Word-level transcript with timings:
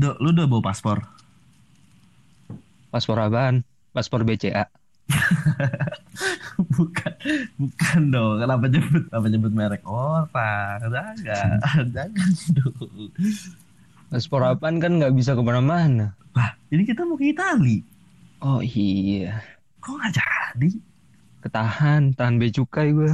Do, 0.00 0.16
lu 0.16 0.32
udah 0.32 0.48
bawa 0.48 0.72
paspor? 0.72 1.04
Paspor 2.88 3.20
apaan? 3.20 3.68
Paspor 3.92 4.24
BCA. 4.24 4.64
bukan, 6.72 7.12
bukan 7.60 8.00
dong. 8.08 8.40
Kenapa 8.40 8.64
nyebut, 8.72 9.04
apa 9.12 9.26
nyebut 9.28 9.52
merek 9.52 9.84
orang? 9.84 10.80
Jangan, 10.88 11.84
jangan 12.00 12.32
dong. 12.56 13.12
Paspor 14.08 14.40
apaan 14.40 14.80
kan 14.80 14.96
nggak 14.96 15.12
bisa 15.12 15.36
ke 15.36 15.42
mana-mana. 15.44 16.16
Wah, 16.32 16.48
ini 16.72 16.88
kita 16.88 17.04
mau 17.04 17.20
ke 17.20 17.36
Itali. 17.36 17.84
Oh 18.40 18.64
iya. 18.64 19.36
Kok 19.84 20.00
nggak 20.00 20.16
jadi? 20.16 20.70
Ketahan, 21.44 22.16
tahan 22.16 22.40
bea 22.40 22.48
cukai 22.48 22.96
gue. 22.96 23.12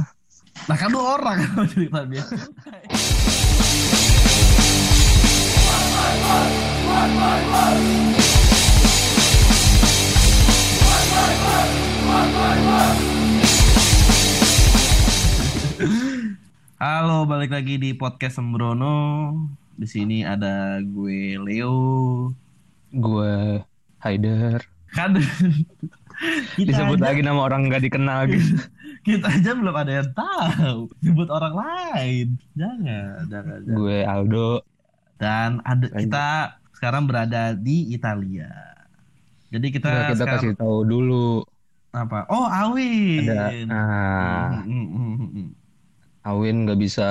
Nah 0.71 0.77
kan 0.79 0.87
lu 0.87 1.03
orang 1.03 1.43
kalau 1.51 1.67
cerita 1.67 2.07
dia. 2.07 2.23
Halo, 6.97 7.13
balik 17.29 17.53
lagi 17.53 17.77
di 17.77 17.93
podcast 17.93 18.41
Sembrono. 18.41 19.29
Di 19.77 19.85
sini 19.85 20.25
ada 20.25 20.81
gue 20.81 21.37
Leo. 21.37 21.77
Gue 22.89 23.61
Haider. 24.01 24.57
Kan 24.97 25.21
Disebut 26.57 26.97
aja, 26.97 27.13
lagi 27.13 27.21
nama 27.21 27.45
orang 27.45 27.69
nggak 27.69 27.93
dikenal 27.93 28.25
gitu. 28.25 28.57
kita 29.05 29.37
aja 29.37 29.53
belum 29.53 29.75
ada 29.77 30.01
yang 30.01 30.09
tahu. 30.17 30.89
Sebut 31.05 31.29
orang 31.29 31.61
lain. 31.61 32.41
Jangan, 32.57 33.29
jangan, 33.29 33.61
jangan. 33.61 33.77
gue 33.85 33.97
Aldo. 34.01 34.65
Dan 35.21 35.61
ada 35.61 35.85
Lanjut. 35.93 36.01
kita 36.01 36.56
sekarang 36.77 37.09
berada 37.09 37.57
di 37.57 37.89
Italia. 37.89 38.53
Jadi 39.49 39.67
kita, 39.73 40.13
kita 40.13 40.23
sekarang 40.23 40.41
kasih 40.43 40.53
tahu 40.53 40.77
dulu. 40.85 41.41
apa? 41.91 42.29
Oh, 42.29 42.45
Awin. 42.45 43.25
Ada 43.25 43.49
ah, 43.73 44.61
Hmm, 44.61 44.87
hmm. 45.17 45.49
Awin 46.21 46.67
nggak 46.67 46.77
bisa 46.77 47.09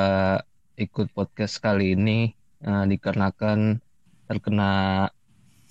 ikut 0.76 1.10
podcast 1.10 1.58
kali 1.58 1.96
ini 1.96 2.30
eh, 2.62 2.84
dikarenakan 2.86 3.82
terkena 4.28 5.08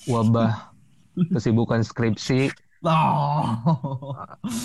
wabah 0.05 0.75
kesibukan 1.33 1.79
skripsi. 1.79 2.51
Oh, 2.83 4.13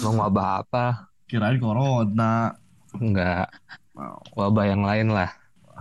Lo 0.03 0.11
wabah 0.19 0.67
apa? 0.67 0.87
kirain 1.25 1.62
corona. 1.62 2.59
Enggak, 2.91 3.55
wabah 4.34 4.67
yang 4.67 4.83
lain 4.83 5.15
lah. 5.15 5.31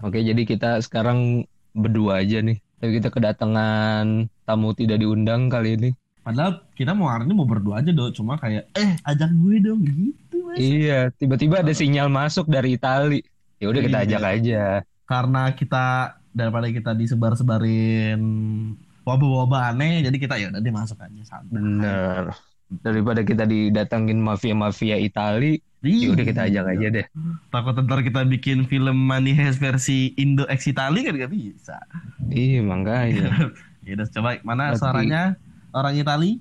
Oke, 0.06 0.22
jadi 0.22 0.46
kita 0.46 0.78
sekarang 0.80 1.44
berdua 1.74 2.22
aja 2.22 2.40
nih. 2.40 2.62
Tapi 2.80 2.92
kita 2.96 3.12
kedatangan 3.12 4.32
tamu 4.48 4.72
tidak 4.72 5.04
diundang 5.04 5.52
kali 5.52 5.76
ini. 5.76 5.90
Padahal 6.24 6.64
kita 6.76 6.96
mau 6.96 7.12
hari 7.12 7.28
ini 7.28 7.34
mau 7.36 7.48
berdua 7.48 7.84
aja 7.84 7.92
dong, 7.92 8.12
cuma 8.16 8.40
kayak 8.40 8.72
eh 8.76 8.96
ajak 9.04 9.32
gue 9.36 9.56
dong 9.60 9.84
gitu. 9.84 10.38
Mas. 10.48 10.58
Iya, 10.60 11.00
tiba-tiba 11.16 11.60
ada 11.60 11.74
sinyal 11.76 12.08
masuk 12.08 12.48
dari 12.48 12.80
Itali. 12.80 13.20
Ya 13.60 13.68
udah 13.68 13.82
kita 13.84 13.98
Iya. 14.00 14.06
ajak 14.08 14.24
aja. 14.24 14.64
Karena 15.04 15.42
kita 15.52 15.86
daripada 16.32 16.72
kita 16.72 16.92
disebar-sebarin 16.96 18.22
wabah-wabah 19.04 19.74
aneh, 19.74 20.06
jadi 20.06 20.18
kita 20.22 20.36
ya 20.38 20.48
udah 20.54 20.62
deh 20.62 20.72
masuk 20.72 20.98
aja 21.02 21.22
santai. 21.26 21.52
Bener. 21.52 22.24
Daripada 22.70 23.26
kita 23.26 23.50
didatangin 23.50 24.22
mafia-mafia 24.22 25.02
Itali, 25.02 25.58
ya 25.80 26.08
udah 26.12 26.26
kita 26.28 26.42
ajak 26.52 26.66
aja 26.76 26.88
deh. 26.92 27.06
Takut 27.48 27.76
ntar 27.78 28.04
kita 28.04 28.22
bikin 28.24 28.68
film 28.68 28.98
Money 29.00 29.32
Heist 29.32 29.58
versi 29.58 30.12
Indo 30.16 30.44
X 30.46 30.68
Itali 30.68 31.08
kan 31.08 31.16
gak 31.16 31.32
bisa. 31.32 31.78
Iya, 32.28 32.60
makanya. 32.62 33.30
Ya 33.80 33.96
udah 33.96 34.08
coba 34.12 34.30
mana 34.44 34.64
Berarti- 34.70 34.80
suaranya 34.84 35.22
orang 35.72 35.94
Itali? 35.96 36.32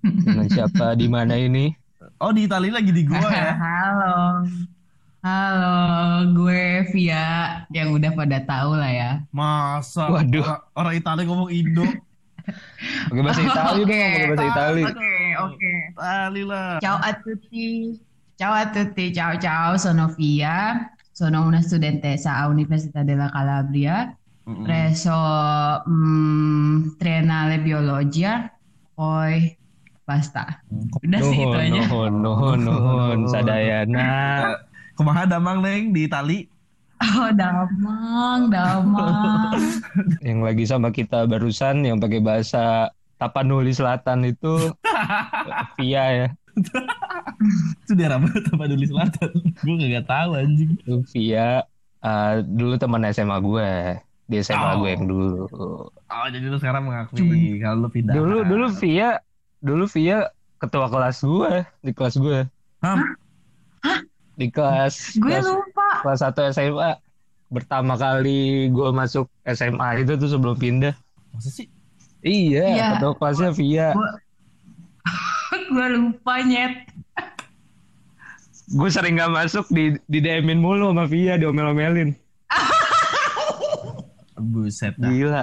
Dengan 0.00 0.48
siapa 0.48 0.96
di 0.96 1.10
mana 1.10 1.36
ini? 1.36 1.74
Oh 2.16 2.32
di 2.32 2.48
Itali 2.48 2.72
lagi 2.72 2.88
di 2.88 3.04
gua 3.04 3.20
ya. 3.20 3.52
Halo. 3.66 4.46
Halo, 5.20 5.76
gue 6.32 6.88
Via 6.96 7.60
yang 7.68 7.92
udah 7.92 8.08
pada 8.16 8.40
tahu 8.40 8.72
lah 8.72 8.88
ya. 8.88 9.10
Masa 9.28 10.08
Waduh. 10.08 10.40
orang, 10.40 10.62
orang 10.72 10.94
Itali 10.96 11.22
ngomong 11.28 11.50
Indo? 11.52 11.84
Pakai 13.12 13.20
bahasa 13.20 13.42
Itali 13.44 13.80
dong, 13.84 13.92
pakai 13.92 14.28
bahasa 14.32 14.46
Itali. 14.48 14.82
Oke, 14.88 15.14
oke. 15.36 15.72
Itali 15.92 16.42
lah. 16.48 16.80
Ciao 16.80 16.96
a 16.96 17.10
tutti. 17.12 18.00
Ciao 18.40 18.56
a 18.56 18.72
tutti. 18.72 19.12
Ciao 19.12 19.36
ciao, 19.36 19.76
sono 19.76 20.08
Via. 20.16 20.88
Sono 21.12 21.44
una 21.44 21.60
studentessa 21.60 22.40
a 22.40 22.48
Università 22.48 23.04
della 23.04 23.28
Calabria. 23.28 24.16
Mm-mm. 24.48 24.64
Presso 24.64 25.12
mm, 25.84 26.96
Triennale 26.96 27.60
Biologia. 27.60 28.48
Poi 28.96 29.44
basta. 30.00 30.64
Udah 31.04 31.20
sih 31.20 31.36
itu 31.36 31.52
aja. 31.52 31.84
Nuhun, 31.84 32.12
nuhun, 32.24 32.58
nuhun, 32.64 33.18
sadayana. 33.28 34.08
Kumaha 34.96 35.28
damang 35.28 35.60
neng 35.60 35.92
di 35.92 36.08
Itali? 36.08 36.48
Oh, 36.96 37.28
damang, 37.36 38.48
damang. 38.48 39.52
Yang 40.24 40.40
lagi 40.40 40.64
sama 40.64 40.88
kita 40.88 41.28
barusan 41.28 41.84
yang 41.84 42.00
pakai 42.00 42.24
bahasa 42.24 42.88
Tapanuli 43.20 43.76
Selatan 43.76 44.32
itu 44.32 44.72
Via 45.76 46.04
ya. 46.24 46.28
Itu 47.82 47.92
daerah 47.94 48.18
mana 48.18 48.36
apa 48.38 48.64
dulu 48.66 48.84
selatan? 48.84 49.30
gue 49.64 49.74
gak 49.90 50.06
tahu 50.06 50.30
anjing. 50.34 50.70
Itu 50.76 51.00
Via 51.10 51.64
eh, 52.00 52.34
dulu 52.42 52.74
teman 52.76 53.04
SMA 53.08 53.36
gue. 53.38 53.70
Di 54.26 54.36
SMA 54.40 54.62
Oh. 54.70 54.78
gue 54.78 54.90
yang 54.90 55.04
dulu. 55.04 55.42
Oh 55.90 56.26
jadi 56.30 56.46
lu 56.46 56.56
sekarang 56.56 56.86
mengakui 56.86 57.58
kalau 57.58 57.82
lu 57.82 57.88
pindah. 57.88 58.14
Dulu 58.14 58.36
dulu 58.44 58.66
Via 58.76 59.18
dulu 59.58 59.84
Via 59.86 60.30
ketua 60.56 60.86
kelas 60.86 61.18
gue 61.20 61.52
di 61.80 61.90
kelas 61.90 62.14
gue. 62.14 62.46
Hah? 62.80 62.96
Di 64.34 64.48
kelas 64.48 65.16
Gue 65.16 65.28
kelas, 65.30 65.44
lupa. 65.44 65.88
kelas 66.00 66.20
1 66.22 66.54
SMA 66.54 66.90
pertama 67.50 67.92
kali 67.94 68.68
gue 68.68 68.88
masuk 68.90 69.26
SMA 69.44 70.00
itu 70.00 70.14
tuh 70.14 70.30
sebelum 70.30 70.54
pindah. 70.54 70.94
Masa 71.30 71.50
sih? 71.50 71.66
Iya, 72.20 72.64
Iya. 72.70 72.86
ketua 72.96 73.12
kelasnya 73.16 73.50
Via. 73.50 73.88
gue 75.66 75.86
lupa 75.96 76.34
nyet. 76.40 76.86
Gue 78.70 78.88
sering 78.88 79.18
gak 79.18 79.34
masuk 79.34 79.66
di 79.68 79.98
di 80.06 80.18
DM-in 80.22 80.62
mulu 80.62 80.94
sama 80.94 81.04
Via, 81.10 81.34
diomel-omelin. 81.34 82.14
Buset 84.54 84.94
dah. 84.96 85.10
Gila. 85.10 85.42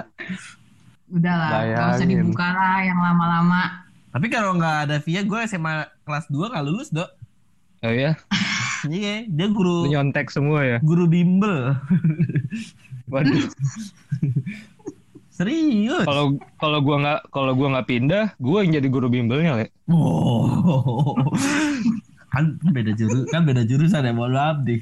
Udah 1.08 1.34
lah, 1.40 1.50
nggak 1.64 1.86
usah 1.96 2.06
dibuka 2.08 2.46
lah 2.52 2.84
yang 2.84 3.00
lama-lama. 3.00 3.88
Tapi 4.12 4.26
kalau 4.28 4.56
nggak 4.56 4.76
ada 4.88 4.96
Via, 5.00 5.24
gue 5.24 5.40
SMA 5.48 5.88
kelas 6.04 6.26
2 6.28 6.52
nggak 6.52 6.64
lulus 6.68 6.88
dok. 6.92 7.08
Oh 7.78 7.94
ya, 7.94 8.18
Iya, 8.90 9.22
dia 9.30 9.46
guru 9.54 9.86
lu 9.86 9.90
nyontek 9.90 10.34
semua 10.34 10.66
ya. 10.66 10.78
guru 10.82 11.06
bimbel. 11.06 11.78
Waduh. 13.12 13.46
Serius. 15.30 16.02
Kalau 16.02 16.34
kalau 16.58 16.78
gua 16.82 16.96
nggak 16.98 17.20
kalau 17.30 17.52
gua 17.54 17.78
nggak 17.78 17.86
pindah, 17.86 18.24
gua 18.42 18.66
yang 18.66 18.82
jadi 18.82 18.88
guru 18.90 19.06
bimbelnya, 19.06 19.62
Le. 19.62 19.66
Wow. 19.86 21.14
Kan 22.28 22.44
beda 22.62 22.92
juru 22.92 23.24
kan 23.26 23.42
beda 23.42 23.62
jurusan 23.62 24.00
ya 24.00 24.12
mohon 24.12 24.32
maaf 24.32 24.60
deh. 24.62 24.80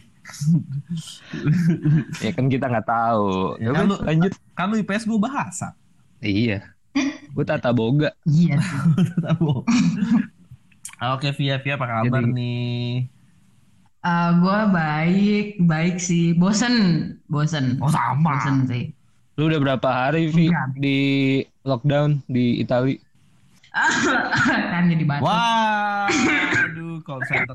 Ya 2.19 2.31
kan 2.33 2.47
kita 2.47 2.67
nggak 2.67 2.85
tahu. 2.85 3.55
Ya 3.57 3.71
kan 3.71 3.85
lu- 3.87 4.03
lanjut. 4.03 4.33
Kan 4.53 4.67
lu 4.69 4.77
IPS 4.79 5.05
gue 5.05 5.17
bahasa. 5.17 5.73
Iya. 6.19 6.75
Gua 7.31 7.45
tata 7.45 7.71
boga. 7.71 8.11
Iya 8.25 8.57
sih. 8.65 8.79
Tahu. 9.21 9.63
Oke 11.13 11.29
Via 11.33 11.61
Via 11.61 11.75
apa 11.75 11.87
kabar 11.87 12.23
Jadi- 12.23 12.33
nih? 12.33 12.91
Eh, 14.01 14.31
gue 14.37 14.59
baik, 14.73 15.47
baik 15.61 15.97
sih. 15.99 16.31
Bosen, 16.33 16.75
bosen. 17.27 17.79
Oh 17.79 17.91
sama. 17.91 18.39
Bosen 18.39 18.67
sih. 18.67 18.85
Lu 19.37 19.47
udah 19.47 19.61
berapa 19.61 19.89
hari, 20.09 20.33
Vi, 20.33 20.49
di 20.75 20.99
lockdown 21.63 22.25
di 22.25 22.57
Itali? 22.59 22.97
kan 24.73 24.89
jadi 24.89 25.05
batuk. 25.05 25.29
Wah, 25.29 26.09
call 27.17 27.25
center. 27.25 27.55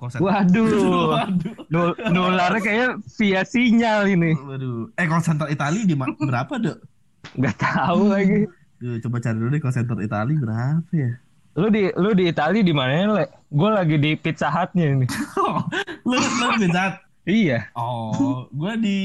Call 0.00 0.08
center. 0.08 0.24
Waduh. 0.24 0.68
Waduh. 1.12 1.52
Nul 1.68 1.88
nularnya 2.08 2.60
kayak 2.64 2.90
via 3.20 3.42
sinyal 3.44 4.08
ini. 4.08 4.32
Waduh. 4.32 4.88
Eh 4.96 5.04
call 5.04 5.20
center 5.24 5.46
Itali 5.52 5.84
di 5.84 5.92
berapa, 5.94 6.52
Dok? 6.56 6.78
Nggak 7.36 7.56
tahu 7.60 8.02
lagi. 8.08 8.48
Duh, 8.80 8.96
coba 9.04 9.16
cari 9.20 9.36
dulu 9.36 9.50
deh 9.52 9.60
call 9.60 9.74
center 9.76 9.96
Itali 10.00 10.34
berapa 10.40 10.92
ya? 10.96 11.10
Lu 11.58 11.68
di 11.68 11.90
lu 11.98 12.10
di 12.16 12.24
Itali 12.30 12.64
di 12.64 12.72
mana, 12.72 13.20
Le? 13.20 13.26
Gue 13.50 13.70
lagi 13.74 13.96
di 14.00 14.14
Pizza 14.16 14.48
Hut-nya 14.48 14.94
ini. 14.96 15.06
lu 16.08 16.16
lu 16.16 16.48
beda. 16.56 17.02
Iya, 17.28 17.68
Oh, 17.76 18.48
gua 18.56 18.72
di 18.80 18.96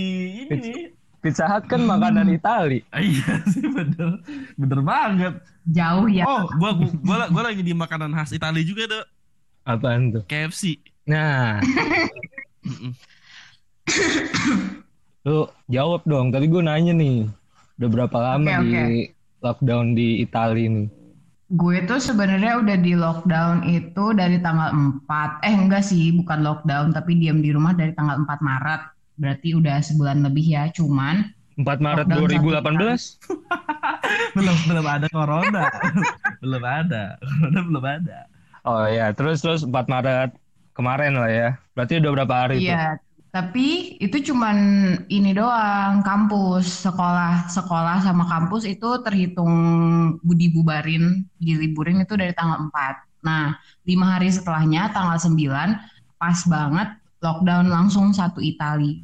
ini 0.48 0.56
nih. 0.56 0.84
Pizza 1.20 1.44
Hut 1.44 1.68
kan 1.68 1.84
makanan 1.84 2.32
Itali. 2.32 2.80
Ah, 2.96 3.04
Iya 3.04 3.44
sih 3.52 3.68
bener, 3.68 4.24
bener 4.56 4.80
banget. 4.80 5.44
Jauh 5.68 6.08
ya. 6.08 6.24
Oh, 6.24 6.48
gua 6.56 6.72
gua, 6.72 6.88
gua, 7.04 7.18
gua 7.28 7.44
lagi 7.52 7.60
di 7.60 7.76
makanan 7.76 8.16
khas 8.16 8.32
Itali 8.32 8.64
juga 8.64 8.88
dok, 8.88 9.06
Apaan 9.64 10.12
tuh? 10.12 10.24
KFC. 10.28 10.76
Nah, 11.08 11.64
lu 15.28 15.48
jawab 15.72 16.04
dong. 16.04 16.36
Tadi 16.36 16.52
gue 16.52 16.62
nanya 16.64 16.92
nih. 16.92 17.32
Udah 17.80 17.90
berapa 17.90 18.18
lama 18.20 18.60
Oke, 18.60 18.64
di 18.64 19.08
lockdown 19.40 19.96
di 19.96 20.24
Italia 20.24 20.68
nih? 20.68 20.88
Gue 21.54 21.86
tuh 21.86 22.00
sebenarnya 22.00 22.60
udah 22.60 22.78
di 22.80 22.94
lockdown 22.96 23.64
itu 23.68 24.14
dari 24.16 24.40
tanggal 24.44 24.72
4. 25.08 25.48
Eh 25.48 25.56
enggak 25.56 25.84
sih, 25.84 26.12
bukan 26.16 26.44
lockdown, 26.44 26.92
tapi 26.92 27.16
diam 27.20 27.40
di 27.40 27.56
rumah 27.56 27.72
dari 27.72 27.96
tanggal 27.96 28.20
4 28.24 28.44
Maret. 28.44 28.82
Berarti 29.20 29.56
udah 29.56 29.80
sebulan 29.80 30.28
lebih 30.28 30.44
ya. 30.44 30.68
Cuman 30.76 31.32
4 31.56 31.80
Maret 31.80 32.08
Lockdown 32.12 32.52
2018? 32.52 33.64
belum 34.36 34.58
belum 34.70 34.86
ada 34.86 35.08
corona. 35.08 35.64
belum 36.42 36.64
ada. 36.64 37.04
Corona 37.22 37.60
belum 37.64 37.86
ada. 37.86 38.20
Oh 38.64 38.88
ya, 38.88 39.12
terus 39.12 39.44
terus 39.44 39.68
4 39.68 39.92
Maret 39.92 40.32
kemarin 40.72 41.20
lah 41.20 41.28
ya. 41.28 41.50
Berarti 41.76 42.00
udah 42.00 42.12
berapa 42.16 42.36
hari? 42.48 42.64
Iya, 42.64 42.96
tapi 43.34 44.00
itu 44.00 44.32
cuman 44.32 44.58
ini 45.12 45.36
doang, 45.36 46.00
kampus, 46.00 46.88
sekolah, 46.88 47.52
sekolah 47.52 48.00
sama 48.08 48.24
kampus 48.30 48.64
itu 48.64 49.04
terhitung 49.04 49.52
dibubarin, 50.24 51.28
diliburin 51.44 52.08
itu 52.08 52.16
dari 52.16 52.32
tanggal 52.32 52.72
4. 52.72 53.28
Nah, 53.28 53.58
lima 53.84 54.16
hari 54.16 54.32
setelahnya, 54.32 54.96
tanggal 54.96 55.20
9, 55.20 55.76
pas 56.16 56.40
banget 56.48 56.88
lockdown 57.20 57.68
langsung 57.68 58.16
satu 58.16 58.40
Itali. 58.40 59.04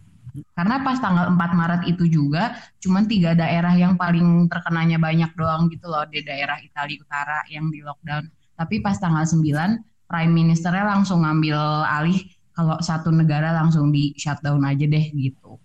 Karena 0.55 0.79
pas 0.87 1.03
tanggal 1.03 1.35
4 1.35 1.51
Maret 1.51 1.81
itu 1.89 2.07
juga 2.07 2.55
cuman 2.79 3.11
tiga 3.11 3.35
daerah 3.35 3.75
yang 3.75 3.99
paling 3.99 4.47
terkenanya 4.47 4.95
banyak 4.95 5.35
doang 5.35 5.67
gitu 5.67 5.91
loh 5.91 6.07
di 6.07 6.23
daerah 6.23 6.55
Italia 6.63 6.95
Utara 6.95 7.43
yang 7.51 7.67
di 7.67 7.83
lockdown. 7.83 8.38
Tapi 8.59 8.83
pas 8.83 8.99
tanggal 8.99 9.23
9 9.23 9.79
Prime 10.09 10.33
Ministernya 10.33 10.83
langsung 10.83 11.23
ngambil 11.23 11.57
alih 11.87 12.19
kalau 12.51 12.75
satu 12.83 13.09
negara 13.13 13.55
langsung 13.55 13.87
di 13.95 14.11
shutdown 14.19 14.61
aja 14.67 14.83
deh 14.83 15.05
gitu. 15.15 15.55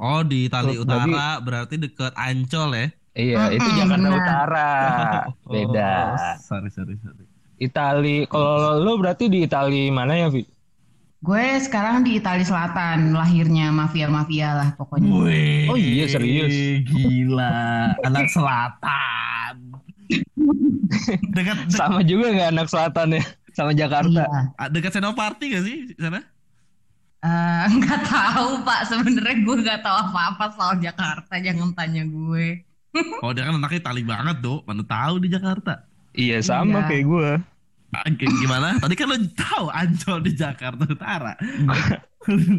Oh, 0.00 0.20
di 0.24 0.48
Itali 0.48 0.74
Oh, 0.80 0.82
Utara 0.82 1.38
berarti 1.44 1.76
deket 1.76 2.12
Ancol 2.16 2.70
ya? 2.74 2.86
Iya, 3.10 3.40
itu 3.52 3.68
Mm-mm, 3.68 3.78
Jakarta 3.78 4.08
benar. 4.08 4.16
Utara. 4.16 4.70
Beda. 5.52 5.92
Oh, 5.92 6.14
sorry, 6.40 6.70
sorry, 6.72 6.94
sorry. 7.04 7.24
Itali, 7.60 8.24
kalau 8.24 8.80
lo 8.80 8.96
berarti 8.96 9.28
di 9.28 9.44
Itali 9.44 9.92
mana 9.92 10.16
ya, 10.16 10.28
Vi? 10.32 10.42
Gue 11.20 11.60
sekarang 11.60 12.00
di 12.00 12.16
Italia 12.16 12.48
Selatan, 12.48 13.12
lahirnya 13.12 13.68
mafia-mafia 13.68 14.56
lah 14.56 14.68
pokoknya. 14.72 15.10
Wih, 15.12 15.68
Oh 15.68 15.76
iya, 15.76 16.08
serius? 16.08 16.80
Gila, 16.88 17.52
anak 18.00 18.26
selatan. 18.32 19.54
dekat 21.36 21.56
de- 21.66 21.76
Sama 21.76 22.00
juga 22.02 22.30
nggak 22.30 22.50
anak 22.50 22.66
selatan 22.66 23.16
ya? 23.16 23.22
Sama 23.50 23.72
Jakarta. 23.72 24.22
Iya. 24.24 24.64
dekat 24.68 24.92
Senoparty 24.92 25.44
gak 25.50 25.64
sih 25.64 25.76
sana? 25.96 26.22
Eh, 27.20 27.64
nggak 27.76 28.00
tahu 28.02 28.62
Pak, 28.62 28.80
sebenarnya 28.86 29.36
gue 29.38 29.56
nggak 29.60 29.80
tahu 29.80 29.96
apa-apa 30.08 30.44
soal 30.50 30.74
Jakarta, 30.78 31.34
jangan 31.36 31.70
tanya 31.72 32.02
gue. 32.02 32.64
Oh, 33.22 33.30
dia 33.30 33.46
kan 33.46 33.54
anaknya 33.54 33.78
Itali 33.80 34.02
banget, 34.02 34.42
Dok. 34.42 34.66
Mana 34.66 34.82
tahu 34.82 35.22
di 35.22 35.30
Jakarta. 35.30 35.86
Iya, 36.10 36.42
sama 36.42 36.82
Iya. 36.82 36.88
kayak 36.90 37.04
gue. 37.06 37.30
Ah, 37.90 38.06
Gimana? 38.10 38.68
Tadi 38.78 38.94
kan 38.94 39.06
lo 39.06 39.16
tahu 39.30 39.66
Ancol 39.66 40.18
di 40.22 40.32
Jakarta 40.32 40.82
Utara. 40.86 41.34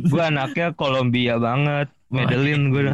Gue 0.07 0.21
anaknya 0.21 0.71
Kolombia 0.71 1.35
banget. 1.35 1.91
Medellin 2.07 2.71
gue. 2.71 2.91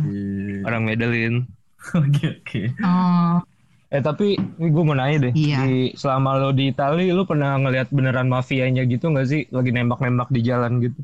Orang 0.61 0.85
Medellin. 0.85 1.45
Oke, 1.93 2.41
oke. 2.41 2.61
Oh, 2.81 3.37
Eh 3.87 4.03
tapi 4.03 4.35
gue 4.59 4.83
mau 4.83 4.91
nanya 4.91 5.31
deh, 5.31 5.33
Iya. 5.33 5.63
di, 5.63 5.95
selama 5.95 6.35
lo 6.35 6.51
di 6.51 6.75
Itali, 6.75 7.07
lo 7.15 7.23
pernah 7.23 7.55
ngelihat 7.55 7.87
beneran 7.87 8.27
mafianya 8.27 8.83
gitu 8.83 9.07
nggak 9.15 9.27
sih? 9.31 9.41
Lagi 9.47 9.71
nembak-nembak 9.71 10.27
di 10.27 10.41
jalan 10.43 10.83
gitu? 10.83 10.99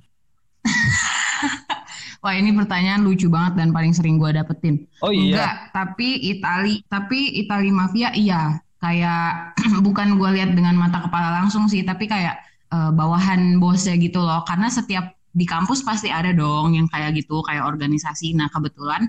wah 2.24 2.34
ini 2.36 2.52
pertanyaan 2.52 3.04
lucu 3.04 3.28
banget 3.32 3.60
dan 3.60 3.70
paling 3.72 3.96
sering 3.96 4.20
gue 4.20 4.32
dapetin. 4.36 4.84
Oh 5.00 5.12
iya, 5.16 5.24
Enggak, 5.32 5.54
tapi 5.72 6.10
Itali, 6.28 6.84
tapi 6.92 7.20
Itali 7.40 7.72
mafia 7.72 8.12
iya, 8.16 8.60
kayak 8.84 9.56
bukan 9.88 10.20
gue 10.20 10.30
lihat 10.40 10.52
dengan 10.52 10.76
mata 10.76 11.00
kepala 11.04 11.32
langsung 11.40 11.72
sih, 11.72 11.88
tapi 11.88 12.08
kayak 12.12 12.36
eh, 12.72 12.92
bawahan 12.92 13.64
bosnya 13.64 13.96
gitu 13.96 14.20
loh. 14.20 14.44
Karena 14.44 14.68
setiap 14.68 15.16
di 15.34 15.48
kampus 15.48 15.82
pasti 15.88 16.12
ada 16.12 16.36
dong 16.36 16.76
yang 16.76 16.88
kayak 16.92 17.16
gitu, 17.16 17.40
kayak 17.48 17.64
organisasi. 17.64 18.36
Nah 18.36 18.52
kebetulan 18.52 19.08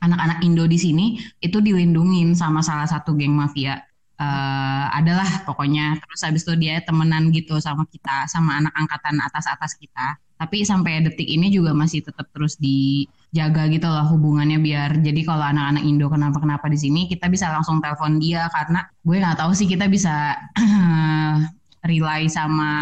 anak-anak 0.00 0.40
Indo 0.44 0.64
di 0.64 0.80
sini 0.80 1.20
itu 1.44 1.60
dilindungin 1.60 2.32
sama 2.32 2.64
salah 2.64 2.88
satu 2.88 3.14
geng 3.16 3.36
mafia. 3.36 3.80
Eh, 4.20 4.86
adalah 4.92 5.48
pokoknya. 5.48 5.96
Terus 5.96 6.20
habis 6.28 6.42
itu 6.44 6.52
dia 6.60 6.84
temenan 6.84 7.32
gitu 7.32 7.56
sama 7.56 7.88
kita 7.88 8.28
sama 8.28 8.60
anak 8.60 8.74
angkatan 8.76 9.16
atas-atas 9.16 9.72
kita. 9.80 10.20
Tapi 10.36 10.64
sampai 10.64 11.04
detik 11.04 11.24
ini 11.24 11.48
juga 11.48 11.72
masih 11.72 12.04
tetap 12.04 12.28
terus 12.32 12.56
dijaga 12.60 13.68
gitu 13.72 13.88
loh 13.88 14.08
hubungannya 14.08 14.56
biar 14.60 15.00
jadi 15.04 15.20
kalau 15.24 15.44
anak-anak 15.44 15.84
Indo 15.84 16.08
kenapa-kenapa 16.08 16.64
di 16.72 16.80
sini 16.80 17.00
kita 17.08 17.28
bisa 17.28 17.52
langsung 17.52 17.80
telepon 17.84 18.16
dia 18.16 18.48
karena 18.48 18.88
gue 19.04 19.16
nggak 19.20 19.36
tahu 19.36 19.52
sih 19.52 19.68
kita 19.68 19.84
bisa 19.92 20.32
rely 21.92 22.24
sama 22.32 22.72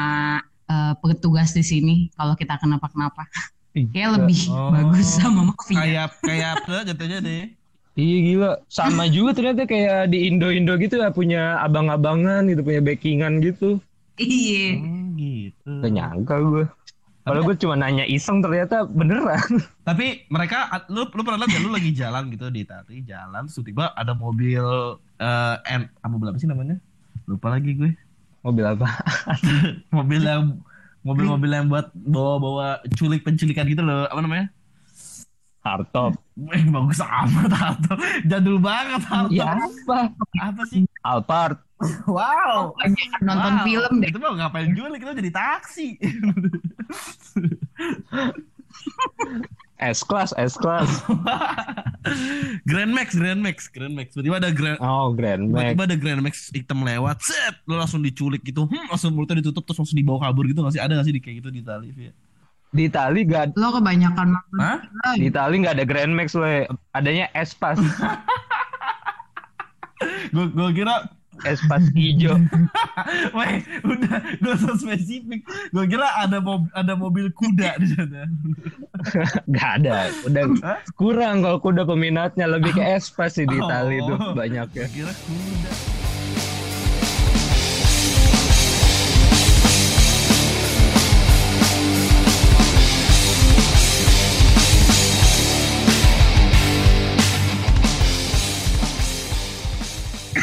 eh, 0.71 0.94
petugas 1.03 1.50
di 1.50 1.67
sini 1.67 1.94
kalau 2.14 2.38
kita 2.38 2.62
kenapa-kenapa 2.62 3.26
kayak 3.93 4.11
lebih 4.19 4.41
Oh, 4.49 4.71
bagus 4.71 5.07
sama 5.15 5.41
mafia 5.51 5.77
Kayak 5.79 6.07
kayak 6.21 6.49
apa 6.59 6.75
jatuhnya 6.85 7.19
deh. 7.21 7.43
iya 7.95 8.17
gila. 8.23 8.51
Sama 8.69 9.05
juga 9.09 9.31
ternyata 9.35 9.63
kayak 9.65 10.11
di 10.11 10.19
Indo-Indo 10.27 10.75
gitu 10.79 10.99
ya 10.99 11.11
punya 11.11 11.59
abang-abangan 11.61 12.47
gitu, 12.47 12.61
punya 12.63 12.81
backingan 12.81 13.43
gitu. 13.43 13.79
iya 14.17 14.79
Hmm, 14.79 15.15
gitu. 15.15 15.71
Gak 15.83 15.93
nyangka 15.93 16.35
gue. 16.41 16.65
Kalau 17.23 17.41
gue 17.45 17.57
cuma 17.61 17.77
nanya 17.77 18.09
iseng 18.09 18.41
ternyata 18.41 18.89
beneran. 18.89 19.45
Tapi 19.89 20.25
mereka, 20.27 20.65
lu 20.89 21.05
lu 21.05 21.21
pernah 21.21 21.45
lihat 21.45 21.53
ya 21.53 21.61
lu 21.61 21.71
lagi 21.71 21.91
jalan 21.93 22.33
gitu 22.33 22.49
di 22.49 22.65
Itali, 22.65 23.05
jalan, 23.05 23.45
terus 23.45 23.61
tiba 23.61 23.93
ada 23.93 24.17
mobil 24.17 24.65
eh 25.21 25.55
apa 25.77 26.07
mobil 26.09 26.33
apa 26.33 26.39
sih 26.41 26.49
namanya? 26.49 26.81
Lupa 27.29 27.53
lagi 27.53 27.77
gue. 27.77 27.93
Mobil 28.41 28.65
apa? 28.65 28.89
Mobil 29.97 30.23
yang 30.25 30.57
mobil-mobil 31.09 31.51
yang 31.51 31.67
buat 31.73 31.89
bawa-bawa 31.97 32.85
culik 33.01 33.25
penculikan 33.25 33.65
gitu 33.65 33.81
loh. 33.81 34.05
Apa 34.07 34.21
namanya? 34.21 34.53
Hardtop. 35.65 36.17
Eh, 36.55 36.65
bagus 36.71 37.01
amat 37.03 37.53
Harto. 37.53 37.95
Jadul 38.25 38.57
banget 38.63 39.03
Harto. 39.05 39.33
Ya 39.33 39.59
apa? 39.59 40.13
Apa 40.41 40.63
sih? 40.69 40.87
Alphard. 41.03 41.59
Wow. 42.11 42.75
nonton 43.23 43.55
Wow. 43.55 43.63
film 43.63 43.93
deh 44.03 44.11
Itu 44.11 44.19
mau 44.19 44.35
ngapain 44.35 44.75
julik 44.75 44.99
itu 44.99 45.13
jadi 45.15 45.31
taksi. 45.31 45.89
S 49.79 50.03
class, 50.03 50.35
S 50.35 50.59
class. 50.59 50.91
Grand 52.71 52.93
Max, 52.95 53.15
Grand 53.17 53.41
Max, 53.43 53.67
Grand 53.69 53.95
Max. 53.95 54.15
Tiba-tiba 54.15 54.37
ada 54.39 54.50
Grand 54.55 54.79
Oh, 54.79 55.11
Grand 55.12 55.43
Max. 55.50 55.75
Tiba-tiba 55.75 55.85
ada 55.90 55.97
Grand 55.99 56.21
Max 56.23 56.35
hitam 56.55 56.87
lewat, 56.87 57.19
set, 57.21 57.59
lo 57.67 57.75
langsung 57.76 58.00
diculik 58.00 58.47
gitu, 58.47 58.64
hmm, 58.71 58.87
langsung 58.93 59.12
mulutnya 59.12 59.43
ditutup 59.43 59.67
terus 59.67 59.83
langsung 59.83 59.99
dibawa 59.99 60.31
kabur 60.31 60.47
gitu 60.47 60.62
nggak 60.62 60.75
sih? 60.78 60.83
Ada 60.83 60.93
nggak 60.95 61.07
sih 61.11 61.14
di 61.14 61.23
kayak 61.23 61.37
gitu 61.43 61.49
di 61.50 61.61
Itali? 61.61 61.88
Ya? 61.99 62.12
Di 62.69 62.83
Itali 62.87 63.21
gak 63.25 63.57
lo 63.57 63.73
kebanyakan 63.73 64.26
nonton 64.37 64.61
Hah? 64.61 64.78
di 65.17 65.26
Itali 65.33 65.55
nggak 65.64 65.75
ada 65.81 65.85
Grand 65.88 66.12
Max 66.14 66.37
we. 66.37 66.69
Adanya 66.95 67.26
Espas. 67.35 67.81
Gue 70.31 70.47
gue 70.55 70.69
kira, 70.78 71.11
Espas 71.45 71.85
hijau. 71.92 72.35
weh, 73.37 73.54
udah, 73.83 74.16
gue 74.37 74.54
so 74.57 74.75
spesifik. 74.75 75.42
Gue 75.71 75.85
kira 75.87 76.09
ada 76.16 76.38
mob, 76.38 76.66
ada 76.73 76.95
mobil 76.95 77.30
kuda 77.30 77.78
di 77.78 77.87
sana. 77.92 78.26
Gak 79.54 79.71
ada. 79.83 80.11
Udah 80.25 80.42
Hah? 80.64 80.78
kurang 80.95 81.42
kalau 81.42 81.59
kuda 81.59 81.83
peminatnya 81.85 82.49
lebih 82.49 82.73
ke 82.73 82.83
Espas 82.83 83.37
sih 83.37 83.45
di 83.45 83.54
Itali 83.54 84.00
itu 84.00 84.14
Oh. 84.14 84.35
banyaknya. 84.35 84.87
Kira 84.88 85.12
kuda. 85.14 85.71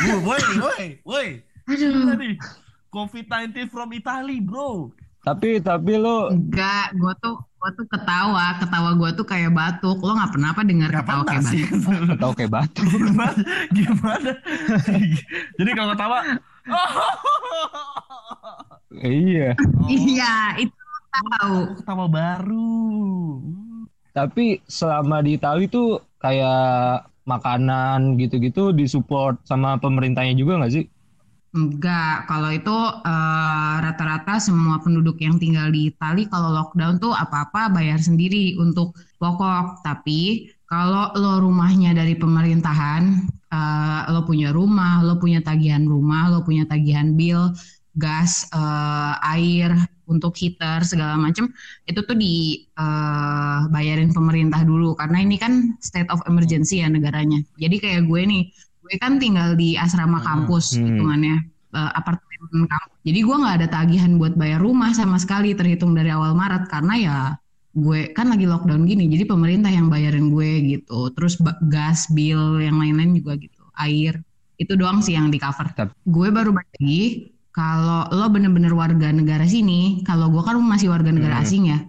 Woi, 0.06 0.42
woi, 0.62 0.86
woi. 1.02 1.28
aduh 1.66 2.14
Tadi 2.14 2.30
COVID-19 2.90 3.68
from 3.68 3.90
Italy, 3.92 4.40
bro. 4.40 4.94
Tapi 5.20 5.58
tapi 5.58 5.98
lo 5.98 6.30
Enggak, 6.30 6.94
gue 6.94 7.14
tuh 7.18 7.34
gue 7.42 7.70
tuh 7.74 7.86
ketawa, 7.90 8.62
ketawa 8.62 8.94
gue 8.94 9.10
tuh 9.18 9.26
kayak 9.26 9.52
batuk. 9.52 9.98
Lo 10.00 10.14
nggak 10.14 10.32
pernah 10.32 10.50
apa 10.54 10.62
dengar 10.62 10.90
Gak 10.94 11.02
ketawa 11.04 11.24
kayak 11.26 11.42
batuk? 11.42 12.14
atau 12.14 12.30
kayak 12.38 12.52
batu. 12.54 12.84
gimana? 12.86 13.42
Gimana? 13.74 14.32
Jadi 15.58 15.70
kalau 15.74 15.90
ketawa, 15.92 16.18
iya. 19.02 19.50
oh, 19.58 19.90
Iya, 19.90 20.34
itu 20.62 20.78
tahu. 21.10 21.58
ketawa 21.82 22.06
baru. 22.06 22.78
Tapi 24.14 24.64
selama 24.64 25.20
di 25.20 25.36
Itali 25.36 25.66
tuh 25.68 26.00
kayak 26.16 27.04
makanan 27.32 28.00
gitu-gitu 28.22 28.62
disupport 28.80 29.36
sama 29.50 29.70
pemerintahnya 29.84 30.34
juga 30.42 30.54
nggak 30.62 30.74
sih? 30.76 30.86
Enggak, 31.56 32.28
kalau 32.28 32.52
itu 32.52 32.76
eh, 33.08 33.76
rata-rata 33.80 34.44
semua 34.44 34.76
penduduk 34.84 35.16
yang 35.24 35.40
tinggal 35.40 35.72
di 35.72 35.88
Itali 35.88 36.28
kalau 36.28 36.52
lockdown 36.52 37.00
tuh 37.00 37.16
apa-apa 37.16 37.72
bayar 37.72 37.96
sendiri 38.04 38.60
untuk 38.60 38.92
pokok. 39.22 39.80
Tapi 39.86 40.52
Kalau 40.66 41.14
lo 41.14 41.38
rumahnya 41.46 41.94
dari 41.94 42.18
pemerintahan, 42.18 43.04
eh, 43.54 44.02
lo 44.12 44.26
punya 44.28 44.50
rumah, 44.52 45.00
lo 45.06 45.16
punya 45.22 45.40
tagihan 45.46 45.86
rumah, 45.88 46.28
lo 46.34 46.42
punya 46.44 46.66
tagihan 46.68 47.14
bill, 47.16 47.54
gas, 47.96 48.48
eh, 48.54 49.14
air, 49.36 49.72
untuk 50.06 50.38
heater 50.38 50.86
segala 50.86 51.18
macam, 51.18 51.50
itu 51.90 51.98
tuh 52.06 52.14
dibayarin 52.14 54.14
pemerintah 54.14 54.62
dulu 54.62 54.94
karena 54.94 55.26
ini 55.26 55.42
kan 55.42 55.74
state 55.82 56.06
of 56.14 56.22
emergency 56.30 56.86
ya 56.86 56.88
negaranya. 56.94 57.42
Jadi 57.58 57.82
kayak 57.82 58.06
gue 58.06 58.22
nih, 58.22 58.44
gue 58.86 58.94
kan 59.02 59.18
tinggal 59.18 59.58
di 59.58 59.74
asrama 59.74 60.22
kampus 60.22 60.78
Hmm. 60.78 60.94
hitungannya 60.94 61.36
eh, 61.74 61.92
apartemen 61.98 62.70
kampus. 62.70 62.98
Jadi 63.02 63.20
gue 63.26 63.36
nggak 63.36 63.56
ada 63.66 63.68
tagihan 63.68 64.22
buat 64.22 64.38
bayar 64.38 64.62
rumah 64.62 64.94
sama 64.94 65.18
sekali 65.18 65.58
terhitung 65.58 65.98
dari 65.98 66.14
awal 66.14 66.38
Maret 66.38 66.70
karena 66.70 66.94
ya 67.02 67.18
gue 67.76 68.14
kan 68.16 68.32
lagi 68.32 68.48
lockdown 68.48 68.88
gini, 68.88 69.10
jadi 69.10 69.26
pemerintah 69.28 69.68
yang 69.74 69.90
bayarin 69.90 70.30
gue 70.32 70.80
gitu. 70.80 71.12
Terus 71.18 71.42
gas, 71.68 72.08
bill, 72.14 72.62
yang 72.62 72.78
lain-lain 72.78 73.18
juga 73.20 73.36
gitu, 73.42 73.60
air 73.82 74.22
itu 74.56 74.72
doang 74.80 75.04
sih 75.04 75.18
yang 75.18 75.28
di 75.34 75.42
cover. 75.42 75.68
Gue 76.08 76.32
baru 76.32 76.56
baca 76.56 76.72
lagi 76.80 77.35
kalau 77.56 78.04
lo 78.12 78.28
bener-bener 78.28 78.76
warga 78.76 79.16
negara 79.16 79.48
sini, 79.48 80.04
kalau 80.04 80.28
gue 80.28 80.44
kan 80.44 80.60
masih 80.60 80.92
warga 80.92 81.08
negara 81.08 81.40
Hmm. 81.40 81.46
asing 81.48 81.64
ya. 81.72 81.80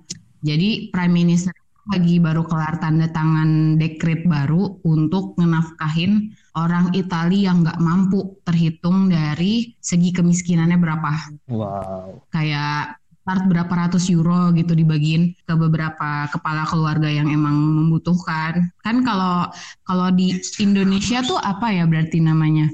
Jadi 0.47 0.95
Prime 0.95 1.11
Minister 1.11 1.51
lagi 1.87 2.19
baru 2.19 2.47
kelar 2.47 2.79
tanda 2.79 3.07
tangan 3.11 3.79
dekret 3.79 4.27
baru 4.27 4.79
untuk 4.83 5.35
ngenafkahin 5.39 6.35
orang 6.59 6.91
Italia 6.95 7.51
yang 7.51 7.63
nggak 7.63 7.79
mampu 7.79 8.39
terhitung 8.43 9.07
dari 9.07 9.75
segi 9.79 10.11
kemiskinannya 10.11 10.79
berapa 10.83 11.11
Wow. 11.47 12.27
kayak 12.35 12.99
start 13.23 13.43
berapa 13.47 13.71
ratus 13.71 14.07
euro 14.11 14.51
gitu 14.55 14.75
dibagiin 14.75 15.35
ke 15.47 15.55
beberapa 15.55 16.27
kepala 16.31 16.67
keluarga 16.67 17.07
yang 17.07 17.31
emang 17.31 17.55
membutuhkan 17.55 18.71
kan 18.83 19.03
kalau 19.07 19.47
kalau 19.83 20.11
di 20.11 20.35
Indonesia 20.59 21.23
tuh 21.23 21.39
apa 21.39 21.71
ya 21.71 21.87
berarti 21.87 22.19
namanya 22.19 22.67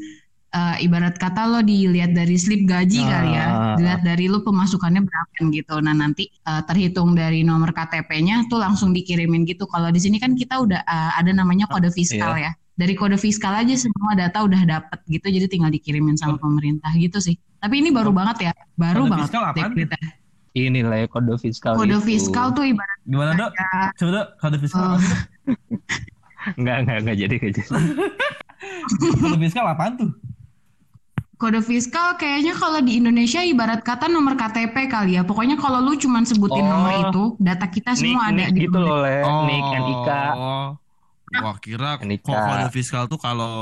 Eh, 0.53 0.85
ibarat 0.85 1.17
kata 1.17 1.49
lo 1.49 1.61
dilihat 1.61 2.13
dari 2.13 2.37
slip 2.37 2.69
gaji 2.69 3.01
kali 3.01 3.33
ya 3.33 3.47
Ah. 3.47 3.73
dilihat 3.73 4.05
dari 4.05 4.29
lo 4.29 4.41
pemasukannya 4.41 5.01
berapa 5.01 5.49
gitu 5.49 5.81
nah 5.81 5.93
nanti 5.93 6.29
eh, 6.29 6.63
terhitung 6.63 7.17
dari 7.17 7.41
nomor 7.41 7.73
KTP-nya 7.73 8.45
tuh 8.47 8.61
langsung 8.61 8.93
dikirimin 8.93 9.43
gitu 9.43 9.65
kalau 9.65 9.89
di 9.89 9.97
sini 9.97 10.17
kan 10.17 10.37
kita 10.37 10.61
udah 10.61 10.77
eh, 10.79 11.11
ada 11.17 11.33
namanya 11.33 11.65
kode 11.67 11.89
fiskal 11.89 12.37
ya 12.37 12.53
dari 12.71 12.93
kode 12.93 13.17
fiskal 13.17 13.49
aja 13.55 13.73
semua 13.75 14.13
data 14.13 14.41
udah 14.41 14.61
dapet 14.63 15.01
gitu 15.07 15.25
jadi 15.31 15.47
tinggal 15.47 15.69
dikirimin 15.69 16.15
sama 16.15 16.37
pemerintah 16.37 16.93
gitu 16.95 17.17
sih 17.17 17.33
tapi 17.57 17.81
ini 17.81 17.89
baru 17.89 18.13
banget 18.13 18.37
ya 18.47 18.53
baru 18.75 19.05
Kode 19.05 19.11
banget 19.11 19.25
fiskal 19.27 19.43
apaan? 19.43 19.73
dekretnya. 19.73 20.11
Ini 20.53 20.81
lah 20.85 20.97
ya 20.99 21.07
kode 21.09 21.33
fiskal 21.39 21.73
kode 21.75 21.97
itu. 21.97 22.05
fiskal 22.05 22.53
tuh 22.53 22.69
ibarat 22.69 22.99
Gimana 23.03 23.33
dok? 23.33 23.51
Coba 23.97 24.11
dok, 24.13 24.27
kode 24.37 24.57
fiskal 24.61 24.85
Oh. 24.85 24.93
apa? 24.93 25.17
Enggak, 26.61 26.77
enggak, 26.79 26.97
enggak 27.01 27.17
jadi 27.17 27.35
enggak 27.39 27.53
jadi. 27.55 27.63
Kode 29.23 29.39
fiskal 29.41 29.65
apaan 29.65 29.93
tuh? 29.97 30.11
Kode 31.43 31.59
fiskal 31.59 32.15
kayaknya 32.15 32.55
kalau 32.55 32.79
di 32.79 33.03
Indonesia 33.03 33.43
ibarat 33.43 33.83
kata 33.83 34.07
nomor 34.07 34.39
KTP 34.39 34.87
kali 34.87 35.19
ya. 35.19 35.27
Pokoknya 35.27 35.59
kalau 35.59 35.83
lu 35.83 35.99
cuman 35.99 36.23
sebutin 36.23 36.63
Oh. 36.63 36.71
nomor 36.71 36.93
itu, 37.03 37.23
data 37.37 37.67
kita 37.67 37.93
Nik, 37.93 37.99
semua 37.99 38.31
ada 38.31 38.35
nik 38.39 38.49
di 38.55 38.61
gitu 38.63 38.79
loh, 38.79 39.03
Le. 39.03 39.17
Oh. 39.21 39.43
Nik, 39.43 39.65
NIK. 39.75 40.09
Wah 41.33 41.57
kira 41.59 41.97
NIK. 41.99 42.23
kok 42.23 42.37
kode 42.37 42.67
fiskal 42.71 43.09
tuh 43.09 43.17
kalau 43.17 43.55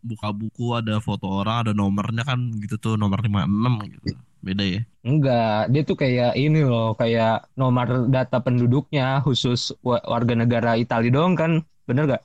buka 0.00 0.32
buku 0.32 0.72
ada 0.74 0.96
foto 0.98 1.28
orang 1.28 1.62
ada 1.62 1.72
nomornya 1.72 2.24
kan 2.24 2.40
gitu 2.56 2.74
tuh 2.74 2.94
nomor 2.96 3.20
56 3.20 3.86
gitu. 3.86 4.16
Beda 4.38 4.64
ya. 4.64 4.80
Enggak, 5.02 5.68
dia 5.68 5.82
tuh 5.84 5.94
kayak 5.94 6.32
ini 6.34 6.62
loh, 6.62 6.94
kayak 6.94 7.52
nomor 7.52 8.06
data 8.06 8.38
penduduknya 8.38 9.20
khusus 9.20 9.74
wa- 9.80 10.02
warga 10.02 10.32
negara 10.32 10.74
Italia 10.74 11.10
doang 11.10 11.34
kan, 11.34 11.60
bener 11.84 12.06
gak? 12.08 12.22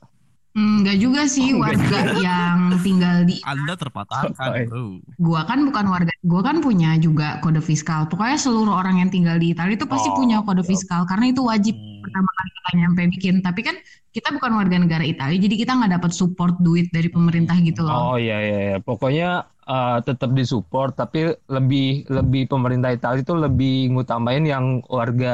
Hmm, 0.54 0.82
Enggak 0.82 0.96
juga 1.02 1.20
sih 1.34 1.50
Oh, 1.50 1.58
enggak 1.58 1.78
warga 1.82 1.98
yang 2.26 2.58
tinggal 2.84 3.16
di 3.26 3.36
Anda 3.42 3.72
terpatahkan, 3.76 4.52
bro. 4.68 4.84
gua 5.26 5.40
kan 5.50 5.58
bukan 5.68 5.86
warga 5.94 6.12
gua 6.26 6.40
kan 6.48 6.56
punya 6.66 6.98
juga 6.98 7.38
kode 7.42 7.62
fiskal 7.62 8.00
pokoknya 8.10 8.38
seluruh 8.44 8.74
orang 8.82 8.96
yang 9.02 9.10
tinggal 9.14 9.36
di 9.42 9.54
Italia 9.54 9.74
itu 9.78 9.86
pasti 9.86 10.08
Oh, 10.10 10.18
punya 10.18 10.36
kode 10.46 10.62
fiskal 10.70 11.02
karena 11.10 11.26
itu 11.30 11.42
wajib 11.50 11.74
Hmm. 11.78 12.02
pertama 12.04 12.30
kali 12.38 12.50
kita 12.58 12.70
nyampe 12.80 13.02
bikin 13.14 13.34
tapi 13.46 13.60
kan 13.66 13.76
kita 14.14 14.28
bukan 14.36 14.52
warga 14.60 14.76
negara 14.84 15.04
Italia 15.06 15.38
jadi 15.38 15.54
kita 15.62 15.72
nggak 15.78 15.92
dapat 16.02 16.12
support 16.20 16.54
duit 16.66 16.86
dari 16.94 17.08
pemerintah 17.10 17.56
gitu 17.62 17.82
loh 17.86 18.10
Oh 18.10 18.14
iya 18.22 18.34
iya, 18.46 18.56
iya. 18.66 18.76
pokoknya 18.88 19.24
eh, 19.68 19.96
tetap 20.08 20.30
disupport, 20.38 20.90
tapi 21.00 21.18
lebih 21.56 21.82
lebih 22.16 22.42
pemerintah 22.52 22.90
Italia 22.96 23.20
itu 23.24 23.34
lebih 23.44 23.70
ngutamain 23.92 24.44
yang 24.52 24.64
warga 24.98 25.28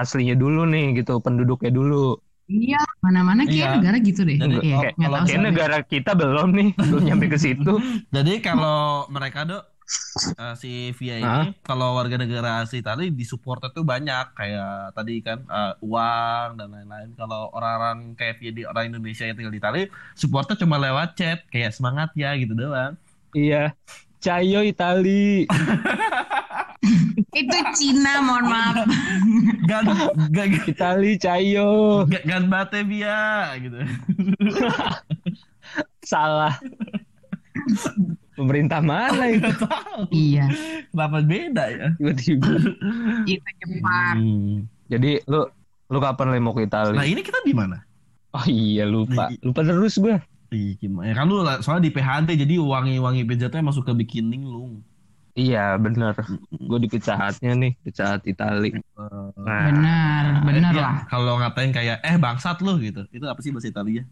aslinya 0.00 0.34
dulu 0.42 0.60
nih 0.72 0.84
gitu, 1.00 1.12
penduduknya 1.24 1.70
dulu. 1.78 1.96
Iya 2.48 2.78
mana-mana 3.00 3.42
kayak 3.42 3.58
Iya. 3.58 3.74
negara 3.76 3.96
gitu 3.98 4.20
deh 4.22 4.36
Jadi, 4.36 4.56
Iya, 4.62 4.76
oh, 4.76 4.82
kalau 4.96 5.16
tahu 5.16 5.26
Kayak 5.26 5.42
negara 5.44 5.76
kita 5.82 6.10
belum 6.12 6.48
nih, 6.52 6.68
belum 6.90 7.02
nyampe 7.04 7.26
ke 7.26 7.38
situ. 7.38 7.72
Jadi 8.14 8.32
kalau 8.38 9.06
mereka 9.08 9.42
dok 9.42 9.64
eh, 10.34 10.54
si 10.56 10.70
Via 10.92 11.16
ini 11.16 11.26
Hah? 11.26 11.46
kalau 11.62 11.94
warga 11.94 12.18
negara 12.18 12.58
asli 12.58 12.82
Italia 12.82 13.06
disupport 13.06 13.70
itu 13.70 13.82
banyak 13.82 14.26
kayak 14.34 14.92
tadi 14.92 15.14
kan 15.20 15.38
eh, 15.42 15.74
uang 15.80 16.48
dan 16.54 16.68
lain-lain. 16.68 17.10
Kalau 17.14 17.50
orang-orang 17.50 18.14
kayak 18.14 18.38
Via 18.38 18.50
di 18.50 18.62
orang 18.62 18.90
Indonesia 18.90 19.24
yang 19.24 19.34
tinggal 19.34 19.50
di 19.50 19.60
Italia 19.60 19.84
supportnya 20.12 20.54
cuma 20.56 20.76
lewat 20.76 21.14
chat 21.14 21.46
kayak 21.48 21.70
semangat 21.70 22.10
ya 22.14 22.34
gitu 22.34 22.54
doang. 22.54 22.94
Iya. 23.30 23.74
Cayo 24.16 24.64
Itali. 24.64 25.46
itu 27.36 27.56
Cina 27.76 28.24
mohon 28.24 28.48
maaf 28.48 28.88
Gan 29.68 29.84
gan 30.32 30.48
Itali 30.64 31.20
Cayo. 31.20 32.04
gan, 32.08 32.48
bate 32.48 32.80
Via 32.88 33.52
gitu. 33.60 33.76
Salah. 36.00 36.56
Pemerintah 38.36 38.80
mana 38.80 39.32
itu? 39.32 39.48
Iya 40.12 40.48
kenapa 40.92 41.18
beda 41.24 41.64
ya. 41.72 41.86
Tiba-tiba. 41.98 42.52
itu 43.26 43.50
Jepang 43.60 44.18
Jadi 44.86 45.10
lu 45.26 45.44
lu 45.92 45.98
kapan 45.98 46.32
le 46.32 46.38
mau 46.40 46.54
ke 46.54 46.64
Nah 46.64 46.68
Itali? 46.68 47.12
ini 47.12 47.20
kita 47.20 47.42
di 47.42 47.52
mana? 47.52 47.82
Oh 48.36 48.44
iya 48.46 48.84
lupa. 48.84 49.32
Lupa 49.40 49.60
terus 49.64 49.96
gue. 49.96 50.16
Ih, 50.54 50.78
gimana? 50.78 51.10
Ya 51.10 51.14
kan 51.18 51.26
lu 51.26 51.42
soalnya 51.64 51.90
di 51.90 51.92
PHD 51.92 52.28
jadi 52.38 52.54
wangi-wangi 52.60 53.26
pijatnya 53.26 53.66
masuk 53.66 53.88
ke 53.88 53.92
bikining 53.96 54.46
lu. 54.46 54.78
Iya 55.40 55.58
bener. 55.84 56.14
Gue 56.68 56.78
di 56.84 56.88
Pizza 56.92 57.12
Hut-nya 57.20 57.50
nih, 57.62 57.72
Pizza 57.84 58.04
Hut 58.16 58.22
Itali. 58.32 58.68
Nah, 59.46 59.60
benar 59.68 60.22
benar 60.48 60.72
Iya, 60.72 60.80
lah 60.84 60.94
Kalau 61.12 61.32
ngatain 61.40 61.70
kayak 61.76 61.96
eh 62.08 62.16
bangsat 62.24 62.56
lu 62.64 62.72
gitu. 62.86 63.00
Itu 63.16 63.24
apa 63.28 63.40
sih 63.44 63.52
bahasa 63.54 63.68
Italia? 63.68 64.02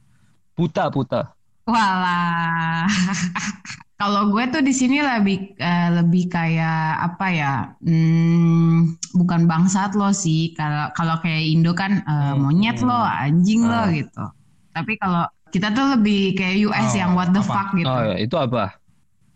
puta 0.58 0.84
puta. 0.94 1.20
Walah. 1.64 2.84
Kalau 4.00 4.28
gue 4.34 4.44
tuh 4.52 4.60
di 4.60 4.74
sini 4.74 5.00
lebih 5.00 5.54
eh, 5.56 5.88
lebih 5.96 6.28
kayak 6.28 6.78
apa 7.08 7.26
ya? 7.32 7.52
Hmm, 7.80 8.98
bukan 9.16 9.46
bangsat 9.48 9.94
lo 9.96 10.10
sih. 10.12 10.52
Kalau 10.58 10.90
kalau 10.98 11.16
kayak 11.24 11.40
Indo 11.46 11.72
kan 11.72 12.02
eh, 12.04 12.34
Hmm. 12.34 12.42
monyet 12.42 12.78
lo, 12.84 12.92
anjing 13.00 13.64
lo 13.64 13.80
Ah. 13.80 13.88
gitu. 13.94 14.22
Tapi 14.76 14.92
kalau 15.00 15.24
kita 15.54 15.70
tuh 15.72 15.86
lebih 15.96 16.34
kayak 16.36 16.56
US 16.68 16.90
Oh, 16.92 16.98
yang 17.00 17.10
what 17.16 17.30
the 17.32 17.40
apa? 17.40 17.48
fuck 17.54 17.68
gitu. 17.78 17.88
Oh 17.88 18.02
ya, 18.02 18.16
itu 18.18 18.36
apa? 18.36 18.64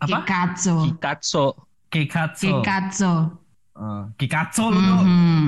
Apa? 0.03 0.07
Kikatsu. 0.07 0.75
Kikatso. 0.85 1.45
Kikatsu. 1.89 2.61
Kikatsu. 2.61 3.13
Eh, 3.75 4.03
Kikatsu 4.15 4.63
lu. 4.65 4.77
tuh. 4.77 4.99
Mhm. 5.01 5.47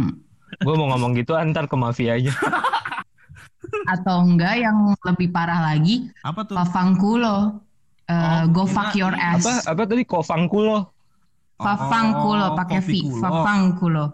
Gue 0.59 0.75
mau 0.75 0.91
ngomong 0.91 1.15
gitu 1.15 1.33
antar 1.33 1.65
ke 1.65 1.75
mafianya. 1.75 2.33
Atau 3.93 4.25
enggak 4.25 4.59
yang 4.59 4.93
lebih 5.01 5.31
parah 5.31 5.63
lagi, 5.63 6.11
Apa 6.21 6.43
tuh? 6.43 6.57
Fafangkulo. 6.57 7.61
Eh, 8.03 8.13
Oh, 8.13 8.43
go 8.51 8.63
fuck 8.65 8.91
your 8.91 9.13
ass. 9.13 9.45
Apa 9.45 9.71
apa 9.71 9.81
tadi 9.87 10.03
kofangkulo? 10.03 10.91
Fafangkulo 11.55 12.45
Oh, 12.51 12.55
pakai 12.57 12.79
V. 12.83 12.89
Fafangkulo. 13.21 14.05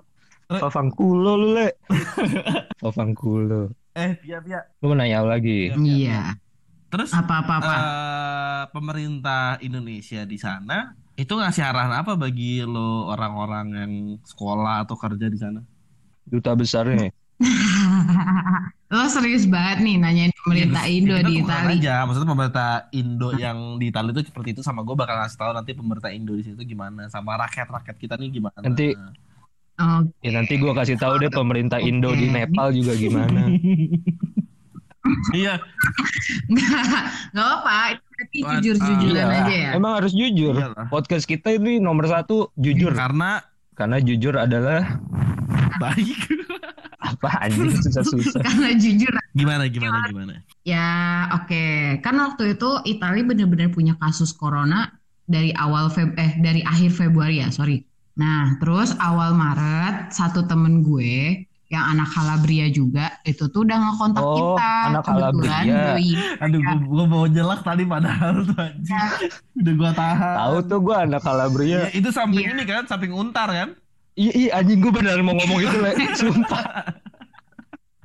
Fafangkulo 0.47 1.31
lu 1.35 1.47
le. 1.55 1.67
Fafangkulo. 2.83 3.73
Eh, 3.97 4.13
Pia 4.15 4.37
Pia. 4.39 4.61
Lu 4.77 4.93
mau 4.93 4.95
nanya 4.95 5.25
lagi? 5.25 5.73
Iya. 5.73 6.37
Terus 6.87 7.09
Apa-apa-apa. 7.09 7.73
eh, 7.73 8.63
pemerintah 8.69 9.57
Indonesia 9.59 10.21
di 10.23 10.37
sana 10.37 10.93
itu 11.17 11.33
ngasih 11.33 11.65
arahan 11.65 11.93
apa 11.97 12.13
bagi 12.13 12.61
lo 12.61 13.09
orang-orang 13.09 13.65
yang 13.73 13.93
sekolah 14.21 14.85
atau 14.85 14.93
kerja 14.93 15.25
di 15.27 15.35
sana? 15.35 15.59
Duta 16.23 16.53
besarnya. 16.53 17.09
Lo 18.87 19.03
serius 19.11 19.43
banget 19.43 19.83
nih 19.83 19.95
nanyain 19.99 20.31
pemerintah 20.31 20.87
Ya, 20.87 20.93
Indo 20.93 21.15
di 21.19 21.43
tukeran 21.43 21.67
Itali. 21.67 21.75
aja. 21.83 21.93
Maksudnya 22.07 22.29
pemerintah 22.29 22.69
Indo 22.89 23.29
yang 23.35 23.57
di 23.75 23.91
Italia 23.91 24.15
itu 24.15 24.23
seperti 24.25 24.49
itu 24.55 24.61
sama 24.63 24.79
gue 24.81 24.95
bakal 24.95 25.19
ngasih 25.19 25.37
tahu 25.37 25.51
nanti 25.51 25.71
pemerintah 25.75 26.07
Indo 26.09 26.33
di 26.33 26.43
situ 26.47 26.61
gimana 26.63 27.11
sama 27.11 27.35
rakyat-rakyat 27.37 27.97
kita 27.97 28.13
nih 28.15 28.29
gimana. 28.31 28.59
Nanti- 28.61 28.95
Oh, 29.77 30.01
Ya 30.25 30.33
nanti 30.33 30.57
gua 30.57 30.73
kasih 30.73 30.97
tahu 30.97 31.21
deh 31.21 31.29
pemerintah 31.29 31.77
Indo 31.77 32.09
di. 32.09 32.25
Nepal 32.33 32.73
juga 32.73 32.97
gimana. 32.97 33.45
iya, 35.37 35.61
nggak 36.49 36.81
nggak 37.29 37.47
apa. 37.61 38.01
Wah, 38.17 38.57
jujur-jujuran 38.59 39.27
aja 39.29 39.55
ya. 39.55 39.71
Emang 39.77 40.01
harus 40.01 40.13
jujur. 40.13 40.57
Iyalah. 40.57 40.89
Podcast 40.89 41.29
kita 41.29 41.53
ini 41.53 41.77
nomor 41.77 42.09
satu 42.09 42.49
jujur. 42.57 42.93
karena 42.93 43.41
Karena 43.77 44.01
jujur 44.01 44.33
adalah 44.33 44.97
baik. 45.77 46.17
apa 47.07 47.29
anjing 47.45 47.71
susah-susah. 47.77 48.41
Karena 48.41 48.73
jujur 48.75 49.11
gimana 49.37 49.69
gimana 49.69 49.97
gimana? 50.09 50.33
Ya, 50.67 51.29
oke. 51.37 51.97
Kan 52.03 52.19
waktu 52.19 52.57
itu 52.57 52.69
Italia 52.83 53.23
benar-benar 53.23 53.71
punya 53.71 53.93
kasus 54.01 54.33
corona 54.35 54.91
dari 55.29 55.53
awal 55.55 55.87
Feb 55.93 56.17
eh 56.17 56.35
dari 56.41 56.65
akhir 56.65 56.91
Februari 56.97 57.39
ya, 57.39 57.53
sorry. 57.53 57.85
Nah, 58.17 58.57
terus 58.57 58.97
awal 58.97 59.37
Maret 59.37 60.09
satu 60.09 60.49
temen 60.49 60.81
gue 60.81 61.45
yang 61.67 61.83
anak 61.89 62.07
Calabria 62.09 62.65
juga 62.67 63.19
itu 63.21 63.43
tuh 63.45 63.61
udah 63.61 63.75
ngekontak 63.77 64.23
Oh, 64.23 64.55
kita 64.55 64.67
anak 64.87 65.03
kebetulan 65.03 65.35
Calabria. 65.35 65.83
doi 65.83 66.11
Aduh, 66.39 66.59
gue, 66.59 66.75
gue 66.87 67.05
mau 67.05 67.25
jelek 67.25 67.61
tadi 67.61 67.83
padahal 67.83 68.33
tuh 68.41 68.55
anjing. 68.57 68.87
Ya. 68.87 69.05
Udah 69.53 69.73
gue 69.75 69.91
tahan. 69.93 70.35
Tahu 70.37 70.57
tuh 70.65 70.79
gue 70.81 70.95
anak 70.97 71.19
Ya, 71.19 71.25
Calabria. 71.25 71.79
itu 71.91 72.09
samping 72.09 72.45
Iya. 72.45 72.53
ini 72.53 72.63
kan, 72.63 72.83
samping 72.85 73.11
untar 73.11 73.47
kan? 73.47 73.69
Iya, 74.13 74.31
iya 74.33 74.49
anjing 74.55 74.79
gue 74.79 74.89
beneran 74.89 75.21
mau 75.21 75.35
ngomong 75.35 75.59
itu, 75.59 75.77
Le. 75.77 75.91
Sumpah. 76.19 76.63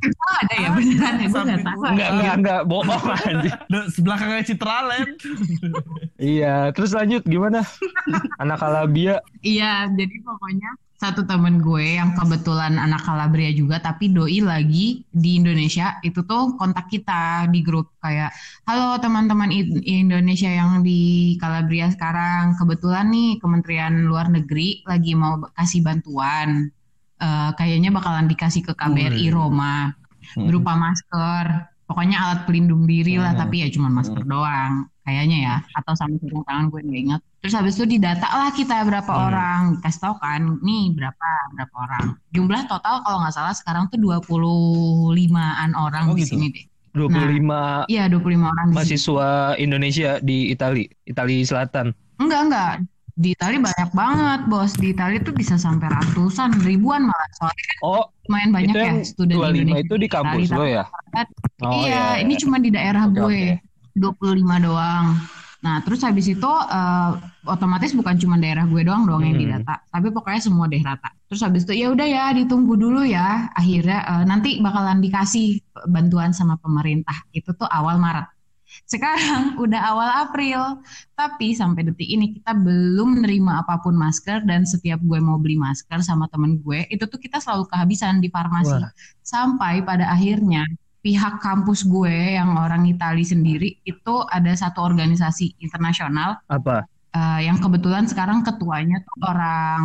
Oh, 0.02 0.35
ada 0.35 0.54
ya 0.59 0.69
beneran 0.69 1.14
ya 1.14 1.26
gue 1.31 1.42
nggak 1.47 1.47
Samping 1.47 1.62
tahu. 1.62 1.81
Enggak, 1.87 2.09
enggak, 2.11 2.35
enggak. 2.35 2.61
Bohong 2.66 3.07
anjing. 3.14 3.54
Sebelah 3.88 4.19
kayak 4.19 4.45
Citraland. 4.45 5.11
Iya, 6.19 6.54
terus 6.75 6.90
lanjut 6.90 7.23
gimana? 7.23 7.62
Anak 8.37 8.59
Calabria. 8.59 9.23
Iya, 9.40 9.87
jadi 9.88 10.16
pokoknya 10.21 10.71
satu 11.02 11.26
temen 11.26 11.59
gue 11.59 11.99
yang 11.99 12.14
kebetulan 12.14 12.78
anak 12.78 13.02
Calabria 13.02 13.50
juga, 13.50 13.82
tapi 13.82 14.14
doi 14.14 14.38
lagi 14.38 15.02
di 15.11 15.42
Indonesia, 15.42 15.99
itu 16.06 16.23
tuh 16.23 16.54
kontak 16.54 16.87
kita 16.87 17.50
di 17.50 17.59
grup 17.66 17.90
kayak, 17.99 18.30
halo 18.71 19.02
teman-teman 19.02 19.50
Indonesia 19.82 20.47
yang 20.47 20.87
di 20.87 21.35
Calabria 21.42 21.90
sekarang, 21.90 22.54
kebetulan 22.54 23.11
nih 23.11 23.42
Kementerian 23.42 24.06
Luar 24.06 24.30
Negeri 24.30 24.87
lagi 24.87 25.18
mau 25.18 25.42
kasih 25.59 25.82
bantuan, 25.82 26.71
Eh, 27.23 27.50
kayaknya 27.54 27.94
bakalan 27.94 28.26
dikasih 28.26 28.66
ke 28.66 28.75
KBRI. 28.75 29.30
Roma 29.30 29.94
berupa 30.35 30.75
masker, 30.75 31.71
pokoknya 31.87 32.18
alat 32.18 32.50
pelindung 32.50 32.82
diri 32.82 33.14
lah, 33.14 33.38
Hmm. 33.38 33.47
tapi 33.47 33.62
ya 33.62 33.71
cuma 33.71 33.87
masker 33.94 34.26
doang, 34.26 34.90
kayaknya 35.02 35.38
ya, 35.47 35.54
atau 35.75 35.92
sama 35.99 36.14
sarung 36.23 36.44
tangan 36.47 36.64
gue 36.71 36.80
nggak 36.82 37.00
ingat. 37.04 37.21
Terus 37.42 37.54
habis 37.59 37.75
itu 37.75 37.87
didata 37.90 38.28
lah 38.30 38.50
kita 38.54 38.87
berapa 38.87 39.12
Hmm. 39.12 39.25
orang, 39.28 39.61
kasih 39.82 40.00
tahu 40.00 40.14
kan, 40.23 40.40
nih 40.62 40.94
berapa 40.94 41.28
berapa 41.54 41.75
orang. 41.75 42.06
Jumlah 42.30 42.62
total 42.71 42.94
kalau 43.02 43.18
nggak 43.23 43.35
salah 43.35 43.54
sekarang 43.54 43.90
tuh 43.90 43.99
25-an 43.99 45.71
orang 45.75 46.04
Oh, 46.11 46.14
di 46.14 46.23
gitu. 46.23 46.38
sini 46.38 46.47
deh. 46.54 46.64
25 46.92 47.88
Iya 47.88 48.04
25 48.06 48.47
orang 48.52 48.66
di 48.68 48.73
sini. 48.73 48.76
mahasiswa 48.76 49.28
Indonesia 49.56 50.11
di 50.21 50.52
Itali, 50.52 50.85
Itali 51.09 51.37
Selatan. 51.42 51.87
Enggak 52.21 52.40
enggak. 52.47 52.73
Di 53.12 53.28
Itali 53.37 53.56
banyak 53.61 53.90
banget 53.92 54.40
bos. 54.49 54.73
Di 54.76 54.92
Itali 54.92 55.16
tuh 55.21 55.32
bisa 55.32 55.56
sampai 55.56 55.88
ratusan, 55.88 56.52
ribuan 56.64 57.09
malah. 57.09 57.28
Soalnya 57.37 57.64
kan 57.64 57.78
Oh, 57.82 58.02
lumayan 58.28 58.50
banyak 58.52 58.73
itu 58.73 58.78
ya 58.78 58.87
yang 58.87 58.99
student 59.02 59.37
25 59.40 59.56
Indonesia. 59.56 59.85
itu 59.85 59.94
di 59.99 60.09
kampus 60.09 60.44
Itali, 60.49 60.59
lo 60.61 60.64
ya? 60.68 60.85
Oh, 61.62 61.73
iya, 61.82 62.02
ini 62.21 62.35
cuma 62.38 62.56
di 62.61 62.71
daerah 62.73 63.04
Oke, 63.09 63.16
gue. 63.16 63.40
oke. 63.56 63.72
25 63.94 64.56
doang. 64.62 65.06
Nah, 65.62 65.78
terus 65.87 66.02
habis 66.02 66.26
itu 66.26 66.50
eh, 66.50 67.11
otomatis 67.46 67.94
bukan 67.94 68.18
cuma 68.18 68.34
daerah 68.34 68.66
gue 68.66 68.82
doang 68.82 69.06
dong 69.06 69.22
yang 69.22 69.38
Hmm. 69.38 69.62
didata, 69.62 69.75
tapi 69.94 70.11
pokoknya 70.11 70.42
semua 70.42 70.66
daerah 70.66 70.99
rata. 70.99 71.11
Terus 71.30 71.40
habis 71.46 71.62
itu 71.70 71.75
ya 71.87 71.87
udah 71.94 72.06
ya 72.06 72.25
ditunggu 72.34 72.75
dulu 72.75 73.06
ya. 73.06 73.46
Akhirnya 73.54 73.99
eh, 74.02 74.25
nanti 74.26 74.58
bakalan 74.58 74.99
dikasih 74.99 75.62
bantuan 75.87 76.34
sama 76.34 76.58
pemerintah. 76.58 77.14
Itu 77.30 77.54
tuh 77.54 77.70
awal 77.70 78.02
Maret. 78.02 78.26
Sekarang 78.88 79.54
udah 79.64 79.80
awal 79.92 80.08
April, 80.26 80.80
tapi 81.14 81.52
sampai 81.54 81.87
detik 81.87 82.08
ini 82.08 82.40
kita 82.40 82.56
belum 82.56 83.20
menerima 83.20 83.62
apa 83.62 83.78
pun 83.84 83.94
masker 83.94 84.42
dan 84.49 84.64
setiap 84.66 84.99
gue 85.04 85.18
mau 85.20 85.37
beli 85.38 85.61
masker 85.61 86.00
sama 86.02 86.26
temen 86.32 86.58
gue, 86.64 86.88
itu 86.90 87.04
tuh 87.06 87.20
kita 87.20 87.38
selalu 87.38 87.68
kehabisan 87.70 88.18
di 88.25 88.32
farmasi. 88.32 88.82
Wah. 88.82 88.90
Sampai 89.22 89.84
pada 89.84 90.08
akhirnya 90.11 90.64
pihak 91.02 91.42
kampus 91.42 91.82
gue 91.82 92.38
yang 92.38 92.54
orang 92.54 92.87
Itali 92.87 93.26
sendiri 93.26 93.82
itu 93.82 94.14
ada 94.30 94.54
satu 94.54 94.87
organisasi 94.87 95.59
internasional 95.59 96.38
Apa? 96.47 96.87
eh, 97.11 97.40
yang 97.50 97.59
kebetulan 97.59 98.06
sekarang 98.06 98.47
ketuanya 98.47 99.02
tuh 99.02 99.18
orang 99.27 99.83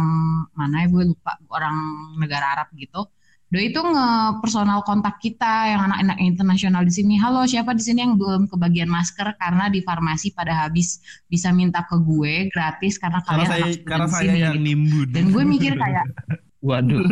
mana 0.54 0.86
ya 0.86 0.88
gue 0.88 1.04
lupa 1.12 1.36
orang 1.50 1.76
negara 2.22 2.54
Arab 2.54 2.70
gitu. 2.78 3.10
Doi 3.48 3.72
itu 3.72 3.80
nge-personal 3.80 4.84
kontak 4.84 5.24
kita 5.24 5.72
yang 5.72 5.88
anak-anak 5.88 6.20
internasional 6.20 6.84
di 6.84 6.92
sini. 6.92 7.16
Halo, 7.16 7.48
siapa 7.48 7.72
di 7.72 7.80
sini 7.80 8.04
yang 8.04 8.20
belum 8.20 8.52
kebagian 8.52 8.92
masker 8.92 9.40
karena 9.40 9.72
di 9.72 9.80
farmasi 9.80 10.36
pada 10.36 10.68
habis 10.68 11.00
bisa 11.32 11.56
minta 11.56 11.88
ke 11.88 11.96
gue 11.96 12.52
gratis 12.52 13.00
karena 13.00 13.24
Karena 13.24 13.48
kalian 13.48 13.48
saya 13.48 13.64
anak 13.64 13.72
student 13.72 13.88
karena 13.88 14.08
saya 14.12 14.20
sini 14.28 14.40
yang 14.44 14.56
gitu. 14.60 14.68
nimbun. 14.68 15.08
Dan 15.16 15.26
gue 15.32 15.44
mikir 15.48 15.74
kayak 15.80 16.06
Waduh. 16.68 17.08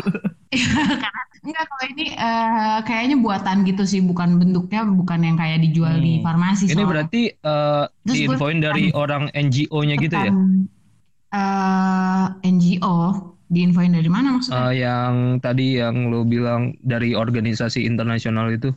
karena 1.07 1.23
enggak 1.45 1.65
kalau 1.69 1.85
ini 1.93 2.05
eh, 2.11 2.77
kayaknya 2.83 3.15
buatan 3.21 3.57
gitu 3.63 3.83
sih, 3.85 4.01
bukan 4.01 4.29
bentuknya 4.41 4.81
bukan 4.83 5.19
yang 5.21 5.37
kayak 5.37 5.61
dijual 5.61 5.95
di 5.97 6.19
Hmm. 6.19 6.23
farmasi 6.25 6.65
Ini 6.65 6.73
soalnya. 6.73 6.87
berarti 6.89 7.21
gue 8.03 8.13
diinfoin 8.13 8.57
dari 8.59 8.85
orang 8.91 9.23
NGO-nya 9.31 9.95
gitu 9.97 10.15
ya? 10.15 10.31
Bukan, 10.33 10.67
eh, 11.31 12.25
NGO 12.43 12.95
diinfoin 13.45 13.93
dari 13.93 14.09
mana 14.09 14.27
maksudnya? 14.35 14.69
Eh, 14.69 14.73
yang 14.81 15.13
tadi 15.39 15.77
yang 15.77 16.09
lo 16.09 16.25
bilang 16.25 16.73
dari 16.81 17.13
organisasi 17.13 17.85
internasional 17.85 18.49
itu. 18.49 18.73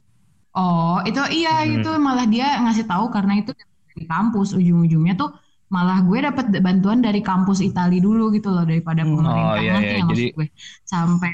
Oh, 0.53 0.99
itu 1.05 1.21
iya 1.31 1.63
Hmm. 1.63 1.81
itu 1.81 1.91
malah 1.99 2.27
dia 2.27 2.59
ngasih 2.61 2.85
tahu 2.85 3.09
karena 3.09 3.39
itu 3.39 3.53
dari 3.55 4.05
kampus 4.05 4.53
ujung-ujungnya 4.53 5.15
tuh 5.15 5.31
malah 5.69 6.01
gue 6.01 6.19
dapat 6.25 6.49
bantuan 6.65 7.05
dari 7.05 7.21
kampus 7.21 7.61
Itali 7.61 8.01
dulu 8.01 8.33
gitu 8.33 8.49
loh 8.49 8.65
daripada 8.65 9.05
Hmm. 9.05 9.21
pemerintah 9.21 9.53
Oh, 9.53 9.61
iya, 9.61 9.73
iya. 9.79 10.01
maksud 10.03 10.11
Jadi- 10.17 10.33
gue 10.35 10.47
sampai 10.83 11.33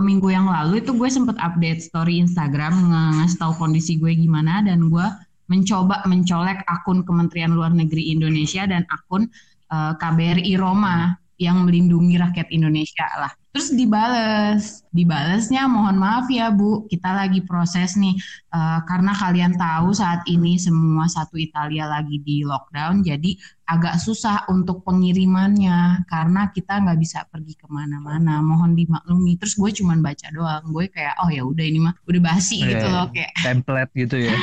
minggu 0.00 0.32
yang 0.32 0.48
lalu 0.48 0.80
itu 0.80 0.96
gue 0.96 1.10
sempet 1.12 1.36
update 1.36 1.84
story 1.84 2.16
Instagram 2.16 2.72
ngasih 3.20 3.36
tahu 3.36 3.52
kondisi 3.60 4.00
gue 4.00 4.16
gimana 4.16 4.64
dan 4.64 4.88
gue 4.88 5.06
mencoba 5.52 6.00
mencolek 6.08 6.64
akun 6.64 7.04
Kementerian 7.04 7.52
Luar 7.52 7.76
Negeri 7.76 8.08
Indonesia 8.08 8.64
dan 8.64 8.88
akun 8.88 9.28
eh, 9.68 9.92
KBRI 10.00 10.56
Roma 10.56 11.12
yang 11.36 11.68
melindungi 11.68 12.16
rakyat 12.16 12.48
Indonesia 12.54 13.04
lah. 13.20 13.32
Terus 13.52 13.68
dibales, 13.76 14.80
dibalesnya 14.96 15.68
mohon 15.68 16.00
maaf 16.00 16.24
ya 16.32 16.48
Bu, 16.48 16.88
kita 16.88 17.12
lagi 17.12 17.44
proses 17.44 18.00
nih 18.00 18.16
Eh, 18.52 18.80
karena 18.84 19.16
kalian 19.16 19.56
tahu 19.56 19.96
saat 19.96 20.20
ini 20.28 20.60
semua 20.60 21.08
satu 21.08 21.40
Italia 21.40 21.88
lagi 21.88 22.20
di 22.20 22.44
lockdown, 22.44 23.00
jadi 23.00 23.32
agak 23.64 23.96
susah 23.96 24.44
untuk 24.52 24.84
pengirimannya 24.84 26.04
karena 26.04 26.52
kita 26.52 26.84
nggak 26.84 27.00
bisa 27.00 27.24
pergi 27.32 27.56
ke 27.56 27.64
mana-mana. 27.72 28.44
Mohon 28.44 28.76
dimaklumi. 28.76 29.40
Terus 29.40 29.56
gue 29.56 29.70
cuman 29.80 30.04
baca 30.04 30.28
doang, 30.36 30.68
gue 30.68 30.84
kayak 30.92 31.16
oh 31.24 31.32
ya 31.32 31.48
udah 31.48 31.64
ini 31.64 31.80
mah 31.80 31.96
udah 32.04 32.20
basi 32.20 32.60
Iya, 32.60 32.76
gitu 32.76 32.86
iya. 32.92 32.92
loh 32.92 33.06
kayak. 33.08 33.32
Template 33.40 33.92
gitu 33.96 34.16
ya. 34.20 34.36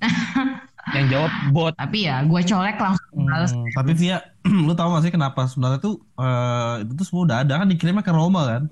yang 0.94 1.06
jawab 1.10 1.32
bot. 1.50 1.74
Tapi 1.74 2.06
ya 2.06 2.22
gue 2.22 2.40
colek 2.46 2.76
langsung. 2.78 3.26
Hmm, 3.26 3.66
tapi 3.74 3.92
Via, 3.98 4.22
lu 4.66 4.72
tahu 4.76 4.88
gak 4.94 5.02
sih 5.08 5.12
kenapa 5.14 5.50
sebenarnya 5.50 5.80
tuh 5.82 5.98
eh, 6.18 6.74
itu 6.86 6.92
tuh 6.94 7.06
semua 7.06 7.22
udah 7.26 7.36
ada 7.42 7.54
kan 7.58 7.66
dikirimnya 7.66 8.04
ke 8.06 8.12
Roma 8.14 8.42
kan? 8.46 8.62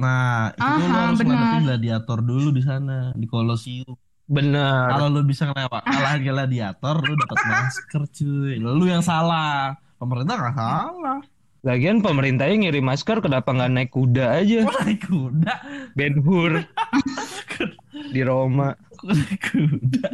Nah, 0.00 0.54
itu 0.56 0.64
tuh 0.64 0.86
lu 0.88 0.96
Aha, 0.96 1.04
harus 1.12 1.20
ngadepin 1.20 1.64
gladiator 1.68 2.18
dulu 2.24 2.48
di 2.54 2.62
sana 2.64 3.12
di 3.12 3.26
Colosseum. 3.28 3.92
Bener. 4.30 4.86
Kalau 4.94 5.06
lu 5.10 5.20
bisa 5.26 5.50
ngelewat 5.50 5.82
kalahin 5.82 6.22
gladiator, 6.22 6.96
lu 7.02 7.18
dapat 7.18 7.38
masker 7.50 8.02
cuy. 8.14 8.54
Lu 8.62 8.84
yang 8.86 9.02
salah. 9.02 9.74
Pemerintah 9.98 10.34
nggak 10.38 10.54
salah. 10.56 11.18
Lagian 11.60 12.00
pemerintahnya 12.00 12.56
ngirim 12.56 12.88
masker 12.88 13.20
kenapa 13.20 13.52
nggak 13.52 13.68
naik 13.68 13.90
kuda 13.92 14.40
aja? 14.40 14.64
Kok 14.64 14.80
naik 14.80 15.02
kuda? 15.04 15.54
Ben 15.92 16.16
Hur 16.24 16.64
di 18.16 18.20
Roma. 18.24 18.72
Kok 18.96 19.12
naik 19.12 19.40
kuda? 19.44 20.08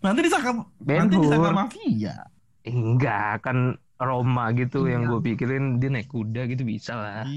Nanti 0.00 0.24
disangka 0.24 0.64
nanti 0.80 1.16
disangka 1.20 1.52
mafia. 1.52 2.16
Enggak, 2.64 3.44
kan 3.44 3.76
Roma 4.00 4.48
gitu 4.56 4.88
yang 4.88 5.04
gue 5.04 5.20
pikirin 5.20 5.76
dia 5.76 5.92
naik 5.92 6.08
kuda 6.08 6.48
gitu 6.48 6.64
bisa 6.64 6.96
lah. 6.96 7.28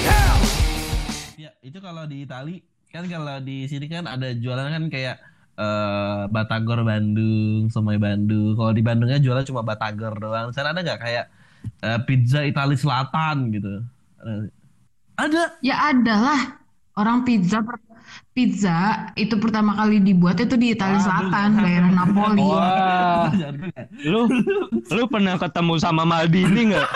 Hell. 0.00 0.38
Ya, 1.34 1.50
itu 1.66 1.78
kalau 1.82 2.06
di 2.06 2.22
Itali 2.22 2.62
kan 2.94 3.02
kalau 3.10 3.42
di 3.42 3.66
sini 3.66 3.90
kan 3.90 4.06
ada 4.06 4.30
jualan 4.30 4.70
kan 4.70 4.86
kayak 4.86 5.18
eh 5.58 6.22
Batagor 6.30 6.86
Bandung, 6.86 7.66
Somai 7.66 7.98
Bandung. 7.98 8.54
Kalau 8.54 8.70
di 8.70 8.82
Bandungnya 8.86 9.18
jualan 9.18 9.42
cuma 9.42 9.66
Batagor 9.66 10.22
doang. 10.22 10.54
Sana 10.54 10.70
ada 10.70 10.86
nggak 10.86 11.02
kayak 11.02 11.26
eh, 11.80 11.98
pizza 12.04 12.44
Itali 12.44 12.76
Selatan 12.76 13.50
gitu? 13.52 13.84
Ada-. 15.16 15.56
Ya 15.60 15.92
ada 15.92 16.14
lah. 16.16 16.42
Orang 16.96 17.24
pizza 17.24 17.62
per- 17.62 17.80
pizza 18.30 19.08
itu 19.14 19.36
pertama 19.38 19.76
kali 19.76 20.02
dibuat 20.02 20.40
itu 20.40 20.56
di 20.58 20.74
Italia 20.74 20.98
Waduh, 20.98 21.06
Selatan, 21.06 21.48
daerah 21.62 21.90
Napoli. 21.98 22.42
Wah, 22.42 23.28
lu 24.02 24.20
lu 24.90 25.02
pernah 25.06 25.34
ketemu 25.38 25.74
sama 25.78 26.02
Maldini 26.04 26.74
nggak? 26.74 26.88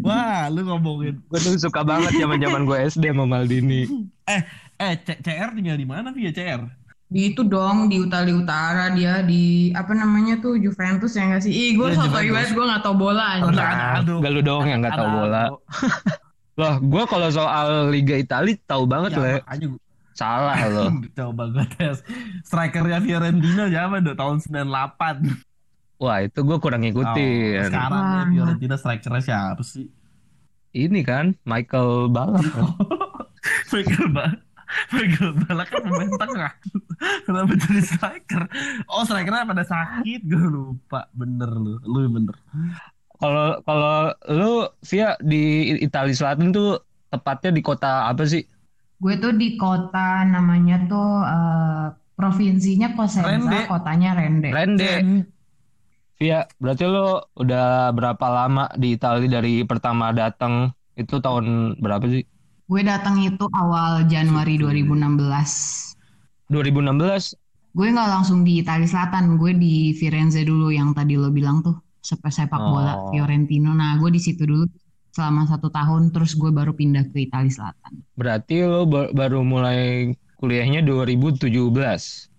Wah, 0.00 0.46
lu 0.46 0.62
ngomongin. 0.62 1.18
Gue 1.26 1.38
tuh 1.42 1.58
suka 1.58 1.82
banget 1.82 2.14
zaman 2.14 2.38
zaman 2.38 2.62
gue 2.64 2.78
SD 2.86 3.10
sama 3.10 3.24
Maldini. 3.26 3.82
Eh, 4.30 4.40
eh, 4.78 4.94
C- 5.02 5.18
CR 5.20 5.50
tinggal 5.52 5.74
di 5.74 5.86
mana 5.86 6.14
Via 6.14 6.30
CR? 6.30 6.62
Di 7.04 7.30
itu 7.30 7.42
dong 7.42 7.86
di 7.86 8.00
Italia 8.00 8.34
Utara 8.34 8.90
dia 8.90 9.20
di 9.20 9.70
apa 9.70 9.92
namanya 9.92 10.38
tuh 10.38 10.56
Juventus 10.56 11.14
ya 11.14 11.28
nggak 11.28 11.42
sih? 11.42 11.52
Ih 11.52 11.70
gue 11.74 11.88
Juventus. 11.90 12.10
banget 12.10 12.50
gue 12.50 12.64
nggak 12.64 12.82
tau 12.82 12.94
bola 12.94 13.24
aja. 13.38 13.66
Aduh. 14.00 14.18
Gak 14.18 14.32
lu 14.32 14.40
doang 14.40 14.66
yang 14.66 14.80
nggak 14.80 14.94
tahu 14.94 15.06
Ada, 15.06 15.14
bola. 15.14 15.42
Loh, 16.60 16.74
gue 16.78 17.02
kalau 17.04 17.28
soal 17.28 17.66
Liga 17.88 18.14
Italia 18.14 18.54
tahu 18.64 18.84
banget 18.84 19.14
Ya, 19.14 19.20
le. 19.20 19.32
makanya 19.40 19.66
gua- 19.68 19.82
Salah 20.14 20.58
lo. 20.70 20.84
Coba 21.10 21.42
gue 21.50 21.66
tes. 21.72 21.98
Strikernya 22.42 22.98
Fiorentina 23.00 23.66
siapa 23.66 23.98
tuh? 23.98 24.14
Tahun 24.14 24.36
98. 24.38 25.98
Wah 25.98 26.18
itu 26.20 26.38
gue 26.40 26.56
kurang 26.56 26.80
Oh, 26.80 26.84
ngikutin. 26.84 27.66
sekarang 27.66 28.04
ya. 28.06 28.22
Fiorentina 28.32 28.76
strikernya 28.76 29.22
siapa 29.22 29.62
sih? 29.62 29.90
Ini 30.70 31.02
kan 31.02 31.34
Michael 31.42 32.08
Balak. 32.08 32.46
Michael 33.72 34.08
Ba 34.08 34.26
Michael 34.92 35.32
Balak 35.44 35.68
kan 35.70 35.82
pemain 35.86 36.12
tengah. 36.18 36.52
Kenapa 37.26 37.52
jadi 37.58 37.80
striker? 37.82 38.42
Oh 38.90 39.02
strikernya 39.06 39.46
pada 39.46 39.64
sakit. 39.64 40.20
Gue 40.26 40.46
lupa. 40.46 41.06
Bener 41.14 41.50
lu. 41.50 41.78
Lu 41.84 42.06
bener. 42.10 42.36
Kalau 43.18 43.62
kalau 43.62 44.10
lu 44.30 44.52
via 44.84 45.14
di 45.22 45.74
Italia 45.80 46.14
Selatan 46.14 46.50
tuh 46.50 46.82
tepatnya 47.08 47.50
di 47.54 47.62
kota 47.62 48.10
apa 48.10 48.26
sih? 48.26 48.42
Gue 48.98 49.14
tuh 49.20 49.34
di 49.36 49.54
kota 49.54 50.26
namanya 50.26 50.82
tuh 50.90 51.10
eh, 51.22 51.86
provinsinya 52.14 52.94
Cosenza, 52.94 53.26
Rende. 53.30 53.58
kotanya 53.66 54.10
Rende. 54.18 54.48
Rende. 54.50 54.92
Via, 56.14 56.46
berarti 56.62 56.84
lu 56.86 57.18
udah 57.42 57.90
berapa 57.90 58.26
lama 58.30 58.70
di 58.78 58.94
Italia 58.94 59.42
dari 59.42 59.66
pertama 59.66 60.14
datang 60.14 60.70
itu 60.94 61.18
tahun 61.18 61.74
berapa 61.82 62.06
sih? 62.06 62.22
Gue 62.64 62.80
datang 62.80 63.20
itu 63.20 63.44
awal 63.52 64.08
Januari 64.08 64.56
2016. 64.56 65.96
2016. 66.48 67.36
Gue 67.74 67.88
nggak 67.90 68.08
langsung 68.08 68.46
di 68.46 68.62
Italia 68.62 68.86
Selatan, 68.86 69.34
gue 69.36 69.52
di 69.52 69.92
Firenze 69.92 70.46
dulu 70.46 70.70
yang 70.70 70.94
tadi 70.94 71.18
lo 71.18 71.28
bilang 71.28 71.60
tuh 71.60 71.74
sepak 72.00 72.30
sepak 72.30 72.60
bola 72.60 72.94
Oh. 72.94 73.10
Fiorentino. 73.10 73.74
Nah, 73.74 73.98
gue 73.98 74.14
di 74.14 74.20
situ 74.22 74.46
dulu 74.46 74.64
selama 75.10 75.44
satu 75.44 75.68
tahun, 75.68 76.14
terus 76.14 76.38
gue 76.38 76.50
baru 76.54 76.72
pindah 76.72 77.10
ke 77.10 77.26
Italia 77.26 77.50
Selatan. 77.50 77.92
Berarti 78.14 78.62
ba- 78.86 79.10
baru 79.10 79.42
mulai 79.42 80.14
kuliahnya 80.38 80.80
2017. 80.86 82.30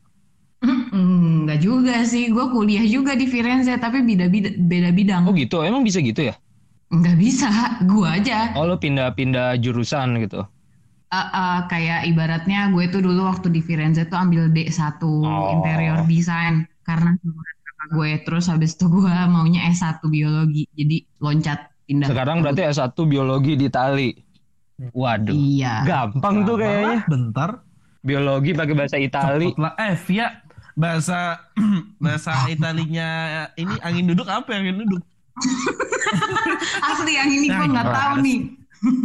Hmm, 0.65 1.45
Nggak 1.45 1.59
juga 1.61 2.01
sih, 2.07 2.31
gue 2.33 2.45
kuliah 2.49 2.81
juga 2.87 3.13
di 3.13 3.29
Firenze, 3.29 3.75
tapi 3.77 4.01
beda 4.01 4.25
beda 4.57 4.89
bidang. 4.89 5.23
Oh 5.29 5.33
gitu, 5.35 5.61
emang 5.61 5.85
bisa 5.85 6.01
gitu 6.01 6.25
ya? 6.25 6.33
Nggak 6.95 7.17
bisa, 7.19 7.49
gue 7.83 8.07
aja. 8.07 8.55
Oh 8.55 8.63
lu 8.63 8.79
pindah-pindah 8.79 9.59
jurusan 9.59 10.15
gitu. 10.23 10.47
Eh, 11.05 11.17
eh, 11.17 11.59
kayak 11.67 12.07
ibaratnya 12.07 12.71
gue 12.71 12.87
tuh 12.87 12.99
dulu 12.99 13.27
waktu 13.27 13.51
di 13.51 13.59
Firenze 13.59 14.07
tuh 14.07 14.17
ambil 14.17 14.47
D1 14.49 14.99
Oh. 14.99 15.53
interior 15.53 16.01
design 16.07 16.65
karena 16.83 17.13
gue 17.85 18.09
terus 18.25 18.49
habis 18.49 18.73
itu 18.73 18.89
gue 18.89 19.13
maunya 19.29 19.69
S1 19.69 20.01
biologi 20.07 20.65
jadi 20.73 21.05
loncat 21.21 21.69
pindah 21.85 22.09
Sekarang 22.09 22.41
berarti 22.41 22.65
S1 22.65 22.97
biologi 23.05 23.53
di 23.53 23.69
Itali. 23.69 24.09
Waduh. 24.91 25.31
iya 25.31 25.85
Gampang 25.87 26.43
tuh 26.43 26.57
kayaknya. 26.57 26.99
Bentar. 27.07 27.49
Biologi 28.01 28.51
pakai 28.51 28.73
bahasa 28.75 28.97
Itali. 28.97 29.53
Eh, 29.55 29.95
Via. 30.09 30.27
Bahasa 30.75 31.39
bahasa 32.03 32.49
Italinya 32.49 33.07
ini 33.55 33.75
angin 33.79 34.11
duduk 34.11 34.27
apa 34.27 34.51
ya, 34.51 34.59
angin 34.59 34.83
duduk? 34.83 34.99
asli 36.91 37.11
yang 37.19 37.29
ini 37.29 37.47
gue 37.51 37.65
nggak 37.67 37.89
tahu 37.91 38.13
Nah, 38.19 38.23
nih 38.23 38.39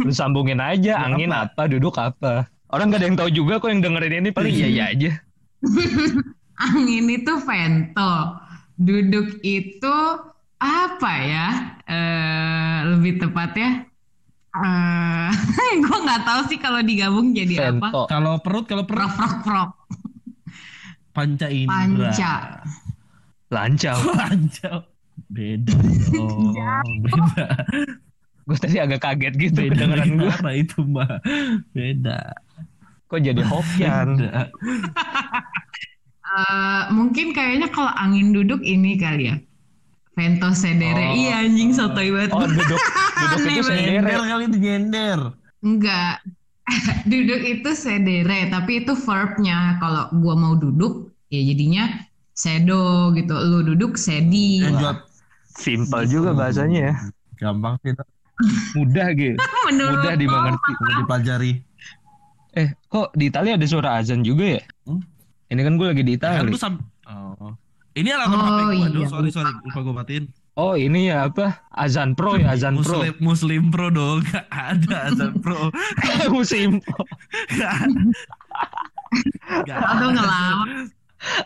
Lu 0.05 0.13
sambungin 0.13 0.61
aja 0.61 1.01
angin 1.01 1.33
apa? 1.33 1.65
apa, 1.65 1.71
duduk 1.71 1.97
apa. 1.97 2.45
Orang 2.69 2.93
gak 2.93 3.01
ada 3.01 3.07
yang 3.09 3.17
tahu 3.17 3.29
juga 3.33 3.57
kok 3.57 3.73
yang 3.73 3.81
dengerin 3.81 4.21
ini 4.21 4.29
paling 4.29 4.53
iya 4.53 4.67
iya 4.69 4.83
aja. 4.93 5.11
angin 6.69 7.05
itu 7.09 7.33
vento 7.41 8.13
duduk 8.77 9.41
itu 9.41 9.95
apa 10.61 11.13
ya 11.25 11.47
eh 11.89 12.77
lebih 12.93 13.17
tepatnya 13.17 13.89
eh 14.53 15.29
gue 15.85 15.97
nggak 16.05 16.21
tahu 16.21 16.41
sih 16.45 16.59
kalau 16.61 16.85
digabung 16.85 17.33
jadi 17.33 17.73
apa. 17.73 18.05
Kalau 18.05 18.37
perut, 18.37 18.69
kalau 18.69 18.83
perut 18.85 19.09
prok 19.09 19.13
prok 19.17 19.35
prok 19.41 19.69
panca 21.11 21.47
indra. 21.49 22.13
panca 22.13 22.33
Lancau. 23.51 23.97
Panca. 24.15 24.71
Beda 25.31 25.73
dong. 26.11 26.55
Beda. 27.07 27.45
Gue 28.43 28.57
tadi 28.59 28.77
agak 28.83 28.99
kaget 28.99 29.33
gitu 29.39 29.59
Beda 29.63 29.73
kedengeran 29.79 30.07
gue. 30.11 30.27
gimana 30.27 30.51
itu 30.51 30.79
mah. 30.83 31.13
Beda. 31.71 32.19
Kok 33.07 33.19
jadi 33.23 33.41
Hokian? 33.43 34.07
Eh, 36.31 36.83
mungkin 36.95 37.35
kayaknya 37.35 37.67
kalau 37.75 37.91
angin 37.99 38.31
duduk 38.31 38.63
ini 38.63 38.95
kali 38.95 39.31
ya. 39.31 39.35
Vento 40.15 40.51
sedere. 40.55 41.11
Oh. 41.11 41.15
Iya 41.15 41.47
anjing 41.47 41.71
sotoy 41.75 42.11
banget. 42.11 42.31
Oh 42.35 42.47
duduk 42.47 42.79
duduk 43.19 43.39
itu 43.47 43.63
sendiri. 43.67 43.99
Nyender 43.99 44.23
kali 44.27 44.43
itu 44.47 44.57
nyender. 44.59 45.19
Enggak. 45.63 46.15
duduk 47.11 47.41
itu 47.43 47.69
sedere, 47.75 48.47
tapi 48.47 48.83
itu 48.83 48.95
verbnya. 48.95 49.75
Kalau 49.83 50.07
gua 50.23 50.35
mau 50.39 50.53
duduk, 50.55 51.11
ya 51.27 51.43
jadinya 51.43 51.83
sedo 52.31 53.11
gitu. 53.15 53.35
Lu 53.35 53.59
duduk 53.67 53.99
sedi. 53.99 54.63
Lanjut. 54.63 55.10
Simpel 55.53 56.01
juga 56.05 56.31
bahasanya 56.31 56.79
ya. 56.81 56.93
Gampang 57.37 57.75
sih. 57.81 57.91
Mudah 58.73 59.07
gitu. 59.13 59.37
Mudah 59.71 60.13
dimengerti. 60.15 60.71
Udah 60.77 60.95
dipelajari. 60.99 61.51
Eh, 62.51 62.67
kok 62.85 63.13
di 63.13 63.27
Italia 63.27 63.55
ada 63.55 63.63
suara 63.63 63.95
azan 63.95 64.21
juga 64.21 64.59
ya? 64.59 64.61
Hmm? 64.83 64.99
Ini 65.47 65.61
kan 65.61 65.73
gue 65.75 65.87
lagi 65.87 66.03
di 66.03 66.15
Kan 66.15 66.41
Italia. 66.43 66.47
lu 66.47 66.59
sam 66.59 66.75
Oh. 67.07 67.51
Ini 67.91 68.07
alarm 68.11 68.31
Oh, 68.31 68.39
HP 68.39 68.59
gua. 68.71 68.87
Aduh, 68.87 69.01
iya. 69.03 69.07
sorry 69.07 69.29
sorry 69.29 69.51
lupa 69.51 69.79
gua 69.81 69.95
matiin. 69.99 70.31
Oh, 70.55 70.75
ini 70.75 71.07
ya 71.07 71.27
apa? 71.27 71.59
Azan 71.71 72.11
Pro 72.11 72.35
ya, 72.35 72.51
Azan 72.51 72.79
Pro. 72.79 73.03
Muslim 73.03 73.15
Muslim 73.19 73.61
Pro 73.67 73.87
dong. 73.87 74.23
Gak 74.31 74.47
ada 74.47 75.11
Azan 75.11 75.33
Pro. 75.39 75.71
Musim 76.27 76.79
Gak 77.51 77.71
Gak 79.67 79.75
Atau 79.75 80.07
ada. 80.07 80.15
ngelawak. 80.15 80.67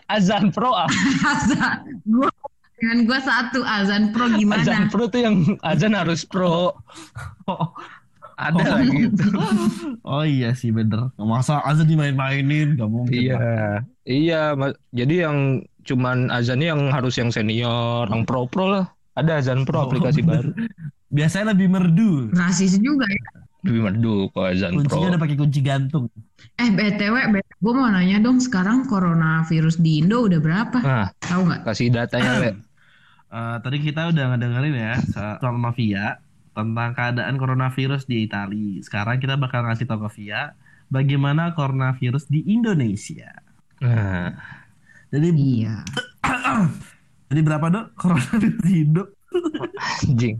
Azan 0.05 0.45
Pro 0.49 0.69
apa? 0.73 0.93
azan. 1.33 1.77
Dengan 2.75 2.97
gua 3.07 3.19
satu 3.19 3.63
azan 3.63 4.11
pro 4.11 4.27
Azan 4.27 4.35
gimana? 4.35 4.91
Pro 4.91 5.05
tuh 5.07 5.21
yang 5.23 5.35
azan 5.63 5.95
harus 5.95 6.27
pro. 6.27 6.75
Oh, 7.45 7.67
Ada 8.35 8.63
lah 8.67 8.81
gitu. 8.83 9.31
oh 10.03 10.27
iya 10.27 10.51
sih 10.51 10.67
bener. 10.69 11.07
Masa 11.15 11.63
azan 11.63 11.87
dimain-mainin 11.87 12.75
gak 12.75 12.89
mungkin. 12.91 13.15
Iya. 13.15 13.35
lah. 13.39 13.75
Iya, 14.03 14.41
jadi 14.91 15.15
yang 15.23 15.37
cuman 15.87 16.27
azannya 16.29 16.67
yang 16.75 16.81
harus 16.91 17.15
yang 17.15 17.31
senior, 17.31 18.11
yang 18.11 18.27
pro-pro 18.27 18.67
lah. 18.67 18.85
Ada 19.15 19.39
azan 19.39 19.63
pro 19.63 19.79
Oh, 19.79 19.83
aplikasi 19.87 20.19
bener. 20.19 20.51
baru. 20.51 20.67
Biasanya 21.15 21.55
lebih 21.55 21.71
merdu. 21.71 22.27
Rasis 22.35 22.75
juga 22.75 23.07
ya. 23.07 23.23
Lebih 23.65 23.81
merdu 23.81 24.29
kok 24.29 24.45
azan 24.45 24.71
pro. 24.77 24.79
Kuncinya 24.85 25.07
udah 25.17 25.21
pakai 25.25 25.37
kunci 25.37 25.59
gantung. 25.59 26.05
Eh 26.55 26.69
BTW, 26.69 27.15
gue 27.33 27.73
mau 27.73 27.89
nanya 27.89 28.21
dong 28.21 28.37
sekarang 28.37 28.85
coronavirus 28.85 29.81
di 29.81 30.05
Indo 30.05 30.29
udah 30.29 30.37
berapa? 30.37 30.77
Nah, 30.79 31.07
Tahu 31.17 31.41
nggak? 31.49 31.61
kasih 31.65 31.89
datanya, 31.89 32.31
Le. 32.39 32.51
Eh, 33.25 33.57
tadi 33.59 33.77
kita 33.81 34.13
udah 34.13 34.23
ngedengerin 34.31 34.75
ya 34.77 34.93
sama 35.41 35.73
Via 35.73 36.21
tentang 36.55 36.93
keadaan 36.93 37.35
coronavirus 37.35 38.05
di 38.05 38.23
Italia. 38.23 38.79
Sekarang 38.79 39.17
kita 39.17 39.35
bakal 39.35 39.65
ngasih 39.65 39.89
tau 39.89 39.99
ke 40.05 40.21
Via 40.21 40.53
bagaimana 40.87 41.51
coronavirus 41.51 42.29
di 42.29 42.45
Indonesia. 42.47 43.33
Nah, 43.81 44.31
Jadi 45.09 45.29
Iya. 45.35 45.81
jadi 47.33 47.41
berapa 47.41 47.65
dok 47.67 47.85
coronavirus 47.97 48.55
di 48.61 48.73
Indo? 48.85 49.03
anjing. 50.05 50.37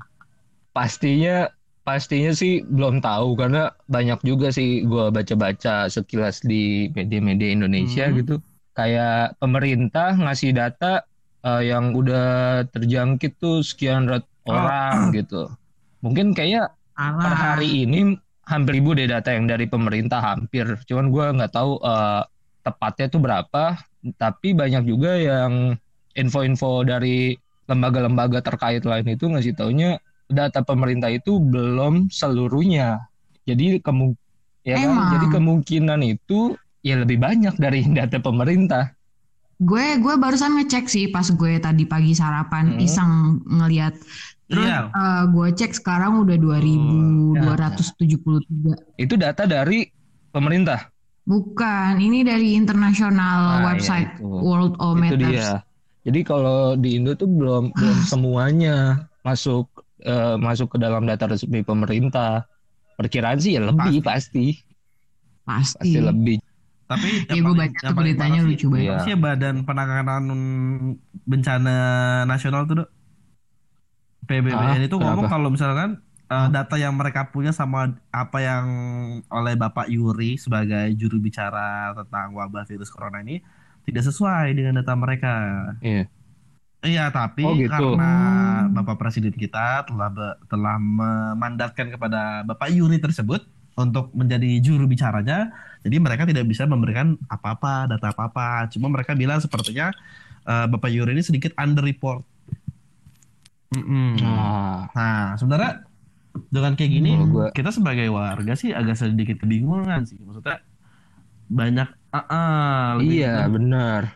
Pastinya 0.71 1.49
pastinya 1.85 2.33
sih 2.33 2.65
belum 2.65 2.99
tahu 2.99 3.37
karena 3.37 3.69
banyak 3.87 4.19
juga 4.25 4.49
sih 4.49 4.81
gua 4.83 5.13
baca-baca 5.13 5.85
sekilas 5.87 6.41
di 6.41 6.89
media-media 6.91 7.53
Indonesia 7.53 8.09
Hmm. 8.09 8.15
gitu. 8.19 8.35
Kayak 8.75 9.37
pemerintah 9.39 10.17
ngasih 10.17 10.51
data 10.51 11.05
eh, 11.45 11.69
yang 11.69 11.93
udah 11.93 12.25
terjangkit 12.73 13.37
tuh 13.37 13.61
sekian 13.61 14.09
rat 14.09 14.25
orang 14.49 14.97
gitu. 15.17 15.45
Mungkin 16.01 16.33
kayak 16.33 16.73
per 16.97 17.05
Alah. 17.31 17.55
hari 17.55 17.85
ini 17.85 18.17
hampir 18.45 18.81
ribu 18.81 18.97
deh 18.97 19.05
data 19.05 19.29
yang 19.31 19.45
dari 19.45 19.69
pemerintah 19.69 20.19
hampir. 20.19 20.65
Cuman 20.89 21.13
gua 21.13 21.31
nggak 21.37 21.53
tahu 21.53 21.77
eh, 21.79 22.23
tepatnya 22.65 23.07
tuh 23.07 23.21
berapa. 23.21 23.63
Tapi 24.17 24.53
banyak 24.53 24.83
juga 24.85 25.17
yang 25.17 25.77
info-info 26.13 26.81
dari 26.81 27.33
lembaga-lembaga 27.65 28.41
terkait 28.41 28.85
lain 28.85 29.05
itu 29.09 29.25
ngasih 29.25 29.53
taunya 29.57 29.97
data 30.27 30.61
pemerintah 30.61 31.09
itu 31.09 31.37
belum 31.37 32.09
seluruhnya. 32.09 33.05
Jadi 33.45 33.79
kemu 33.79 34.13
ya 34.63 34.75
kan? 34.77 34.95
Jadi 35.17 35.25
kemungkinan 35.29 35.99
itu 36.01 36.57
ya 36.81 36.97
lebih 36.97 37.17
banyak 37.17 37.53
dari 37.55 37.85
data 37.97 38.17
pemerintah. 38.17 38.93
Gue 39.55 39.95
gue 39.97 40.15
barusan 40.15 40.59
ngecek 40.59 40.85
sih 40.85 41.05
pas 41.07 41.23
gue 41.23 41.57
tadi 41.57 41.85
pagi 41.85 42.11
sarapan 42.11 42.75
Hmm. 42.75 42.83
iseng 42.83 43.11
ngeliat. 43.47 43.95
Terus 44.45 44.67
Iya. 44.67 44.79
eh, 44.91 45.23
gue 45.25 45.47
cek 45.53 45.71
sekarang 45.73 46.21
udah 46.21 46.37
2273. 46.37 48.75
Itu 48.95 49.13
data 49.15 49.43
dari 49.45 49.89
pemerintah. 50.29 50.89
Bukan, 51.25 51.97
ini 51.97 52.21
dari 52.21 52.53
internasional 52.53 53.39
Nah, 53.41 53.57
ya 53.57 53.63
website 53.73 54.09
itu. 54.13 54.29
World 54.29 54.77
Itu 54.77 54.85
Ometers. 54.85 55.21
dia. 55.25 55.49
Jadi 56.05 56.19
kalau 56.21 56.77
di 56.77 57.01
Indo 57.01 57.17
tuh 57.17 57.25
belum 57.25 57.73
belum 57.73 57.99
semuanya 58.05 58.75
masuk 59.25 59.65
eh, 60.05 60.35
masuk 60.37 60.75
ke 60.75 60.77
dalam 60.77 61.09
data 61.09 61.25
resmi 61.25 61.65
pemerintah. 61.65 62.45
Perkiraan 62.95 63.41
sih 63.41 63.59
ya 63.59 63.61
lebih 63.65 63.99
pasti, 63.99 64.55
Pasti. 65.43 65.91
pasti 65.91 65.99
lebih. 65.99 66.39
Tapi 66.85 67.27
Ya 67.27 67.41
gue 67.41 67.55
baca 67.57 67.77
tuh 67.81 67.97
beritanya 67.97 68.39
lucu 68.45 68.69
banget. 68.69 68.93
Apa 68.93 69.03
sih 69.03 69.11
ya 69.11 69.17
Badan 69.17 69.65
Penanganan 69.65 70.23
Bencana 71.25 71.77
Nasional 72.29 72.69
tuh, 72.69 72.85
Dok? 72.85 72.89
PBBN 74.25 74.57
Ah, 74.57 74.81
itu 74.81 74.97
ngomong 74.97 75.29
kalau 75.29 75.53
misalkan 75.53 76.01
uh, 76.29 76.47
data 76.49 76.75
yang 76.81 76.97
mereka 76.97 77.29
punya 77.29 77.53
sama 77.53 77.93
apa 78.09 78.37
yang 78.41 78.65
oleh 79.29 79.53
Bapak 79.53 79.85
Yuri 79.89 80.41
sebagai 80.41 80.89
juru 80.97 81.21
bicara 81.21 81.93
tentang 81.93 82.33
wabah 82.33 82.65
virus 82.65 82.89
corona 82.89 83.21
ini 83.21 83.45
tidak 83.85 84.01
sesuai 84.09 84.57
dengan 84.57 84.81
data 84.81 84.97
mereka. 84.97 85.33
Iya. 85.85 86.09
Iya, 86.85 87.09
tapi 87.09 87.41
Oh, 87.41 87.57
gitu. 87.57 87.73
karena 87.73 88.11
Hmm. 88.63 88.77
Bapak 88.77 88.95
Presiden 88.95 89.33
kita 89.33 89.83
telah 89.83 90.07
be- 90.07 90.37
telah 90.45 90.77
memandatkan 90.77 91.89
kepada 91.89 92.45
Bapak 92.45 92.69
Yuri 92.69 93.01
tersebut 93.01 93.41
untuk 93.75 94.13
menjadi 94.13 94.61
juru 94.61 94.85
bicaranya, 94.85 95.51
jadi 95.81 95.97
mereka 95.97 96.23
tidak 96.23 96.45
bisa 96.45 96.63
memberikan 96.63 97.17
apa-apa, 97.27 97.89
data 97.89 98.13
apa-apa. 98.13 98.69
Cuma 98.69 98.87
mereka 98.87 99.11
bilang 99.11 99.41
sepertinya 99.41 99.89
eh, 100.45 100.65
Bapak 100.69 100.87
Yuri 100.87 101.11
ini 101.11 101.25
sedikit 101.25 101.57
underreport. 101.57 102.21
Mm-mm. 103.73 104.21
Nah, 104.21 104.87
Nah, 104.93 105.33
sebenarnya 105.35 105.83
dengan 106.47 106.77
kayak 106.77 106.91
gini, 106.93 107.11
Kalau 107.17 107.27
gua- 107.27 107.51
kita 107.51 107.73
sebagai 107.73 108.07
warga 108.07 108.53
sih 108.53 108.71
agak 108.71 108.95
sedikit 108.95 109.41
kebingungan 109.41 110.05
sih. 110.05 110.21
Maksudnya 110.21 110.61
banyak, 111.45 111.89
ah, 112.09 112.19
ah, 112.25 112.85
lebih- 113.01 113.25
iya 113.25 113.49
benar. 113.49 114.15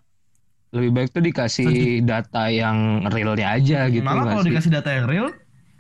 Lebih 0.70 0.92
baik 0.96 1.10
tuh 1.16 1.24
dikasih 1.26 1.70
data 2.06 2.46
yang 2.54 2.78
realnya 3.10 3.48
aja 3.58 3.90
gitu 3.90 4.06
Malah 4.06 4.26
kalau 4.30 4.44
sih? 4.46 4.50
dikasih 4.54 4.72
data 4.74 4.90
yang 4.94 5.06
real, 5.10 5.28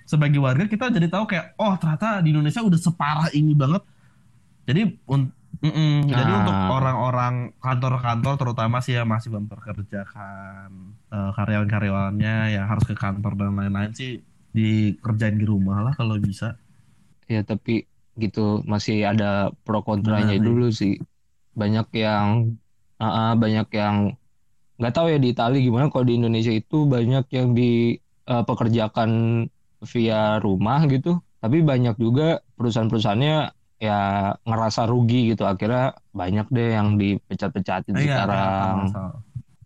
sebagai 0.10 0.39
warga 0.41 0.65
kita 0.65 0.89
jadi 0.89 1.08
tahu 1.13 1.25
kayak, 1.30 1.45
oh 1.62 1.73
ternyata 1.78 2.21
di 2.25 2.34
Indonesia 2.34 2.62
udah 2.65 2.80
separah 2.80 3.30
ini 3.38 3.54
banget. 3.54 3.82
Jadi, 4.69 4.82
un- 5.10 5.32
mm-mm. 5.65 5.93
jadi 6.10 6.32
Nah. 6.32 6.39
untuk 6.45 6.58
orang-orang 6.69 7.34
kantor-kantor 7.62 8.34
terutama 8.41 8.78
sih 8.86 8.93
yang 8.97 9.10
masih 9.10 9.30
memperkerjakan 9.34 10.69
eh, 11.13 11.32
karyawan-karyawannya 11.38 12.36
yang 12.56 12.65
harus 12.69 12.86
ke 12.89 12.95
kantor 12.97 13.34
dan 13.39 13.52
lain-lain 13.58 13.91
sih 13.93 14.21
dikerjain 14.54 15.38
di 15.38 15.45
rumah 15.45 15.86
lah 15.86 15.93
kalau 15.93 16.17
bisa. 16.21 16.58
Ya 17.30 17.39
tapi 17.45 17.71
gitu 18.21 18.39
masih 18.73 18.95
ada 19.12 19.54
pro 19.63 19.80
kontranya 19.88 20.36
Benar, 20.36 20.45
dulu 20.47 20.63
sih. 20.80 20.91
Banyak 21.62 21.88
yang 22.04 22.28
ah, 23.04 23.12
ah, 23.19 23.30
banyak 23.43 23.67
yang 23.80 23.97
nggak 24.79 24.93
tahu 24.95 25.07
ya 25.11 25.17
di 25.19 25.29
Italia 25.35 25.59
gimana 25.59 25.91
kalau 25.91 26.05
di 26.07 26.15
Indonesia 26.15 26.53
itu 26.55 26.87
banyak 26.87 27.25
yang 27.35 27.51
dipekerjakan 27.51 29.09
via 29.91 30.39
rumah 30.39 30.79
gitu. 30.87 31.19
Tapi 31.39 31.63
banyak 31.63 31.95
juga 31.99 32.43
perusahaan-perusahaannya 32.59 33.35
ya 33.79 33.99
ngerasa 34.43 34.81
rugi 34.91 35.31
gitu. 35.35 35.47
Akhirnya 35.47 35.95
banyak 36.11 36.47
deh 36.51 36.69
yang 36.75 36.99
dipecat-pecatin 36.99 37.95
Iya, 37.95 38.03
sekarang. 38.03 38.75
masalah. 38.87 39.19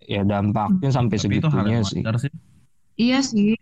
Ya 0.03 0.21
dampaknya 0.27 0.89
sampai 0.93 1.17
Tapi 1.17 1.23
segitunya 1.23 1.79
sih. 1.81 2.03
sih. 2.03 2.33
Iya 2.93 3.25
sih, 3.25 3.57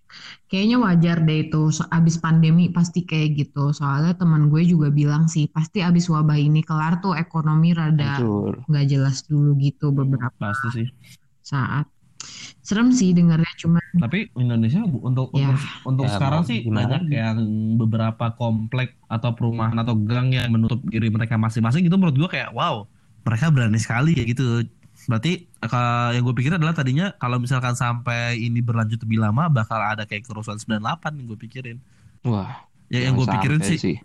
kayaknya 0.51 0.75
wajar 0.83 1.23
deh 1.23 1.47
itu. 1.47 1.71
Abis 1.87 2.19
pandemi 2.19 2.67
pasti 2.67 3.07
kayak 3.07 3.29
gitu. 3.39 3.71
Soalnya 3.71 4.11
teman 4.19 4.51
gue 4.51 4.59
juga 4.67 4.91
bilang 4.91 5.31
sih, 5.31 5.47
pasti 5.47 5.79
abis 5.79 6.11
wabah 6.11 6.35
ini 6.35 6.59
kelar 6.67 6.99
tuh 6.99 7.15
ekonomi 7.15 7.71
rada 7.71 8.19
nggak 8.67 8.85
jelas 8.91 9.23
dulu 9.23 9.55
gitu 9.55 9.95
beberapa 9.95 10.51
Pasti 10.51 10.83
sih. 10.83 10.87
Saat. 11.51 11.85
Serem 12.61 12.93
sih 12.93 13.11
dengarnya, 13.11 13.49
cuma 13.57 13.81
Tapi 13.97 14.29
Indonesia 14.37 14.85
bu- 14.85 15.01
untuk 15.01 15.33
Ya. 15.33 15.51
untuk, 15.51 15.59
untuk 15.83 16.05
Ya, 16.05 16.13
sekarang 16.15 16.41
sih 16.45 16.61
gimana 16.61 17.01
banyak 17.01 17.03
yang 17.09 17.37
beberapa 17.75 18.29
komplek 18.31 18.95
atau 19.05 19.33
perumahan 19.33 19.73
atau 19.75 19.97
gang 19.97 20.29
yang 20.29 20.47
menutup 20.47 20.79
diri 20.85 21.09
mereka 21.09 21.35
masing-masing 21.35 21.83
itu 21.83 21.95
menurut 21.97 22.13
gua 22.15 22.29
kayak 22.29 22.53
wow 22.53 22.85
mereka 23.21 23.49
berani 23.49 23.75
sekali 23.75 24.13
ya 24.13 24.23
gitu. 24.23 24.63
Berarti 25.01 25.49
yang 26.13 26.21
gue 26.21 26.35
pikir 26.35 26.53
adalah 26.53 26.77
tadinya 26.77 27.09
kalau 27.17 27.41
misalkan 27.41 27.73
sampai 27.73 28.37
ini 28.37 28.61
berlanjut 28.61 29.01
lebih 29.01 29.17
lama 29.17 29.49
bakal 29.49 29.81
ada 29.81 30.05
kayak 30.05 30.21
kerusuhan 30.23 30.61
98 30.61 31.17
yang 31.17 31.25
gue 31.25 31.39
pikirin. 31.41 31.77
Wah, 32.21 32.69
Ya 32.85 33.09
yang 33.09 33.17
gue 33.17 33.25
pikirin 33.25 33.65
sampai 33.65 33.81
sih. 33.81 33.95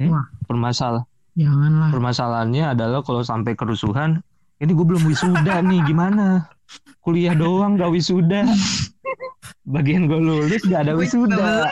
Hmm? 0.00 0.08
Wah. 0.08 0.24
Permasal 0.44 1.04
janganlah. 1.36 1.92
permasalahannya 1.92 2.72
adalah 2.72 3.04
kalau 3.04 3.20
sampai 3.20 3.52
kerusuhan, 3.52 4.24
ini 4.58 4.70
gue 4.74 4.86
belum 4.86 5.04
wisuda 5.06 5.62
nih, 5.62 5.80
gimana? 5.86 6.50
Kuliah 7.00 7.32
doang 7.32 7.78
gak 7.78 7.94
wisuda. 7.94 8.44
Bagian 9.64 10.10
gue 10.10 10.18
lulus 10.18 10.66
gak 10.66 10.88
ada 10.88 10.98
wisuda. 10.98 11.70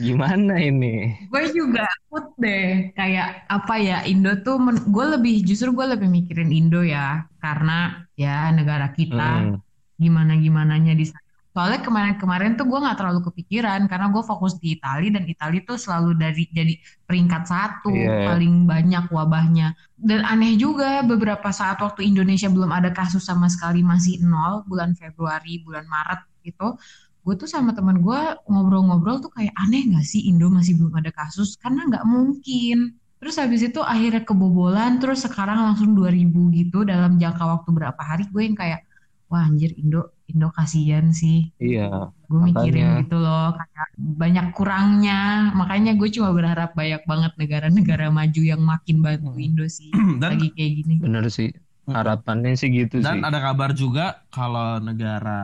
Gimana 0.00 0.60
ini? 0.60 1.16
Gue 1.32 1.48
juga 1.56 1.88
takut 1.88 2.36
deh, 2.36 2.92
kayak 2.92 3.48
apa 3.48 3.74
ya 3.80 4.04
Indo 4.04 4.36
tuh, 4.44 4.60
gue 4.88 5.06
lebih 5.16 5.40
justru 5.44 5.72
gue 5.72 5.86
lebih 5.88 6.08
mikirin 6.08 6.52
Indo 6.52 6.84
ya, 6.84 7.24
karena 7.40 8.04
ya 8.16 8.52
negara 8.52 8.92
kita. 8.92 9.56
Hmm, 9.56 9.64
gimana 9.96 10.36
gimananya 10.36 10.92
di 10.92 11.08
sana. 11.08 11.19
Soalnya 11.50 11.82
kemarin-kemarin 11.82 12.54
tuh 12.54 12.62
gue 12.70 12.78
nggak 12.78 12.94
terlalu 12.94 13.26
kepikiran 13.26 13.90
karena 13.90 14.06
gue 14.14 14.22
fokus 14.22 14.54
di 14.62 14.78
Italia 14.78 15.10
dan 15.18 15.26
Italia 15.26 15.60
tuh 15.66 15.74
selalu 15.82 16.14
dari 16.14 16.46
jadi 16.46 16.74
peringkat 17.10 17.42
satu 17.42 17.90
Iya. 17.90 18.30
paling 18.30 18.70
banyak 18.70 19.04
wabahnya. 19.10 19.74
Dan 19.98 20.22
aneh 20.22 20.54
juga 20.54 21.02
beberapa 21.02 21.50
saat 21.50 21.82
waktu 21.82 22.06
Indonesia 22.06 22.46
belum 22.46 22.70
ada 22.70 22.94
kasus 22.94 23.26
sama 23.26 23.50
sekali 23.50 23.82
masih 23.82 24.22
nol 24.22 24.62
bulan 24.70 24.94
Februari 24.94 25.58
bulan 25.66 25.90
Maret 25.90 26.22
gitu. 26.46 26.78
Gue 27.20 27.34
tuh 27.36 27.50
sama 27.50 27.74
teman 27.74 27.98
gue 27.98 28.20
ngobrol-ngobrol 28.46 29.18
tuh 29.18 29.34
kayak 29.34 29.52
aneh 29.58 29.90
nggak 29.90 30.06
sih 30.06 30.30
Indo 30.30 30.48
masih 30.48 30.78
belum 30.78 30.94
ada 31.02 31.10
kasus 31.10 31.58
karena 31.58 31.82
nggak 31.90 32.06
mungkin. 32.06 32.94
Terus 33.20 33.36
habis 33.36 33.60
itu 33.60 33.82
akhirnya 33.84 34.24
kebobolan 34.24 34.96
terus 35.02 35.26
sekarang 35.26 35.60
langsung 35.60 35.92
2000 35.92 36.48
gitu 36.56 36.86
dalam 36.88 37.18
jangka 37.20 37.44
waktu 37.44 37.68
berapa 37.74 38.00
hari 38.00 38.24
gue 38.30 38.42
yang 38.46 38.56
kayak 38.56 38.86
wah 39.28 39.44
anjir 39.44 39.76
Indo 39.76 40.14
Indo 40.30 40.48
kasihan 40.54 41.10
sih 41.10 41.50
iya, 41.58 42.10
gue 42.30 42.40
mikirin 42.40 43.02
gitu 43.04 43.18
loh 43.18 43.52
kayak 43.58 43.88
banyak 43.98 44.46
kurangnya 44.54 45.50
makanya 45.52 45.98
gue 45.98 46.08
cuma 46.14 46.30
berharap 46.30 46.72
banyak 46.78 47.02
banget 47.04 47.32
negara-negara 47.36 48.08
maju 48.08 48.42
yang 48.42 48.62
makin 48.62 49.02
bantu 49.02 49.34
Hmm. 49.34 49.46
Indo 49.46 49.66
sih 49.66 49.90
Dan 50.22 50.38
lagi 50.38 50.48
kayak 50.54 50.72
gini 50.82 50.94
bener 51.02 51.26
sih. 51.28 51.50
Harapannya 51.90 52.54
sih 52.54 52.70
gitu 52.70 53.02
dan 53.02 53.18
sih. 53.18 53.26
ada 53.26 53.38
kabar 53.42 53.74
juga 53.74 54.22
kalau 54.30 54.78
negara 54.78 55.42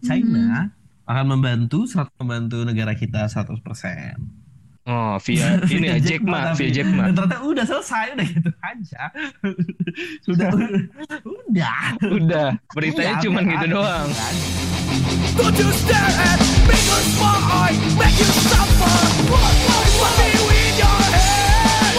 China 0.00 0.72
akan 1.04 1.26
membantu 1.36 1.84
100 1.84 2.08
membantu 2.24 2.64
negara 2.64 2.96
kita 2.96 3.28
100%. 3.28 4.43
Oh, 4.84 5.16
via 5.16 5.56
ini 5.72 5.88
ya 5.88 5.96
Jack 5.96 6.20
Ma, 6.22 6.52
via 6.52 6.68
Jack 6.68 6.88
Ma. 6.88 7.08
Dan 7.08 7.16
ternyata 7.16 7.40
udah 7.40 7.64
selesai 7.64 8.04
udah 8.12 8.26
gitu 8.28 8.50
aja. 8.60 9.02
sudah 10.28 10.48
udah. 11.24 11.80
Udah, 12.04 12.48
beritanya 12.70 13.16
cuman 13.18 13.42
biar 13.48 13.52
gitu 13.56 13.66
doang. 13.72 14.08
Don't 15.34 15.56
you 15.56 15.68
stare 15.72 15.96
at 16.20 16.38
me 16.68 16.76
cause 16.84 17.80
make 17.96 18.20
suffer 18.44 18.96
your 20.76 21.00
head 21.10 21.96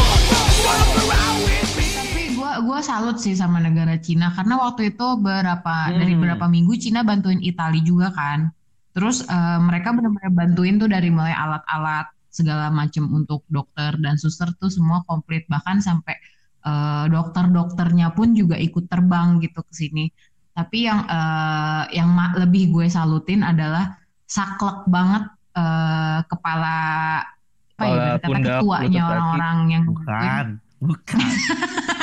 gue 2.36 2.52
gua 2.64 2.80
salut 2.80 3.18
sih 3.18 3.34
sama 3.34 3.60
negara 3.60 3.98
Cina 3.98 4.30
karena 4.30 4.56
waktu 4.60 4.94
itu 4.94 5.08
berapa 5.18 5.76
Hmm. 5.90 5.98
dari 6.00 6.14
beberapa 6.14 6.46
minggu 6.46 6.74
Cina 6.78 7.02
bantuin 7.02 7.42
Italia 7.42 7.82
juga 7.82 8.12
kan 8.12 8.52
terus 8.92 9.26
eh, 9.26 9.60
mereka 9.60 9.92
benar-benar 9.92 10.32
bantuin 10.32 10.76
tuh 10.78 10.88
dari 10.88 11.10
mulai 11.12 11.34
alat-alat 11.34 12.15
segala 12.36 12.68
macam 12.68 13.08
untuk 13.16 13.48
dokter 13.48 13.96
dan 14.04 14.20
suster 14.20 14.52
tuh 14.60 14.68
semua 14.68 15.08
komplit. 15.08 15.48
Bahkan 15.48 15.80
sampai 15.80 16.20
eh, 16.68 17.06
dokter-dokternya 17.08 18.12
pun 18.12 18.36
juga 18.36 18.60
ikut 18.60 18.92
terbang 18.92 19.40
gitu 19.40 19.64
ke 19.64 19.74
sini. 19.74 20.06
Tapi 20.52 20.78
yang 20.84 21.08
eh, 21.08 21.84
yang 21.96 22.12
lebih 22.36 22.76
gue 22.76 22.92
salutin 22.92 23.40
adalah 23.48 23.96
saklek 24.28 24.84
banget 24.92 25.24
eh, 25.56 26.20
kepala 26.28 26.76
apa 27.76 27.84
ya 27.92 28.16
kata 28.24 28.40
ketuanya 28.40 29.02
orang-orang 29.12 29.58
yang 29.68 29.84
Bukan, 29.84 30.46
bukan. 30.80 31.20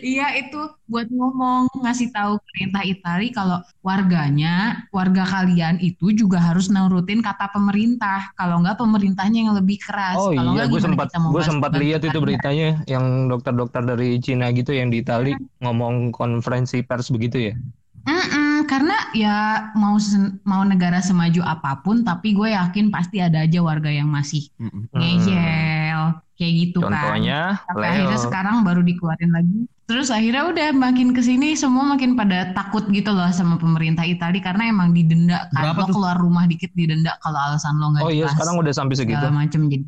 Iya 0.00 0.26
itu 0.40 0.60
buat 0.88 1.08
ngomong 1.12 1.68
ngasih 1.84 2.08
tahu 2.16 2.40
perintah 2.48 2.82
Itali 2.86 3.28
kalau 3.34 3.58
warganya, 3.84 4.80
warga 4.94 5.24
kalian 5.28 5.76
itu 5.82 6.14
juga 6.16 6.38
harus 6.40 6.72
nurutin 6.72 7.20
kata 7.20 7.52
pemerintah. 7.52 8.32
Kalau 8.38 8.62
enggak 8.62 8.80
pemerintahnya 8.80 9.38
yang 9.44 9.54
lebih 9.58 9.76
keras. 9.82 10.16
Oh 10.16 10.30
Kalau 10.32 10.56
iya, 10.56 10.64
enggak 10.64 10.66
gue 10.72 10.80
sempat 10.80 11.08
gue 11.12 11.42
sempat 11.44 11.72
lihat 11.76 12.00
itu 12.08 12.18
beritanya 12.22 12.66
yang 12.88 13.04
dokter-dokter 13.28 13.82
dari 13.84 14.08
Cina 14.22 14.48
gitu 14.54 14.72
yang 14.72 14.88
di 14.88 15.04
Itali 15.04 15.36
ngomong 15.60 16.14
konferensi 16.14 16.80
pers 16.86 17.12
begitu 17.12 17.52
ya. 17.52 17.54
Mm-mm, 18.02 18.66
karena 18.66 18.96
ya 19.14 19.34
mau 19.78 19.94
sen- 19.94 20.42
mau 20.42 20.66
negara 20.66 20.98
semaju 20.98 21.38
apa 21.46 21.78
pun, 21.86 22.02
tapi 22.02 22.34
gue 22.34 22.50
yakin 22.50 22.90
pasti 22.90 23.22
ada 23.22 23.46
aja 23.46 23.58
warga 23.62 23.90
yang 23.94 24.10
masih 24.10 24.50
Mm-mm. 24.58 24.90
ngeyel. 24.98 26.02
kayak 26.34 26.54
gitu 26.66 26.78
kan. 26.82 26.90
Contohnya 26.90 27.38
Sampai 27.62 27.86
Leo. 27.86 27.92
akhirnya 27.94 28.18
sekarang 28.18 28.56
baru 28.66 28.80
dikeluarin 28.82 29.30
lagi. 29.30 29.58
Terus 29.92 30.08
akhirnya 30.08 30.48
udah 30.48 30.68
makin 30.72 31.12
ke 31.12 31.20
sini 31.20 31.52
semua 31.52 31.84
makin 31.86 32.16
pada 32.16 32.48
takut 32.50 32.88
gitu 32.88 33.12
loh 33.12 33.28
sama 33.28 33.54
pemerintah 33.54 34.02
Italia 34.02 34.40
karena 34.40 34.66
emang 34.66 34.90
didenda 34.90 35.46
kan 35.50 35.68
Berapa 35.68 35.78
lo 35.78 35.86
tuh? 35.86 35.94
keluar 35.94 36.16
rumah 36.16 36.44
dikit 36.46 36.72
didenda 36.72 37.12
kalau 37.20 37.36
alasan 37.36 37.76
lo 37.76 37.92
nggak 37.92 38.02
Oh 38.02 38.08
iya 38.08 38.24
sekarang 38.26 38.56
udah 38.56 38.72
sampai 38.72 38.96
segitu. 38.96 39.26
macem 39.28 39.68
jadi. 39.68 39.84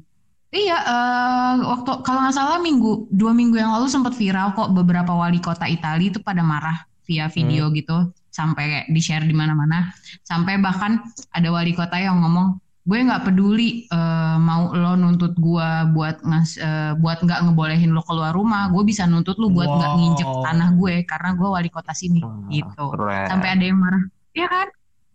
Iya, 0.52 0.78
eh, 0.78 1.54
waktu 1.64 1.90
kalau 2.02 2.20
nggak 2.20 2.36
salah 2.36 2.60
minggu 2.60 3.10
dua 3.10 3.32
minggu 3.32 3.56
yang 3.56 3.72
lalu 3.72 3.88
sempat 3.88 4.12
viral 4.12 4.52
kok 4.52 4.70
beberapa 4.70 5.10
wali 5.10 5.40
kota 5.40 5.66
Italia 5.66 6.12
itu 6.12 6.20
pada 6.20 6.44
marah 6.44 6.84
via 7.02 7.26
video 7.26 7.66
Hmm. 7.66 7.74
gitu 7.74 7.96
sampai 8.28 8.62
kayak 8.64 8.86
di 8.88 9.00
share 9.00 9.22
di 9.22 9.32
mana-mana 9.32 9.90
sampai 10.20 10.58
bahkan 10.58 11.02
ada 11.30 11.48
wali 11.48 11.70
kota 11.70 11.96
yang 11.96 12.18
ngomong 12.18 12.58
gue 12.84 12.98
nggak 13.00 13.24
peduli 13.24 13.88
eh, 13.88 14.36
mau 14.36 14.68
lo 14.70 14.92
nuntut 14.92 15.32
gue 15.34 15.68
buat 15.90 16.20
ngas 16.20 16.60
eh, 16.60 16.92
buat 17.00 17.24
nggak 17.24 17.48
ngebolehin 17.48 17.96
lo 17.96 18.04
keluar 18.04 18.36
rumah 18.36 18.68
gue 18.68 18.84
bisa 18.84 19.08
nuntut 19.08 19.40
lo 19.40 19.48
buat 19.48 19.64
nggak 19.66 19.88
Wow. 19.88 19.98
nginjek 19.98 20.28
tanah 20.44 20.68
gue 20.76 20.94
karena 21.08 21.30
gue 21.32 21.48
wali 21.48 21.70
kota 21.72 21.96
sini 21.96 22.20
Wah, 22.20 22.44
gitu. 22.52 22.84
Keren. 22.92 23.26
sampai 23.32 23.48
ada 23.56 23.64
yang 23.64 23.80
marah. 23.80 24.04
Ya 24.36 24.46
kan? 24.46 24.68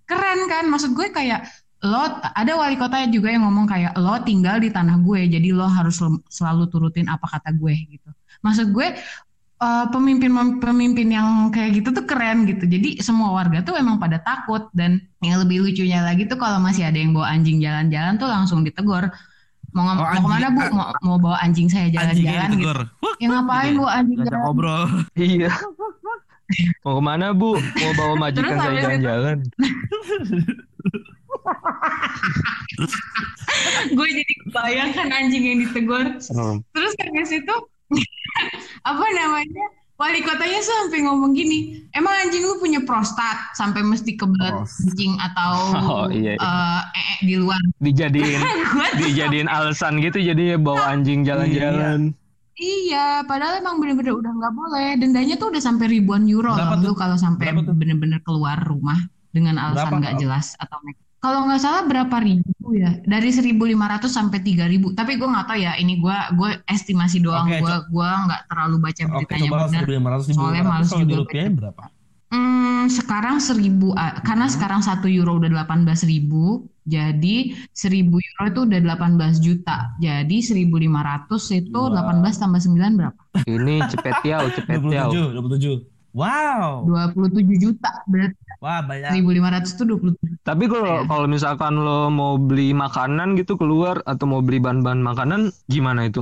Keren 0.04 0.40
kan? 0.50 0.64
Maksud 0.66 0.98
gue 0.98 1.08
kayak 1.10 1.46
lo 1.80 2.02
ada 2.20 2.52
wali 2.58 2.76
kota 2.76 3.06
juga 3.08 3.32
yang 3.32 3.46
ngomong 3.46 3.64
kayak 3.64 3.94
lo 3.96 4.18
tinggal 4.26 4.58
di 4.58 4.68
tanah 4.68 5.00
gue 5.00 5.30
jadi 5.30 5.54
lo 5.54 5.70
harus 5.70 5.96
sel- 5.96 6.26
selalu 6.28 6.68
turutin 6.68 7.06
apa 7.06 7.30
kata 7.30 7.54
gue 7.54 7.72
gitu. 7.88 8.10
Maksud 8.42 8.74
gue 8.74 8.88
eh, 9.60 9.86
pemimpin-pemimpin 9.92 11.08
yang 11.10 11.28
kayak 11.50 11.80
gitu 11.80 11.92
tuh 11.92 12.04
keren 12.04 12.48
gitu 12.48 12.64
jadi 12.64 13.00
semua 13.00 13.32
warga 13.32 13.60
tuh 13.62 13.76
emang 13.76 14.00
pada 14.00 14.20
takut 14.20 14.68
dan 14.72 15.00
yang 15.20 15.40
lebih 15.44 15.64
lucunya 15.64 16.00
lagi 16.02 16.26
tuh 16.26 16.40
kalau 16.40 16.60
masih 16.60 16.88
ada 16.88 16.96
yang 16.96 17.12
bawa 17.12 17.28
anjing 17.30 17.60
jalan-jalan 17.60 18.16
tuh 18.16 18.28
langsung 18.28 18.64
ditegur 18.64 19.12
mau, 19.70 19.86
Oh, 19.86 19.94
mau 19.94 20.10
anjing- 20.10 20.26
ke 20.26 20.30
mana 20.34 20.48
bu 20.50 20.62
mau, 20.74 20.90
mau 21.06 21.18
bawa 21.22 21.38
anjing 21.44 21.70
saya 21.70 21.94
jalan-jalan 21.94 22.50
gitu 22.58 22.82
ya 23.20 23.28
ngapain 23.30 23.70
gitu 23.76 23.80
bawa 23.84 23.92
anjing 24.00 24.20
jalan 24.26 24.40
ngobrol. 24.44 24.84
Iya. 25.20 25.52
Mau 26.82 26.98
ke 26.98 27.04
mana 27.06 27.30
bu? 27.30 27.54
Mau 27.62 27.92
bawa 27.94 28.14
majikan 28.18 28.58
saya 28.58 28.82
jalan-jalan. 28.82 29.38
gue 33.94 34.08
jadi 34.10 34.34
bayangkan 34.50 35.08
anjing 35.14 35.44
yang 35.46 35.58
ditegur. 35.68 36.06
Terus 36.74 36.92
habis 36.98 37.32
itu 37.34 37.56
apa 38.84 39.06
namanya 39.12 39.66
wali 40.00 40.24
kotanya 40.24 40.64
sampai 40.64 41.04
ngomong 41.04 41.36
gini, 41.36 41.84
emang 41.92 42.16
anjing 42.16 42.40
lu 42.40 42.56
punya 42.56 42.80
prostat 42.82 43.52
sampai 43.52 43.84
mesti 43.84 44.16
kebelet 44.16 44.56
kencing 44.64 45.20
atau 45.20 45.52
Oh, 45.92 46.06
iya, 46.08 46.34
iya. 46.34 46.40
eh, 46.40 46.82
ee 46.96 47.16
di 47.28 47.36
luar. 47.36 47.60
Dijadiin 47.78 48.40
dijadiin 49.04 49.52
alasan 49.52 50.00
gitu 50.00 50.24
jadi 50.24 50.56
bawa 50.56 50.96
anjing 50.96 51.28
jalan-jalan. 51.28 52.16
iya, 52.56 53.24
padahal 53.24 53.60
emang 53.60 53.80
bener-bener 53.80 54.16
udah 54.16 54.32
nggak 54.32 54.54
boleh. 54.54 54.90
Dendanya 54.96 55.36
tuh 55.36 55.52
udah 55.52 55.60
sampai 55.60 55.92
ribuan 55.92 56.24
euro 56.28 56.56
Berapa 56.56 56.76
loh 56.76 56.80
tuh? 56.80 56.92
lu 56.92 56.96
kalau 56.96 57.16
sampai 57.16 57.52
bener-bener 57.56 58.20
keluar 58.24 58.56
rumah 58.64 59.00
dengan 59.32 59.60
alasan 59.60 60.00
nggak 60.00 60.16
jelas 60.16 60.56
atau 60.60 60.80
make- 60.84 61.00
kalau 61.20 61.46
nggak 61.46 61.60
salah 61.60 61.84
berapa 61.84 62.16
ribu 62.20 62.48
ya 62.72 62.96
dari 63.04 63.30
1.500 63.30 63.60
sampai 64.08 64.40
3.000 64.40 64.96
tapi 64.96 65.20
gue 65.20 65.28
nggak 65.28 65.46
tahu 65.48 65.60
ya 65.60 65.76
ini 65.76 66.00
gue 66.00 66.18
gue 66.36 66.50
estimasi 66.68 67.20
doang 67.20 67.48
gue 67.48 67.76
gue 67.92 68.10
nggak 68.28 68.42
terlalu 68.48 68.76
baca 68.80 69.02
beritanya 69.06 69.50
coba 69.52 69.66
benar 69.68 69.84
1500 69.84 70.36
Soalnya 70.36 70.64
males 70.64 70.88
kalau 70.88 71.04
juga 71.04 71.12
dirupiahin 71.14 71.54
berapa? 71.60 71.84
Hmm, 72.30 72.86
sekarang 72.94 73.42
seribu 73.42 73.90
ah, 73.98 74.22
karena 74.22 74.46
Hmm. 74.46 74.54
sekarang 74.54 74.82
satu 74.86 75.10
euro 75.10 75.42
udah 75.42 75.50
18 75.66 76.06
ribu, 76.06 76.70
jadi 76.86 77.58
seribu 77.74 78.22
euro 78.22 78.44
itu 78.54 78.60
udah 78.70 78.80
18 78.86 79.42
juta. 79.42 79.98
Jadi 79.98 80.38
1500 80.46 81.50
itu 81.50 81.74
Wow. 81.74 81.90
18 81.90 82.38
tambah 82.38 82.62
9 82.62 82.94
berapa? 83.02 83.22
Ini 83.50 83.82
cepet 83.90 84.16
yau, 84.30 84.46
cepet 84.54 84.78
yau. 84.94 85.10
27, 85.10 85.82
27. 85.82 85.90
Wow. 86.14 86.86
27 86.86 87.58
juta. 87.58 87.90
Berarti 88.06 88.38
Wah, 88.64 88.80
banyak. 88.90 89.10
1500 89.16 89.72
itu 89.76 89.84
27. 89.90 90.38
Tapi 90.48 90.66
kalau 90.72 90.96
kalau 91.10 91.28
misalkan 91.36 91.74
lo 91.86 92.10
mau 92.20 92.34
beli 92.48 92.76
makanan 92.84 93.28
gitu 93.40 93.54
keluar 93.62 93.96
atau 94.12 94.26
mau 94.32 94.42
beli 94.46 94.60
bahan-bahan 94.66 95.02
makanan 95.10 95.42
gimana 95.74 96.02
itu? 96.10 96.22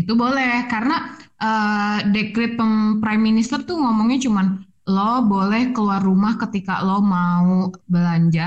Itu 0.00 0.12
boleh 0.22 0.50
karena 0.72 0.94
eh, 1.42 1.98
dekret 2.14 2.50
pem- 2.58 2.98
Prime 3.02 3.22
Minister 3.28 3.58
tuh 3.68 3.76
ngomongnya 3.82 4.18
cuman 4.26 4.46
lo 4.94 5.10
boleh 5.32 5.62
keluar 5.74 6.00
rumah 6.08 6.32
ketika 6.42 6.72
lo 6.86 6.98
mau 7.14 7.68
belanja 7.92 8.42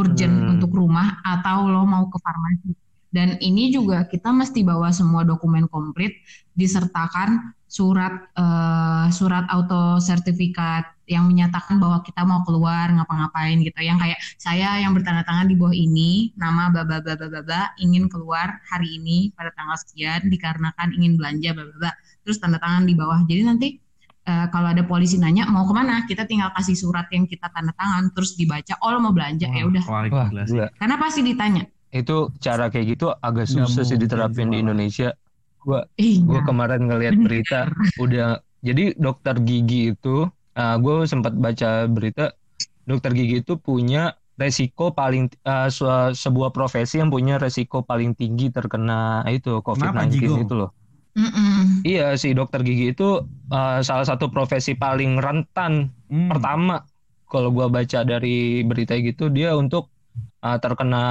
urgent 0.00 0.34
Hmm. 0.36 0.50
untuk 0.52 0.70
rumah 0.80 1.06
atau 1.24 1.56
lo 1.72 1.80
mau 1.92 2.04
ke 2.12 2.18
farmasi. 2.26 2.68
Dan 3.10 3.36
ini 3.42 3.74
juga 3.74 4.06
kita 4.06 4.30
mesti 4.30 4.62
bawa 4.62 4.94
semua 4.94 5.26
dokumen 5.26 5.66
komplit 5.66 6.14
disertakan 6.54 7.54
surat 7.70 8.30
eh, 8.34 9.06
surat 9.14 9.46
auto 9.50 9.98
sertifikat 10.02 10.90
yang 11.10 11.26
menyatakan 11.26 11.82
bahwa 11.82 12.06
kita 12.06 12.22
mau 12.22 12.46
keluar 12.46 12.86
ngapa-ngapain 12.94 13.58
gitu. 13.66 13.82
Yang 13.82 13.98
kayak 14.06 14.18
saya 14.38 14.78
yang 14.78 14.94
bertanda 14.94 15.26
tangan 15.26 15.50
di 15.50 15.58
bawah 15.58 15.74
ini 15.74 16.30
nama 16.38 16.70
bla 16.70 16.86
bla 16.86 17.02
bla, 17.02 17.62
ingin 17.82 18.06
keluar 18.06 18.62
hari 18.70 18.98
ini 19.02 19.34
pada 19.34 19.50
tanggal 19.58 19.74
sekian 19.74 20.30
dikarenakan 20.30 20.94
ingin 20.94 21.18
belanja 21.18 21.50
bla 21.50 21.66
bla. 21.66 21.92
Terus 22.22 22.38
tanda 22.38 22.62
tangan 22.62 22.86
di 22.86 22.94
bawah. 22.94 23.26
Jadi 23.26 23.42
nanti 23.42 23.68
eh, 24.26 24.46
kalau 24.54 24.70
ada 24.70 24.86
polisi 24.86 25.18
nanya 25.18 25.50
mau 25.50 25.66
ke 25.66 25.74
mana, 25.74 26.06
kita 26.06 26.30
tinggal 26.30 26.54
kasih 26.54 26.78
surat 26.78 27.10
yang 27.10 27.26
kita 27.26 27.50
tanda 27.50 27.74
tangan 27.74 28.14
terus 28.14 28.38
dibaca. 28.38 28.78
Oh 28.82 28.94
lo 28.94 29.02
mau 29.02 29.10
belanja 29.10 29.50
ya 29.50 29.66
udah. 29.66 29.82
Karena 30.78 30.94
pasti 30.94 31.26
ditanya. 31.26 31.66
Itu 31.90 32.30
cara 32.38 32.70
kayak 32.70 32.86
gitu 32.96 33.10
agak 33.10 33.46
susah 33.50 33.82
sih 33.86 33.98
diterapin 33.98 34.50
di. 34.54 34.62
Indonesia. 34.62 35.10
Gua 35.60 35.84
Iya. 36.00 36.24
gue 36.24 36.40
kemarin 36.48 36.82
ngelihat 36.88 37.16
berita 37.20 37.68
udah 38.00 38.40
jadi 38.64 38.96
dokter 38.96 39.36
gigi 39.44 39.92
itu 39.92 40.24
gue 40.56 40.94
sempat 41.08 41.32
baca 41.36 41.84
berita 41.88 42.32
dokter 42.88 43.12
gigi 43.12 43.44
itu 43.44 43.56
punya 43.60 44.16
resiko 44.40 44.88
paling 44.96 45.28
uh, 45.44 45.68
se- 45.68 46.16
sebuah 46.16 46.48
profesi 46.56 46.96
yang 46.96 47.12
punya 47.12 47.36
resiko 47.36 47.84
paling 47.84 48.16
tinggi 48.16 48.48
terkena 48.48 49.20
itu 49.28 49.60
Kenapa, 49.60 50.08
COVID-19 50.08 50.16
Jigo? 50.16 50.36
itu 50.48 50.54
loh. 50.56 50.70
Mm-mm. 51.12 51.84
Iya 51.84 52.16
si 52.16 52.32
dokter 52.32 52.64
gigi 52.64 52.96
itu 52.96 53.20
uh, 53.52 53.78
salah 53.84 54.06
satu 54.08 54.32
profesi 54.32 54.72
paling 54.78 55.20
rentan 55.20 55.92
Hmm. 56.10 56.26
pertama 56.26 56.82
kalau 57.30 57.52
gua 57.54 57.68
baca 57.70 58.02
dari 58.02 58.64
berita 58.66 58.96
gitu 58.98 59.28
dia 59.30 59.54
untuk 59.54 59.92
uh, 60.42 60.58
terkena 60.58 61.04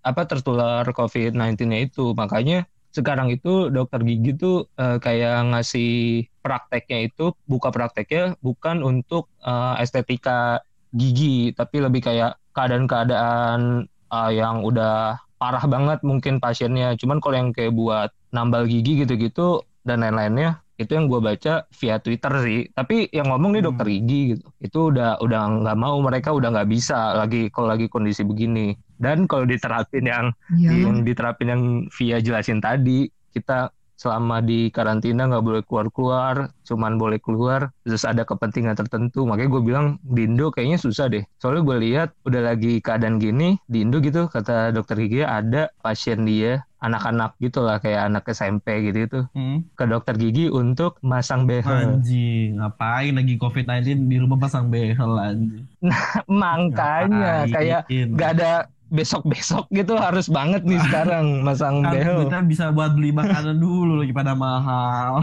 apa 0.00 0.24
tertular 0.28 0.84
COVID-19-nya 0.84 1.78
itu. 1.88 2.12
Makanya 2.16 2.66
sekarang 2.90 3.30
itu 3.30 3.70
dokter 3.70 4.02
gigi 4.02 4.34
tuh 4.34 4.66
uh, 4.74 4.98
kayak 4.98 5.54
ngasih 5.54 6.26
prakteknya 6.42 7.06
itu 7.06 7.30
buka 7.46 7.70
prakteknya 7.70 8.34
bukan 8.42 8.82
untuk 8.82 9.30
uh, 9.46 9.78
estetika 9.78 10.58
gigi 10.90 11.54
tapi 11.54 11.78
lebih 11.78 12.02
kayak 12.02 12.34
keadaan-keadaan 12.50 13.86
uh, 14.10 14.30
yang 14.34 14.66
udah 14.66 15.22
parah 15.38 15.64
banget 15.64 16.02
mungkin 16.02 16.42
pasiennya. 16.42 16.98
Cuman 16.98 17.22
kalau 17.22 17.36
yang 17.38 17.50
kayak 17.54 17.72
buat 17.72 18.10
nambal 18.34 18.66
gigi 18.66 19.06
gitu-gitu 19.06 19.62
dan 19.86 20.02
lain-lainnya 20.02 20.60
itu 20.80 20.92
yang 20.96 21.06
gue 21.12 21.20
baca 21.20 21.52
via 21.70 21.96
Twitter 22.00 22.32
sih 22.40 22.60
tapi 22.72 22.94
yang 23.12 23.28
ngomong 23.28 23.50
nih 23.54 23.62
Hmm. 23.62 23.68
dokter 23.68 23.86
gigi 23.92 24.16
gitu 24.32 24.46
itu 24.58 24.78
udah 24.90 25.20
udah 25.20 25.40
nggak 25.60 25.76
mau 25.76 25.96
mereka 26.00 26.32
udah 26.32 26.48
nggak 26.54 26.68
bisa 26.72 26.96
lagi 27.20 27.52
kalau 27.52 27.68
lagi 27.68 27.86
kondisi 27.92 28.22
begini 28.24 28.72
dan 28.96 29.28
kalau 29.28 29.44
diterapin 29.44 30.04
yang 30.08 30.26
Iya. 30.48 30.70
yang 30.88 31.04
diterapin 31.04 31.48
yang 31.52 31.62
via 31.92 32.16
jelasin 32.18 32.58
tadi 32.58 33.06
kita 33.30 33.70
selama 34.00 34.40
di 34.40 34.72
karantina 34.72 35.28
nggak 35.28 35.44
boleh 35.44 35.60
keluar-keluar 35.60 36.48
cuman 36.64 36.96
boleh 36.96 37.20
keluar 37.20 37.68
terus 37.84 38.08
ada 38.08 38.24
kepentingan 38.24 38.72
tertentu 38.72 39.28
makanya 39.28 39.52
gue 39.52 39.62
bilang 39.62 39.86
di 40.00 40.24
Indo 40.24 40.48
kayaknya 40.48 40.80
susah 40.80 41.12
deh 41.12 41.20
soalnya 41.36 41.68
gue 41.68 41.76
lihat 41.84 42.08
udah 42.24 42.42
lagi 42.48 42.80
keadaan 42.80 43.20
gini 43.20 43.60
di 43.68 43.84
Indo 43.84 44.00
gitu 44.00 44.24
kata 44.26 44.72
dokter 44.72 44.96
gigi 44.96 45.20
ada 45.20 45.68
pasien 45.76 46.24
dia 46.24 46.64
anak-anak 46.80 47.36
gitu 47.36 47.60
lah 47.60 47.76
kayak 47.76 48.08
anak 48.08 48.24
SMP 48.26 48.88
gitu 48.88 48.98
itu 49.04 49.20
Hmm. 49.36 49.68
ke 49.76 49.84
dokter 49.84 50.16
gigi 50.16 50.48
untuk 50.48 50.96
masang 51.04 51.44
behel 51.44 52.00
Anjing, 52.00 52.56
ngapain 52.56 53.12
lagi 53.12 53.36
COVID-19 53.36 54.08
di 54.08 54.16
rumah 54.16 54.40
pasang 54.40 54.72
behel 54.72 55.12
anjing. 55.12 55.68
makanya 56.32 57.44
Ngapain? 57.44 57.52
kayak 57.52 57.82
nggak 58.16 58.30
ada 58.32 58.52
besok-besok 58.90 59.70
gitu 59.70 59.94
harus 59.94 60.26
banget 60.26 60.62
nih 60.62 60.82
sekarang 60.82 61.26
masang 61.46 61.78
kan 61.80 61.94
behel 61.94 62.26
kita 62.26 62.38
bisa 62.42 62.64
buat 62.70 62.92
beli 62.92 63.10
makanan 63.10 63.56
dulu 63.56 64.02
lagi 64.02 64.10
pada 64.10 64.34
mahal. 64.34 65.22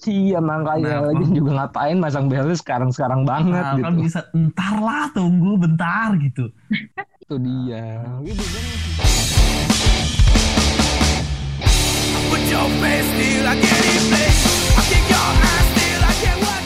Iya 0.00 0.40
makanya 0.40 0.96
Kenapa? 0.96 1.08
lagi 1.12 1.24
juga 1.30 1.50
ngapain 1.56 1.96
masang 1.96 2.26
behel 2.26 2.48
sekarang-sekarang 2.54 3.24
banget 3.24 3.60
Nah, 3.60 3.72
gitu. 3.74 3.84
kan 3.84 3.94
bisa 3.96 4.20
entar 4.32 4.74
lah 4.76 5.04
tunggu 5.10 5.56
bentar 5.56 6.16
gitu. 6.16 6.48
Itu 7.20 7.36
dia. 7.36 8.00
Put 12.30 12.42
your 12.46 12.68
face 12.78 13.08
still, 13.10 13.44
I 13.44 13.54
get 13.56 13.82
in 13.82 14.04
place. 14.08 14.40
I 14.72 14.82
kick 14.86 15.04
your 15.04 15.30
ass 15.36 15.66
still, 15.68 16.00
I 16.00 16.12
get 16.16 16.36
what 16.38 16.48
you 16.48 16.48
get. 16.48 16.59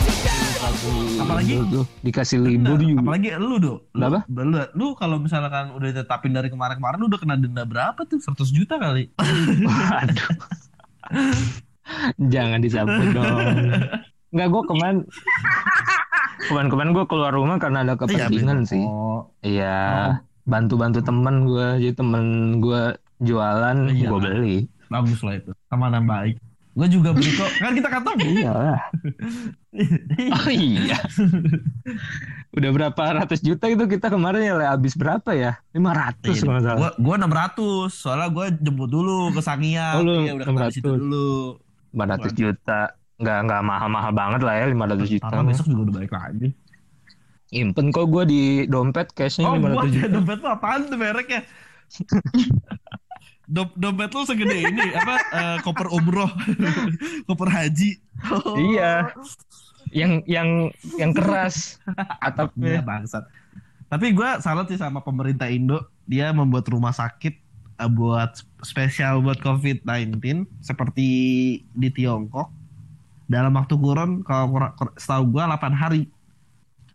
Apalagi? 1.17 1.55
Tuh, 1.57 1.67
tuh, 1.71 1.85
dikasih 2.01 2.39
libur 2.39 2.77
juga. 2.77 3.01
apalagi 3.01 3.29
lu 3.37 3.57
do. 3.57 3.75
Lu, 3.91 4.01
Kenapa? 4.01 4.19
Lu, 4.29 4.59
lu 4.73 4.87
kalau 4.95 5.17
misalkan 5.17 5.73
udah 5.73 5.89
ditetapin 5.89 6.31
dari 6.31 6.49
kemarin-kemarin 6.49 6.99
lu 6.99 7.07
udah 7.07 7.21
kena 7.21 7.37
denda 7.37 7.65
berapa 7.65 8.01
tuh? 8.03 8.19
100 8.19 8.35
juta 8.51 8.77
kali. 8.77 9.09
Waduh. 9.65 10.31
Jangan 12.19 12.59
disambut 12.59 13.09
dong. 13.13 13.39
Enggak, 14.31 14.49
gue 14.51 14.63
kemarin 14.67 14.97
kemarin-kemarin 16.45 16.91
gue 16.93 17.05
keluar 17.07 17.33
rumah 17.33 17.57
karena 17.57 17.83
ada 17.83 17.95
kepentingan 17.95 18.67
sih. 18.67 18.83
Oh, 18.83 19.31
Iya, 19.41 20.19
bantu-bantu 20.45 21.01
temen 21.01 21.47
gue. 21.47 21.69
Jadi 21.81 21.95
temen 21.95 22.25
gue 22.59 22.83
jualan, 23.21 23.77
Iya. 23.89 24.09
gue 24.11 24.19
beli. 24.21 24.57
bagus 24.85 25.21
lah 25.23 25.35
itu. 25.35 25.51
Tamanan 25.67 26.05
baik. 26.05 26.37
Gue 26.75 26.87
juga 26.89 27.11
beli 27.11 27.31
kok. 27.31 27.51
Kan 27.57 27.73
kita 27.73 27.89
ketemu. 27.89 28.27
Iya 28.35 28.51
lah. 28.51 28.81
Oh 30.35 30.49
iya. 30.49 30.99
Udah 32.51 32.71
berapa 32.71 33.03
ratus 33.17 33.41
juta 33.41 33.67
itu 33.67 33.85
kita 33.85 34.07
kemarin 34.07 34.43
ya 34.43 34.55
Le? 34.55 34.67
habis 34.69 34.95
berapa 34.95 35.31
ya? 35.33 35.59
500 35.71 36.23
kalau 36.35 36.53
nggak 36.53 36.65
salah. 36.65 36.79
Gue 36.79 36.91
gue 36.99 37.15
600 37.17 37.91
soalnya 37.91 38.29
gue 38.29 38.47
jemput 38.61 38.87
dulu 38.89 39.31
ke 39.31 39.41
Sangiang. 39.41 39.95
Oh, 39.97 40.03
lu 40.03 40.15
Iya, 40.21 40.33
udah 40.37 40.47
di 40.67 40.75
situ 40.75 40.91
600. 40.91 40.99
dulu. 40.99 41.31
500 41.93 42.33
juta. 42.33 42.81
Nggak, 43.15 43.39
nggak 43.47 43.61
mahal-mahal 43.63 44.11
banget 44.11 44.41
lah 44.43 44.55
ya 44.57 44.67
500 44.67 45.07
juta. 45.09 45.27
Karena 45.27 45.45
besok 45.47 45.67
juga 45.69 45.81
udah 45.81 45.95
balik 45.95 46.13
lagi. 46.13 46.49
Impen 47.51 47.87
kok 47.89 48.07
gue 48.07 48.25
di 48.27 48.43
dompet 48.67 49.15
cashnya 49.15 49.47
Oh, 49.47 49.55
500 49.55 49.71
buat 49.71 49.87
juta. 49.89 49.99
ya 50.01 50.09
dompet 50.11 50.39
lu 50.39 50.49
apaan 50.49 50.81
tuh 50.85 50.99
mereknya? 50.99 51.41
Dom- 53.45 53.75
dompet 53.75 54.09
lu 54.09 54.25
segede 54.25 54.57
ini 54.65 54.85
apa 54.93 55.15
eh, 55.31 55.57
koper 55.61 55.89
umroh, 55.89 56.31
koper 57.29 57.49
haji. 57.49 58.01
Oh. 58.27 58.57
Iya. 58.57 59.13
Yang 59.91 60.13
yang 60.25 60.49
yang 60.97 61.13
keras 61.13 61.77
atapnya. 62.19 62.81
bangsat. 62.81 63.29
Tapi 63.87 64.11
gue 64.11 64.31
salut 64.41 64.67
sih 64.67 64.75
sama 64.75 64.99
pemerintah 64.99 65.47
Indo, 65.47 65.79
dia 66.03 66.31
membuat 66.31 66.67
rumah 66.67 66.91
sakit 66.91 67.35
eh, 67.77 67.91
buat 67.91 68.33
spesial 68.61 69.21
buat 69.21 69.39
COVID-19 69.39 70.19
seperti 70.59 71.09
di 71.69 71.89
Tiongkok 71.91 72.49
dalam 73.25 73.55
waktu 73.55 73.75
kurun 73.75 74.21
kalau 74.21 74.53
setahu 74.95 75.31
gue 75.31 75.43
8 75.43 75.53
hari 75.73 76.03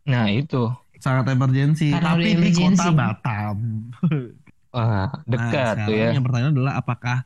Nah, 0.03 0.25
itu. 0.25 0.69
sangat 0.97 1.29
emergency 1.29 1.89
Karena 1.89 2.11
tapi 2.11 2.21
udah 2.27 2.41
di 2.41 2.49
kota 2.51 2.59
emergency. 2.59 2.89
Batam 2.91 3.57
Wah, 4.69 5.09
dekat 5.25 5.75
Nah, 5.81 5.85
tuh 5.89 5.93
ya. 5.97 5.97
sekarang 5.97 6.13
Yang 6.13 6.23
pertanyaan 6.29 6.53
adalah 6.53 6.73
apakah 6.77 7.17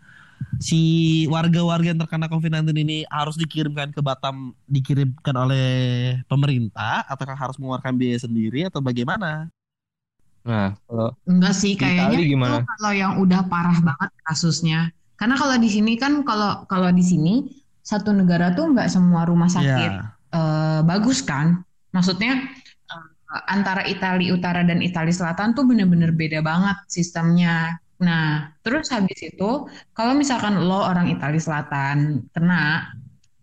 si 0.59 0.79
warga-warga 1.27 1.91
yang 1.91 1.99
terkena 1.99 2.27
COVID-19 2.31 2.71
ini 2.75 2.97
harus 3.11 3.35
dikirimkan 3.35 3.91
ke 3.95 3.99
Batam 4.03 4.55
dikirimkan 4.67 5.35
oleh 5.35 5.67
pemerintah 6.27 7.03
ataukah 7.07 7.35
harus 7.35 7.55
mengeluarkan 7.59 7.95
biaya 7.99 8.19
sendiri 8.23 8.67
atau 8.67 8.79
bagaimana? 8.79 9.47
Nah, 10.43 10.75
kalau 10.87 11.15
Enggak 11.23 11.55
sih, 11.55 11.73
kayaknya 11.79 12.19
Itali 12.19 12.23
gimana? 12.35 12.59
itu 12.59 12.67
kalau 12.67 12.91
yang 12.91 13.13
udah 13.23 13.41
parah 13.47 13.77
banget 13.79 14.11
kasusnya. 14.27 14.79
Karena 15.15 15.35
kalau 15.39 15.55
di 15.55 15.69
sini 15.71 15.95
kan 15.95 16.19
kalau 16.27 16.67
kalau 16.67 16.91
di 16.91 17.03
sini 17.03 17.33
satu 17.83 18.11
negara 18.11 18.51
tuh 18.51 18.71
nggak 18.75 18.91
semua 18.91 19.23
rumah 19.23 19.47
sakit 19.47 19.91
Ya. 19.91 20.11
eh, 20.35 20.79
bagus 20.83 21.23
kan. 21.23 21.63
Maksudnya 21.95 22.43
antara 23.49 23.81
Italia 23.89 24.29
Utara 24.38 24.61
dan 24.65 24.79
Italia 24.84 25.13
Selatan 25.13 25.53
tuh 25.57 25.65
bener-bener 25.69 26.11
beda 26.13 26.39
banget 26.45 26.77
sistemnya. 26.89 27.77
Nah, 28.03 28.51
terus 28.65 28.91
habis 28.93 29.19
itu 29.23 29.49
kalau 29.97 30.13
misalkan 30.17 30.53
lo 30.59 30.79
orang 30.91 31.07
Italia 31.09 31.39
Selatan 31.41 32.27
kena 32.36 32.89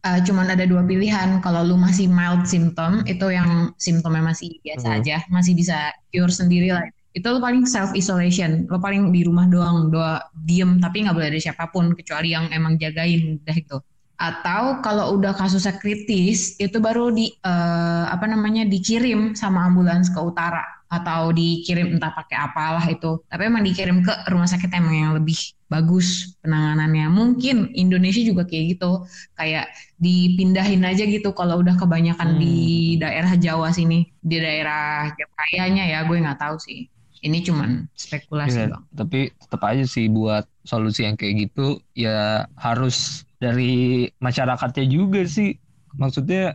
eh, 0.06 0.20
cuman 0.26 0.46
ada 0.54 0.64
dua 0.68 0.82
pilihan. 0.86 1.40
Kalau 1.44 1.60
lu 1.68 1.76
masih 1.76 2.06
mild 2.08 2.44
symptom, 2.48 3.04
itu 3.08 3.26
yang 3.32 3.72
simptomnya 3.76 4.22
masih 4.32 4.48
biasa 4.64 4.86
Hmm. 4.86 4.96
aja, 5.02 5.16
masih 5.36 5.52
bisa 5.60 5.76
cure 6.12 6.32
sendiri 6.32 6.68
lah. 6.76 6.84
Itu 7.16 7.26
lo 7.34 7.38
paling 7.42 7.66
self 7.66 7.90
isolation, 7.98 8.50
lo 8.70 8.78
paling 8.78 9.10
di 9.14 9.20
rumah 9.28 9.46
doang, 9.50 9.90
doa 9.94 10.22
diem, 10.46 10.78
tapi 10.84 11.02
nggak 11.04 11.14
boleh 11.16 11.28
ada 11.34 11.40
siapa 11.42 11.64
pun 11.74 11.92
kecuali 11.98 12.32
yang 12.36 12.46
emang 12.54 12.78
jagain 12.80 13.42
udah 13.42 13.56
gitu. 13.58 13.76
Atau 14.20 14.84
kalau 14.84 15.16
udah 15.16 15.32
kasusnya 15.32 15.80
kritis, 15.80 16.60
itu 16.60 16.76
baru 16.76 17.08
di 17.08 17.32
eh, 17.40 18.04
apa 18.06 18.28
namanya 18.28 18.68
dikirim 18.68 19.32
sama 19.32 19.64
ambulans 19.64 20.12
ke 20.12 20.20
utara 20.20 20.60
atau 20.90 21.30
dikirim 21.32 21.96
entah 21.96 22.12
pakai 22.12 22.36
apalah 22.36 22.84
itu. 22.84 23.22
Tapi 23.30 23.42
emang 23.48 23.64
dikirim 23.64 24.02
ke 24.04 24.12
rumah 24.28 24.44
sakit 24.44 24.68
emang 24.76 24.92
yang 24.92 25.12
lebih 25.16 25.38
bagus 25.70 26.34
penanganannya. 26.42 27.06
Mungkin 27.08 27.72
Indonesia 27.72 28.20
juga 28.20 28.42
kayak 28.44 28.76
gitu, 28.76 29.06
kayak 29.38 29.70
dipindahin 29.96 30.82
aja 30.84 31.06
gitu 31.06 31.30
kalau 31.32 31.62
udah 31.62 31.78
kebanyakan 31.78 32.36
Hmm. 32.36 32.40
di 32.42 32.56
daerah 32.98 33.32
Jawa 33.38 33.70
sini, 33.72 34.04
di 34.20 34.36
daerah 34.36 35.08
Jawa 35.14 35.32
kayaknya 35.48 35.84
ya 35.88 35.98
gue 36.04 36.16
nggak 36.20 36.40
tahu 36.42 36.56
sih. 36.60 36.90
Ini 37.20 37.38
cuman 37.44 37.84
spekulasi 37.94 38.64
Iya, 38.64 38.72
bang. 38.72 38.82
tapi 38.96 39.20
tetap 39.36 39.62
aja 39.62 39.84
sih 39.84 40.08
buat 40.08 40.48
solusi 40.64 41.04
yang 41.04 41.20
kayak 41.20 41.48
gitu 41.48 41.76
ya 41.92 42.48
harus 42.56 43.28
dari 43.40 44.06
masyarakatnya 44.20 44.84
juga 44.86 45.24
sih. 45.24 45.56
Maksudnya 45.96 46.54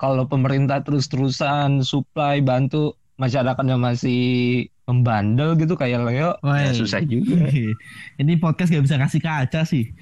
kalau 0.00 0.24
pemerintah 0.24 0.80
terus-terusan 0.80 1.84
supply 1.84 2.40
bantu 2.40 2.96
masyarakatnya 3.20 3.76
masih 3.76 4.22
membandel 4.88 5.54
gitu 5.60 5.76
kayak 5.76 6.02
Leo 6.08 6.34
ya 6.40 6.72
Woi. 6.72 6.72
susah 6.72 7.04
juga. 7.04 7.52
Ini 8.20 8.32
podcast 8.40 8.72
gak 8.72 8.84
bisa 8.88 8.96
kasih 8.96 9.20
kaca 9.20 9.60
sih. 9.68 9.92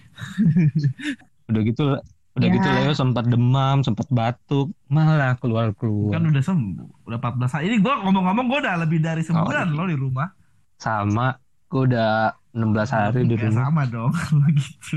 Udah 1.51 1.63
gitu 1.65 1.99
udah 2.39 2.49
Ya. 2.49 2.55
gitu 2.55 2.69
Leo 2.71 2.93
sempat 2.95 3.27
demam, 3.27 3.83
sempat 3.83 4.07
batuk, 4.15 4.71
malah 4.87 5.35
Kan 5.35 5.43
keluar-keluar. 5.43 6.23
udah 6.23 6.45
sembuh, 6.47 7.11
udah 7.11 7.19
14 7.19 7.51
hari. 7.51 7.65
Ini 7.67 7.77
gue 7.83 7.95
ngomong-ngomong 8.07 8.47
gue 8.47 8.59
udah 8.63 8.75
lebih 8.87 9.03
dari 9.03 9.27
sebulan 9.27 9.67
iya. 9.67 9.75
loh 9.75 9.87
di 9.91 9.99
rumah. 9.99 10.31
Sama 10.79 11.35
gue 11.67 11.83
udah 11.91 12.38
16 12.51 12.65
hari 12.89 13.21
di 13.25 13.35
rumah. 13.35 13.69
sama 13.69 13.83
dong 13.85 14.13
kalau 14.23 14.49
gitu. 14.51 14.97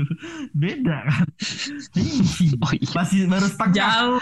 Beda 0.52 0.96
kan. 1.04 1.26
Oh 2.64 2.72
iya, 2.72 2.88
Masih 2.92 3.20
baru 3.26 3.46
setengah. 3.46 3.74
Jauh. 3.74 4.18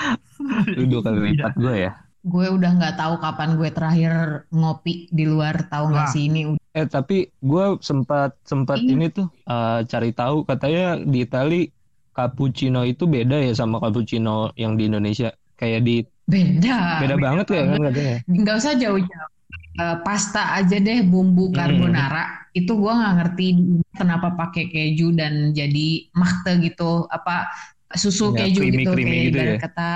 lu 0.74 0.84
dua 0.88 1.00
kali 1.02 1.18
lipat 1.30 1.52
gue 1.54 1.74
ya. 1.86 1.92
Gue 2.20 2.46
udah 2.46 2.70
nggak 2.76 2.94
tahu 2.94 3.14
kapan 3.16 3.50
gue 3.54 3.70
terakhir 3.70 4.12
ngopi 4.50 5.08
di 5.08 5.24
luar, 5.24 5.64
tahu 5.66 5.88
nggak 5.88 6.08
sih 6.10 6.28
ini 6.28 6.40
Eh 6.70 6.86
tapi 6.86 7.26
gue 7.34 7.64
sempat 7.80 8.38
sempat 8.44 8.78
Iya. 8.78 8.90
ini 8.92 9.06
tuh 9.08 9.26
eh, 9.26 9.80
cari 9.84 10.10
tahu 10.12 10.44
katanya 10.44 11.00
di 11.00 11.24
Itali 11.24 11.66
cappuccino 12.10 12.82
itu 12.82 13.06
beda 13.06 13.40
ya 13.40 13.52
sama 13.52 13.78
cappuccino 13.78 14.52
yang 14.54 14.76
di 14.76 14.86
Indonesia. 14.86 15.30
Kayak 15.54 15.80
di 15.82 15.96
beda. 16.24 17.02
beda 17.02 17.16
banget 17.16 17.46
ya 17.50 17.62
kan 17.66 17.78
katanya. 17.84 18.16
nggak 18.24 18.56
usah 18.56 18.72
jauh-jauh 18.76 19.30
Eh, 19.72 19.96
pasta 20.02 20.58
aja 20.58 20.76
deh 20.76 21.06
bumbu 21.06 21.48
Hmm. 21.48 21.56
carbonara 21.56 22.24
itu 22.52 22.74
gua 22.74 22.98
nggak 22.98 23.14
ngerti 23.22 23.46
kenapa 23.94 24.34
pakai 24.34 24.66
keju 24.66 25.14
dan 25.14 25.54
jadi 25.54 26.10
makte 26.10 26.58
gitu 26.58 27.06
apa 27.06 27.46
susu 27.94 28.34
Ya, 28.34 28.44
keju 28.44 28.60
creamy- 28.66 28.82
gitu 28.82 28.90
creamy 28.92 29.06
kayak 29.06 29.24
gitu 29.30 29.38
ya. 29.38 29.56
kata 29.62 29.88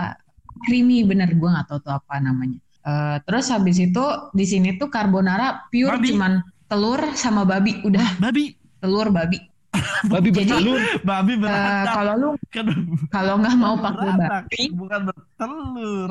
creamy 0.63 1.03
bener 1.03 1.35
gua 1.35 1.59
nggak 1.59 1.67
tahu 1.69 1.79
tuh 1.83 1.95
apa 1.95 2.15
namanya 2.19 2.59
Eh, 2.85 3.17
terus 3.25 3.49
habis 3.49 3.81
itu 3.81 4.05
di 4.31 4.45
sini 4.45 4.77
tuh 4.77 4.87
carbonara 4.89 5.67
pure 5.73 5.97
Babi. 5.97 6.13
cuman 6.13 6.33
telur 6.69 7.01
sama 7.17 7.43
babi 7.43 7.81
udah 7.81 8.21
Babi, 8.21 8.55
telur 8.79 9.09
babi 9.09 9.41
Babi 10.13 10.29
bertelur. 10.31 10.79
babi 11.03 11.33
Eh, 11.35 11.41
beranak. 11.43 11.91
kalau 11.91 12.15
lu 12.15 12.29
Kan 12.47 12.67
kalau 13.11 13.43
nggak 13.43 13.57
mau 13.57 13.75
pakai 13.75 14.11
babi 14.15 14.63
bukan 14.71 15.01
bertelur. 15.09 16.11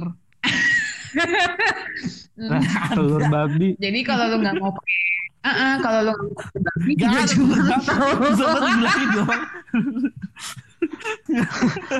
Nah, 2.33 2.61
telur 2.95 3.23
babi. 3.27 3.77
jadi 3.77 3.99
kalau 4.01 4.25
lu 4.27 4.37
nggak 4.39 4.57
mau 4.57 4.71
pakai 4.71 4.97
Ah, 5.43 5.51
ah, 5.51 5.73
kalau 5.77 5.99
lu 6.01 6.11
nggak 6.11 6.23
mau 6.23 6.35
pakai 6.35 6.59
babi 6.63 6.91
Gak 6.93 7.03
juga 7.03 7.21
cuma 7.29 7.55
telur 7.55 7.63
babi. 7.63 7.83
telur. 7.83 8.15
Bisa 8.23 8.43
banget 8.43 8.63
dibilangin 8.65 9.09
dong. 9.11 9.29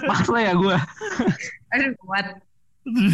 Maksa 0.04 0.38
ya 0.40 0.54
gue. 0.54 0.78
Aduh 1.72 1.90
kuat. 2.00 2.26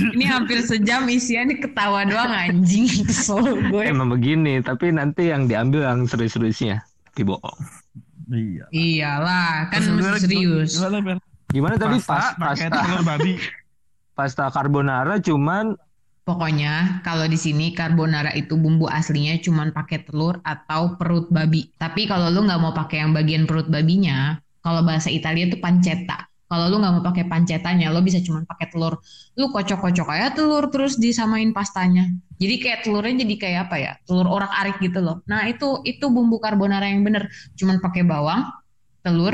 Ini 0.09 0.25
hampir 0.25 0.65
sejam 0.65 1.05
isiannya 1.05 1.59
ketawa 1.59 2.01
doang 2.03 2.29
anjing. 2.29 2.89
Kesel 3.05 3.37
gue. 3.69 3.83
Emang 3.83 4.09
begini, 4.09 4.61
tapi 4.61 4.89
nanti 4.89 5.29
yang 5.29 5.45
diambil 5.45 5.85
yang 5.85 6.05
serius-seriusnya. 6.05 6.81
Tapi 7.05 7.21
bohong. 7.23 7.59
Iya. 8.29 8.65
Iyalah, 8.69 9.69
kan 9.69 9.81
mesti 9.91 10.25
serius. 10.25 10.77
Gimana? 10.77 11.17
Gimana 11.49 11.75
tadi 11.75 11.97
Pasta, 11.99 12.33
pasta 12.35 12.69
telur 12.71 13.01
babi. 13.03 13.33
pasta 14.13 14.45
carbonara 14.49 15.17
cuman 15.17 15.73
Pokoknya 16.29 17.01
kalau 17.01 17.25
di 17.25 17.33
sini 17.41 17.73
carbonara 17.73 18.29
itu 18.37 18.53
bumbu 18.53 18.85
aslinya 18.85 19.41
cuman 19.41 19.73
pakai 19.73 20.05
telur 20.05 20.37
atau 20.45 20.93
perut 20.93 21.25
babi. 21.33 21.73
Tapi 21.73 22.05
kalau 22.05 22.29
lu 22.29 22.45
nggak 22.45 22.61
mau 22.61 22.69
pakai 22.69 23.01
yang 23.01 23.17
bagian 23.17 23.49
perut 23.49 23.65
babinya, 23.65 24.37
kalau 24.61 24.85
bahasa 24.85 25.09
Italia 25.09 25.49
itu 25.49 25.57
pancetta. 25.57 26.29
Kalau 26.45 26.69
lu 26.69 26.77
nggak 26.77 26.93
mau 26.93 27.01
pakai 27.01 27.25
pancetanya, 27.25 27.89
lo 27.89 28.05
bisa 28.05 28.21
cuman 28.21 28.45
pakai 28.45 28.69
telur. 28.69 29.01
Lu 29.41 29.49
kocok-kocok 29.49 30.05
aja 30.13 30.29
telur 30.37 30.69
terus 30.69 31.01
disamain 31.01 31.49
pastanya. 31.49 32.05
Jadi 32.37 32.61
kayak 32.61 32.85
telurnya 32.85 33.25
jadi 33.25 33.35
kayak 33.41 33.59
apa 33.65 33.75
ya? 33.81 33.91
Telur 34.05 34.29
orak-arik 34.29 34.77
gitu 34.85 35.01
loh. 35.01 35.25
Nah 35.25 35.49
itu 35.49 35.81
itu 35.81 36.13
bumbu 36.13 36.37
carbonara 36.37 36.93
yang 36.93 37.01
bener. 37.01 37.25
Cuman 37.57 37.81
pakai 37.81 38.05
bawang, 38.05 38.45
telur, 39.01 39.33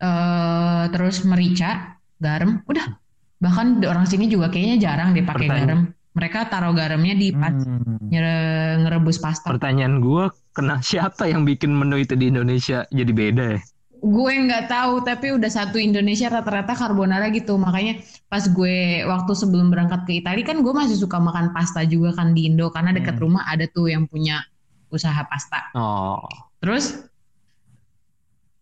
eh 0.00 0.84
terus 0.96 1.28
merica, 1.28 2.00
garam, 2.16 2.64
udah. 2.64 2.88
Bahkan 3.36 3.84
orang 3.84 4.08
sini 4.08 4.32
juga 4.32 4.48
kayaknya 4.48 4.80
jarang 4.80 5.12
deh 5.12 5.24
pakai 5.28 5.44
Pertanyaan- 5.44 5.68
garam. 5.68 5.80
Mereka 6.12 6.52
taruh 6.52 6.76
garamnya 6.76 7.16
di 7.16 7.32
pas 7.32 7.56
Hmm. 7.56 7.96
nyere- 8.04 8.84
ngerebus 8.84 9.16
pasta. 9.16 9.48
pertanyaan 9.48 9.96
gue 9.98 10.28
kena 10.52 10.84
siapa 10.84 11.24
yang 11.24 11.42
bikin 11.42 11.72
menu 11.72 11.96
itu 11.96 12.12
di 12.12 12.28
Indonesia 12.28 12.84
jadi 12.88 13.12
beda 13.12 13.44
ya? 13.56 13.60
gue 13.96 14.32
nggak 14.34 14.66
tahu 14.66 15.06
tapi 15.06 15.30
udah 15.30 15.46
satu 15.46 15.78
Indonesia 15.78 16.26
rata-rata 16.26 16.74
carbonara 16.74 17.30
gitu 17.30 17.54
makanya 17.54 17.96
pas 18.26 18.42
gue 18.44 19.06
waktu 19.06 19.32
sebelum 19.32 19.70
berangkat 19.70 20.02
ke 20.04 20.18
Italia 20.18 20.42
kan 20.42 20.58
gue 20.58 20.74
masih 20.74 20.98
suka 20.98 21.16
makan 21.16 21.54
pasta 21.54 21.86
juga 21.86 22.10
kan 22.12 22.34
di 22.34 22.50
Indo 22.50 22.66
karena 22.68 22.90
dekat 22.90 23.14
Hmm. 23.16 23.22
rumah 23.30 23.46
ada 23.46 23.64
tuh 23.64 23.86
yang 23.88 24.04
punya 24.04 24.42
usaha 24.90 25.22
pasta 25.24 25.70
Oh, 25.72 26.18
terus 26.58 27.06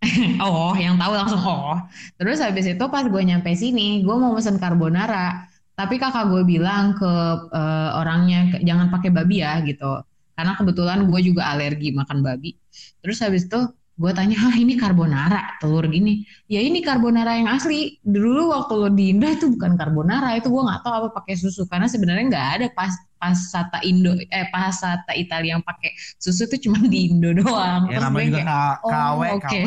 oh 0.45 0.73
yang 0.77 0.97
tahu 0.97 1.13
langsung 1.13 1.41
oh 1.41 1.77
terus 2.17 2.39
habis 2.39 2.69
itu 2.69 2.85
pas 2.87 3.05
gue 3.05 3.23
nyampe 3.25 3.49
sini 3.53 4.01
gue 4.01 4.17
mau 4.17 4.33
pesen 4.33 4.57
carbonara 4.57 5.50
tapi 5.81 5.95
kakak 5.97 6.29
gue 6.33 6.43
bilang 6.45 6.93
ke 7.01 7.13
eh, 7.57 7.91
orangnya 8.01 8.39
"Ke- 8.53 8.63
jangan 8.69 8.87
pakai 8.93 9.11
babi 9.17 9.37
ya 9.41 9.53
gitu. 9.65 10.05
Karena 10.37 10.53
kebetulan 10.57 10.99
gue 11.09 11.21
juga 11.25 11.43
alergi 11.53 11.89
makan 11.93 12.19
babi. 12.27 12.57
Terus 13.01 13.19
habis 13.25 13.45
itu 13.49 13.61
gue 14.01 14.13
tanya 14.17 14.37
ah 14.49 14.57
ini 14.57 14.81
carbonara 14.81 15.61
telur 15.61 15.85
gini. 15.89 16.25
Ya 16.49 16.61
ini 16.65 16.81
carbonara 16.81 17.37
yang 17.37 17.49
asli. 17.53 18.01
Dulu 18.01 18.53
waktu 18.57 18.73
lo 18.77 18.89
di 18.89 19.13
Indo 19.13 19.29
itu 19.29 19.53
bukan 19.53 19.77
carbonara 19.77 20.37
itu 20.41 20.49
gue 20.49 20.63
nggak 20.65 20.81
tahu 20.85 20.95
apa 21.05 21.09
pakai 21.21 21.35
susu. 21.37 21.69
Karena 21.69 21.85
sebenarnya 21.93 22.25
nggak 22.33 22.49
ada 22.57 22.67
pas 22.73 22.93
pasata 23.21 23.85
Indo 23.85 24.17
eh 24.17 24.49
pasata 24.49 25.13
Italia 25.13 25.61
yang 25.61 25.65
pakai 25.65 25.93
susu 26.17 26.49
itu 26.49 26.69
cuma 26.69 26.81
di 26.81 27.13
Indo 27.13 27.37
doang. 27.37 27.93
Ya 27.93 28.01
Terus 28.01 28.05
namanya 28.09 28.25
gue 28.25 28.31
juga 28.33 28.41
kayak, 28.49 28.77
KW, 28.81 29.21
oh, 29.21 29.37
oke. 29.37 29.45
KW. 29.45 29.65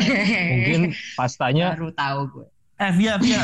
mungkin 0.50 0.80
pastanya 1.14 1.66
baru 1.78 1.88
tahu 1.94 2.20
gue 2.34 2.46
Eh, 2.74 2.92
Via, 2.92 3.14
Via. 3.16 3.38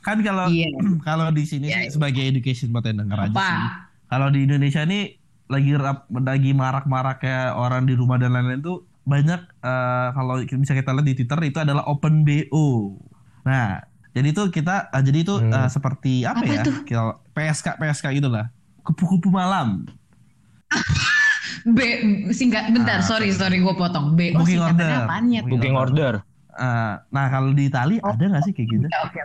kan 0.00 0.22
kalau 0.22 0.46
iya 0.46 0.70
kalau 1.08 1.30
di 1.30 1.42
sini 1.42 1.66
sih 1.66 1.74
iya. 1.74 1.90
sebagai 1.90 2.22
education 2.22 2.70
buat 2.70 2.86
yang 2.86 3.02
denger 3.02 3.18
aja 3.18 3.34
sih. 3.34 3.62
Kalau 4.06 4.30
di 4.30 4.46
Indonesia 4.46 4.80
ini 4.80 5.18
lagi 5.46 5.74
rap, 5.74 6.06
lagi 6.10 6.50
marak-maraknya 6.50 7.54
orang 7.54 7.84
di 7.84 7.94
rumah 7.94 8.14
dan 8.16 8.30
lain-lain 8.32 8.62
tuh 8.62 8.82
banyak 9.02 9.38
eh, 9.42 10.08
kalau 10.12 10.38
bisa 10.38 10.72
kita 10.72 10.90
lihat 10.90 11.06
di 11.06 11.14
Twitter 11.16 11.38
itu 11.44 11.58
adalah 11.58 11.86
open 11.86 12.22
BO. 12.22 12.94
Nah, 13.42 13.82
jadi 14.10 14.30
itu 14.30 14.42
kita 14.48 14.90
eh, 14.90 15.02
jadi 15.02 15.18
itu 15.20 15.34
Hmm. 15.36 15.50
eh, 15.50 15.68
seperti 15.68 16.22
apa, 16.22 16.38
Apa 16.38 16.46
ya? 16.46 16.62
Kalau 16.84 17.12
PSK 17.30 17.66
PSK 17.76 18.06
gitu 18.14 18.30
lah. 18.30 18.46
Kupu-kupu 18.80 19.26
malam. 19.28 19.90
B 21.66 21.78
singkat 22.30 22.70
bentar 22.70 22.98
Ah, 22.98 23.02
sorry 23.02 23.34
sorry 23.34 23.58
gue 23.58 23.74
potong 23.74 24.14
B 24.14 24.30
oh 24.30 24.42
Booking 24.42 24.54
singkatannya 24.54 24.86
order. 24.86 25.02
apaan 25.02 25.24
ya 25.28 25.40
booking 25.42 25.74
order. 25.74 26.12
Eh, 26.56 26.94
nah, 27.12 27.26
kalau 27.28 27.52
di 27.52 27.68
Itali 27.68 28.00
Oh. 28.00 28.12
ada 28.16 28.24
nggak 28.24 28.42
sih 28.48 28.52
kayak 28.56 28.68
gitu? 28.72 28.86
Ya, 28.88 29.00
oke 29.04 29.20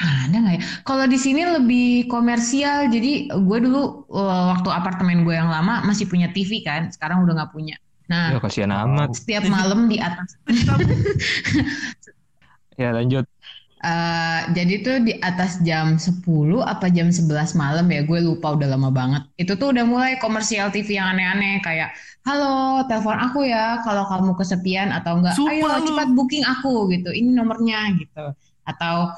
Ah, 0.00 0.26
ada 0.30 0.36
nggak 0.38 0.54
ya? 0.56 0.62
Kalau 0.86 1.04
di 1.10 1.18
sini 1.18 1.42
lebih 1.46 2.06
komersial. 2.06 2.90
Jadi 2.90 3.28
gue 3.30 3.58
dulu 3.62 4.06
uh, 4.10 4.54
waktu 4.56 4.68
apartemen 4.70 5.22
gue 5.26 5.34
yang 5.34 5.50
lama 5.50 5.82
masih 5.86 6.06
punya 6.10 6.30
TV 6.30 6.62
kan. 6.62 6.90
Sekarang 6.90 7.22
udah 7.26 7.34
nggak 7.42 7.52
punya. 7.54 7.76
Nah, 8.10 8.34
Ya 8.34 8.38
kasihan 8.42 8.70
amat. 8.74 9.14
setiap 9.14 9.46
malam 9.46 9.86
di 9.86 9.98
atas. 10.02 10.34
Ya 12.80 12.96
lanjut. 12.96 13.28
Eh, 13.84 14.40
jadi 14.56 14.74
tuh 14.84 14.96
di 15.06 15.12
atas 15.20 15.60
jam 15.64 15.96
10 15.96 16.60
apa 16.64 16.86
jam 16.92 17.08
11 17.08 17.56
malam 17.56 17.86
ya 17.88 18.00
gue 18.04 18.18
lupa 18.20 18.52
udah 18.56 18.68
lama 18.76 18.90
banget. 18.92 19.22
Itu 19.40 19.56
tuh 19.60 19.72
udah 19.72 19.84
mulai 19.88 20.12
komersial 20.20 20.68
TV 20.74 21.00
yang 21.00 21.16
aneh-aneh 21.16 21.60
kayak 21.64 21.90
halo 22.28 22.84
telepon 22.84 23.16
aku 23.16 23.48
ya 23.48 23.80
kalau 23.80 24.04
kamu 24.04 24.36
kesepian 24.36 24.92
atau 24.92 25.16
enggak 25.20 25.32
Sumpah 25.32 25.56
ayo 25.56 25.80
lu. 25.80 25.86
cepat 25.88 26.08
booking 26.12 26.44
aku 26.44 26.92
gitu 26.92 27.10
ini 27.16 27.32
nomornya 27.32 27.96
gitu 27.96 28.36
atau 28.68 29.08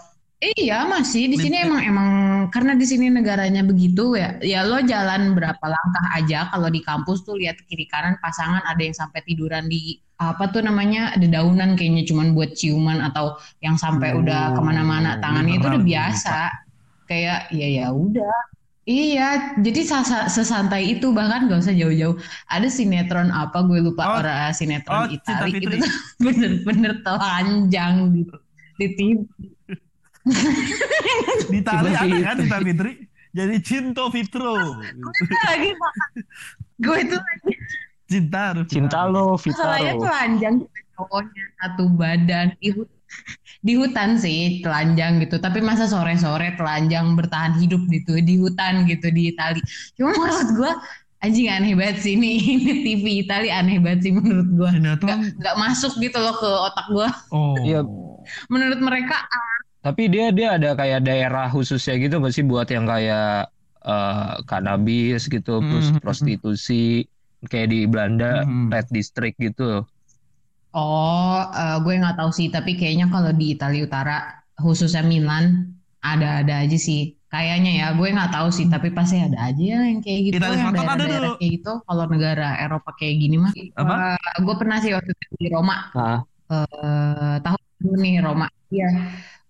iya 0.43 0.75
masih. 0.93 1.23
Di 1.33 1.37
sini 1.39 1.57
emang 1.65 1.81
emang 1.91 2.09
karena 2.55 2.73
di 2.81 2.87
sini 2.91 3.07
negaranya 3.17 3.63
begitu 3.71 4.19
ya 4.19 4.29
ya 4.43 4.67
lo 4.67 4.83
jalan 4.83 5.23
berapa 5.39 5.65
langkah 5.75 6.07
aja. 6.19 6.39
Kalau 6.51 6.69
di 6.77 6.81
kampus 6.83 7.19
tuh 7.27 7.35
lihat 7.41 7.57
kiri 7.69 7.87
kanan 7.93 8.19
pasangan 8.19 8.63
ada 8.67 8.83
yang 8.83 8.97
sampai 8.97 9.21
tiduran 9.23 9.71
di 9.71 10.03
apa 10.19 10.45
tuh 10.55 10.63
namanya 10.63 11.15
dedaunan 11.19 11.75
kayaknya 11.79 12.03
cuman 12.11 12.35
buat 12.37 12.51
ciuman 12.55 12.99
atau 13.11 13.39
yang 13.65 13.75
sampai 13.79 14.15
udah 14.21 14.55
Oh, 14.55 14.55
ke 14.55 14.61
mana-mana 14.63 15.19
tangannya 15.23 15.59
itu 15.59 15.67
udah 15.71 15.83
biasa. 15.83 16.39
kayak 17.11 17.39
ya 17.55 17.67
ya 17.69 17.87
udah. 17.93 18.35
Iya, 18.83 19.55
jadi 19.63 19.81
sa- 19.87 20.27
sesantai 20.27 20.83
itu. 20.99 21.15
Bahkan 21.15 21.47
gak 21.47 21.61
usah 21.63 21.75
jauh-jauh. 21.75 22.19
Ada 22.51 22.67
sinetron 22.67 23.31
apa? 23.31 23.63
Gue 23.63 23.79
lupa 23.79 24.03
Oh, 24.11 24.19
orang 24.19 24.51
oh, 24.51 24.55
sinetron 24.59 25.07
Cinta 25.23 25.47
Itali 25.47 25.59
itu 25.63 25.69
bener-bener 26.25 26.93
telanjang 27.07 27.95
di, 28.11 28.23
di 28.79 28.87
TV. 28.99 29.19
Di 30.25 31.59
Cinta 31.61 31.83
ada 31.83 31.91
kan 31.99 32.37
Cinta 32.39 32.59
Fitri? 32.63 32.93
Jadi 33.33 33.57
Cinto 33.65 34.05
Fitro. 34.13 34.55
Gue 35.25 35.43
lagi 35.49 35.71
makan. 35.73 36.11
Gue 36.79 36.97
itu 37.01 37.17
lagi 37.17 37.53
Cinta 38.07 38.41
harus 38.53 38.67
Cinta 38.69 39.09
lo, 39.09 39.41
masalahnya 39.41 39.97
Vitaro. 39.97 40.05
telanjang 40.05 40.55
cowoknya 40.93 41.45
satu 41.57 41.85
badan 41.97 42.47
di, 42.61 42.69
hut- 42.77 42.93
di 43.65 43.73
hutan 43.73 44.21
sih 44.21 44.61
telanjang 44.61 45.17
gitu. 45.25 45.41
Tapi 45.41 45.65
masa 45.65 45.89
sore-sore 45.89 46.53
telanjang 46.61 47.17
bertahan 47.17 47.57
hidup 47.57 47.81
gitu 47.89 48.21
di 48.21 48.37
hutan 48.37 48.85
gitu 48.85 49.09
di 49.09 49.33
Itali. 49.33 49.65
Cuma 49.97 50.13
maksud 50.13 50.53
gue 50.61 50.73
anjing 51.25 51.49
aneh 51.49 51.73
banget 51.73 52.05
sih 52.05 52.13
ini, 52.21 52.37
ini 52.37 52.73
TV 52.85 53.05
Itali 53.25 53.49
aneh 53.49 53.81
banget 53.81 54.05
sih 54.05 54.13
menurut 54.13 54.49
gue. 54.53 54.71
Nggak, 54.77 55.41
nggak 55.41 55.57
masuk 55.57 55.97
gitu 55.97 56.21
loh 56.21 56.37
ke 56.37 56.49
otak 56.69 56.87
gue. 56.93 57.09
Oh. 57.33 57.57
Iya. 57.65 57.81
Menurut 58.53 58.77
mereka 58.85 59.25
Tapi 59.85 60.03
dia 60.13 60.25
dia 60.37 60.49
ada 60.57 60.69
kayak 60.81 61.01
daerah 61.09 61.47
khususnya 61.55 61.93
gitu 62.03 62.15
nggak 62.23 62.35
sih 62.37 62.45
buat 62.51 62.69
yang 62.75 62.87
kayak 62.93 63.51
eh, 63.87 64.33
kanabis 64.49 65.21
gitu, 65.35 65.51
terus 65.69 65.87
Hmm. 65.91 65.99
prostitusi 66.03 66.73
kayak 67.51 67.69
di 67.75 67.79
Belanda 67.93 68.47
Hmm. 68.47 68.71
Red 68.73 68.87
District 68.97 69.35
gitu. 69.47 69.83
Oh, 70.75 71.37
eh, 71.59 71.75
gue 71.85 71.93
nggak 72.01 72.17
tahu 72.19 72.31
sih, 72.39 72.47
tapi 72.55 72.71
kayaknya 72.79 73.07
kalau 73.15 73.31
di 73.41 73.45
Italia 73.55 73.81
Utara, 73.89 74.13
khususnya 74.63 75.03
Milan, 75.13 75.45
ada-ada 76.01 76.53
aja 76.65 76.77
sih. 76.89 77.01
Kayaknya 77.33 77.71
ya, 77.81 77.85
gue 77.99 78.07
nggak 78.17 78.31
tahu 78.35 78.49
sih, 78.57 78.67
tapi 78.73 78.89
pasti 78.97 79.17
ada 79.27 79.39
aja 79.49 79.65
yang 79.89 80.01
kayak 80.05 80.21
gitu, 80.29 80.37
Italia 80.39 80.57
yang 80.65 80.73
Selatan 80.73 80.89
ada 80.97 81.05
dulu. 81.13 81.29
kayak 81.37 81.51
gitu. 81.57 81.69
Kalau 81.89 82.05
negara 82.13 82.45
Eropa 82.65 82.91
kayak 82.99 83.15
gini 83.23 83.37
mah, 83.45 83.53
Apa? 83.77 83.95
Eh, 84.17 84.17
gue 84.45 84.55
pernah 84.61 84.77
sih 84.83 84.91
waktu 84.97 85.11
itu 85.17 85.35
di 85.43 85.47
Roma, 85.55 85.75
Nah, 85.95 86.25
eh, 86.53 87.35
tahun 87.45 87.61
dulu 87.83 87.95
nih 88.05 88.15
Roma. 88.27 88.47
Iya, 88.73 88.87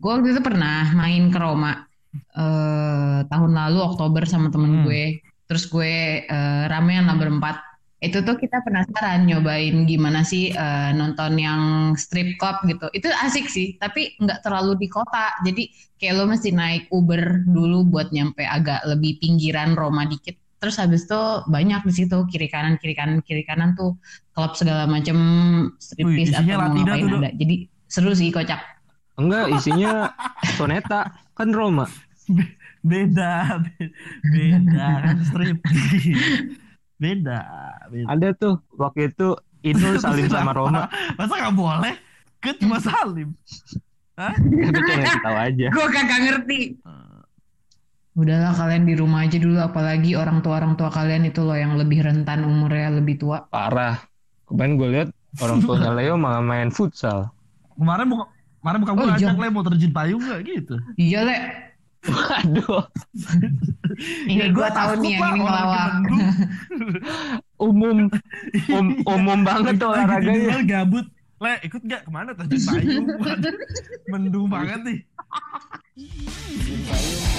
gue 0.03 0.11
waktu 0.11 0.34
itu 0.34 0.42
pernah 0.42 0.90
main 0.98 1.30
ke 1.30 1.38
Roma 1.38 1.86
eh, 2.34 3.20
tahun 3.30 3.53
lalu 3.55 3.78
Oktober 3.80 4.26
sama 4.26 4.50
temen 4.50 4.82
Hmm. 4.82 4.84
gue. 4.84 5.22
Terus 5.46 5.64
gue 5.70 6.26
eh, 6.26 6.64
ramean 6.66 7.07
lah 7.07 7.14
berempat. 7.14 7.57
Itu 8.03 8.18
tuh 8.26 8.34
kita 8.34 8.66
penasaran 8.66 9.30
nyobain 9.30 9.86
gimana 9.86 10.26
sih 10.26 10.50
eh, 10.50 10.90
nonton 10.90 11.38
yang 11.38 11.94
strip 11.94 12.34
club 12.34 12.59
gitu. 12.66 12.90
Itu 12.90 13.07
asik 13.14 13.46
sih, 13.46 13.78
tapi 13.78 14.18
nggak 14.18 14.42
terlalu 14.42 14.74
di 14.74 14.88
kota. 14.90 15.38
Jadi 15.46 15.70
kayak 16.03 16.14
lo 16.18 16.24
mesti 16.26 16.50
naik 16.50 16.90
Uber 16.90 17.46
dulu 17.46 17.86
buat 17.86 18.11
nyampe 18.11 18.42
agak 18.42 18.82
lebih 18.90 19.22
pinggiran 19.22 19.78
Roma 19.78 20.03
dikit. 20.03 20.34
Terus 20.59 20.78
habis 20.82 21.07
itu 21.07 21.22
banyak 21.46 21.82
di 21.86 21.92
situ 21.94 22.18
kiri 22.26 22.46
kanan 22.50 22.74
kiri 22.78 22.94
kanan 22.94 23.18
kiri 23.22 23.42
kanan 23.46 23.74
tuh 23.78 23.98
klub 24.34 24.55
segala 24.59 24.86
macem 24.90 25.14
striptease 25.78 26.34
atau 26.34 26.59
mau 26.59 26.74
ngapain 26.74 27.07
tuh, 27.07 27.18
ada. 27.22 27.30
Jadi 27.34 27.55
seru 27.86 28.11
sih 28.14 28.30
kocak. 28.34 28.82
Enggak 29.16 29.46
isinya 29.52 30.12
soneta 30.56 31.12
kan 31.36 31.48
Roma. 31.52 31.86
Beda, 32.82 33.62
be- 33.62 33.94
beda 34.30 34.86
kan 35.06 35.16
strip. 35.22 35.58
beda, 36.98 37.40
beda. 37.90 38.06
Ada 38.10 38.28
tuh 38.34 38.54
waktu 38.74 39.10
itu 39.10 39.38
Inul 39.62 39.98
salim 40.02 40.26
sama 40.26 40.50
Roma. 40.50 40.90
Masa 41.18 41.34
nggak 41.38 41.54
boleh? 41.54 41.94
Kan 42.42 42.54
cuma 42.58 42.82
salim. 42.82 43.30
Cuma 44.18 44.80
ngasih 44.82 45.20
tahu 45.22 45.36
aja. 45.38 45.66
Gue 45.70 45.86
kagak 45.94 46.20
ngerti. 46.26 46.60
Udahlah 48.12 48.52
kalian 48.52 48.84
di 48.84 48.92
rumah 48.92 49.24
aja 49.24 49.40
dulu, 49.40 49.56
apalagi 49.56 50.12
orang 50.20 50.44
tua 50.44 50.60
orang 50.60 50.76
tua 50.76 50.92
kalian 50.92 51.24
itu 51.24 51.40
loh 51.40 51.56
yang 51.56 51.80
lebih 51.80 52.04
rentan 52.04 52.44
umurnya 52.44 52.92
lebih 52.92 53.16
tua. 53.16 53.48
Parah. 53.48 54.04
Kemarin 54.44 54.72
gue 54.76 54.88
lihat 54.92 55.08
orang 55.40 55.64
tuanya 55.64 55.90
Leo 55.96 56.14
malah 56.20 56.44
main 56.44 56.68
futsal. 56.68 57.32
Kemarin 57.72 58.12
buka 58.12 58.28
kemarin 58.62 58.78
bukan 58.78 58.92
gue 58.94 59.02
Oh, 59.02 59.08
ngajak 59.10 59.26
iya. 59.28 59.42
le 59.42 59.48
mau 59.50 59.62
terjun 59.62 59.92
payung 59.92 60.22
nggak 60.22 60.40
gitu. 60.46 60.74
Iya 60.94 61.20
le, 61.26 61.36
Waduh, 62.02 62.82
ini 64.26 64.34
Ya, 64.34 64.46
gue 64.50 64.58
gua 64.58 64.68
tahu 64.74 64.92
nih 64.98 65.14
yang 65.14 65.22
ini 65.22 65.38
ngelawak. 65.38 65.92
Umum 67.58 68.10
um, 68.74 68.86
umum 69.06 69.38
banget 69.42 69.78
tuh 69.78 69.86
olahraganya. 69.86 70.66
gabut. 70.66 71.06
Le, 71.38 71.58
ikut 71.62 71.78
nggak 71.78 72.02
ke 72.06 72.10
mana 72.10 72.34
terjun 72.34 72.58
payung? 72.64 73.06
Waduh, 73.18 73.54
Mendung 74.10 74.50
banget 74.50 74.80
nih. 74.82 74.98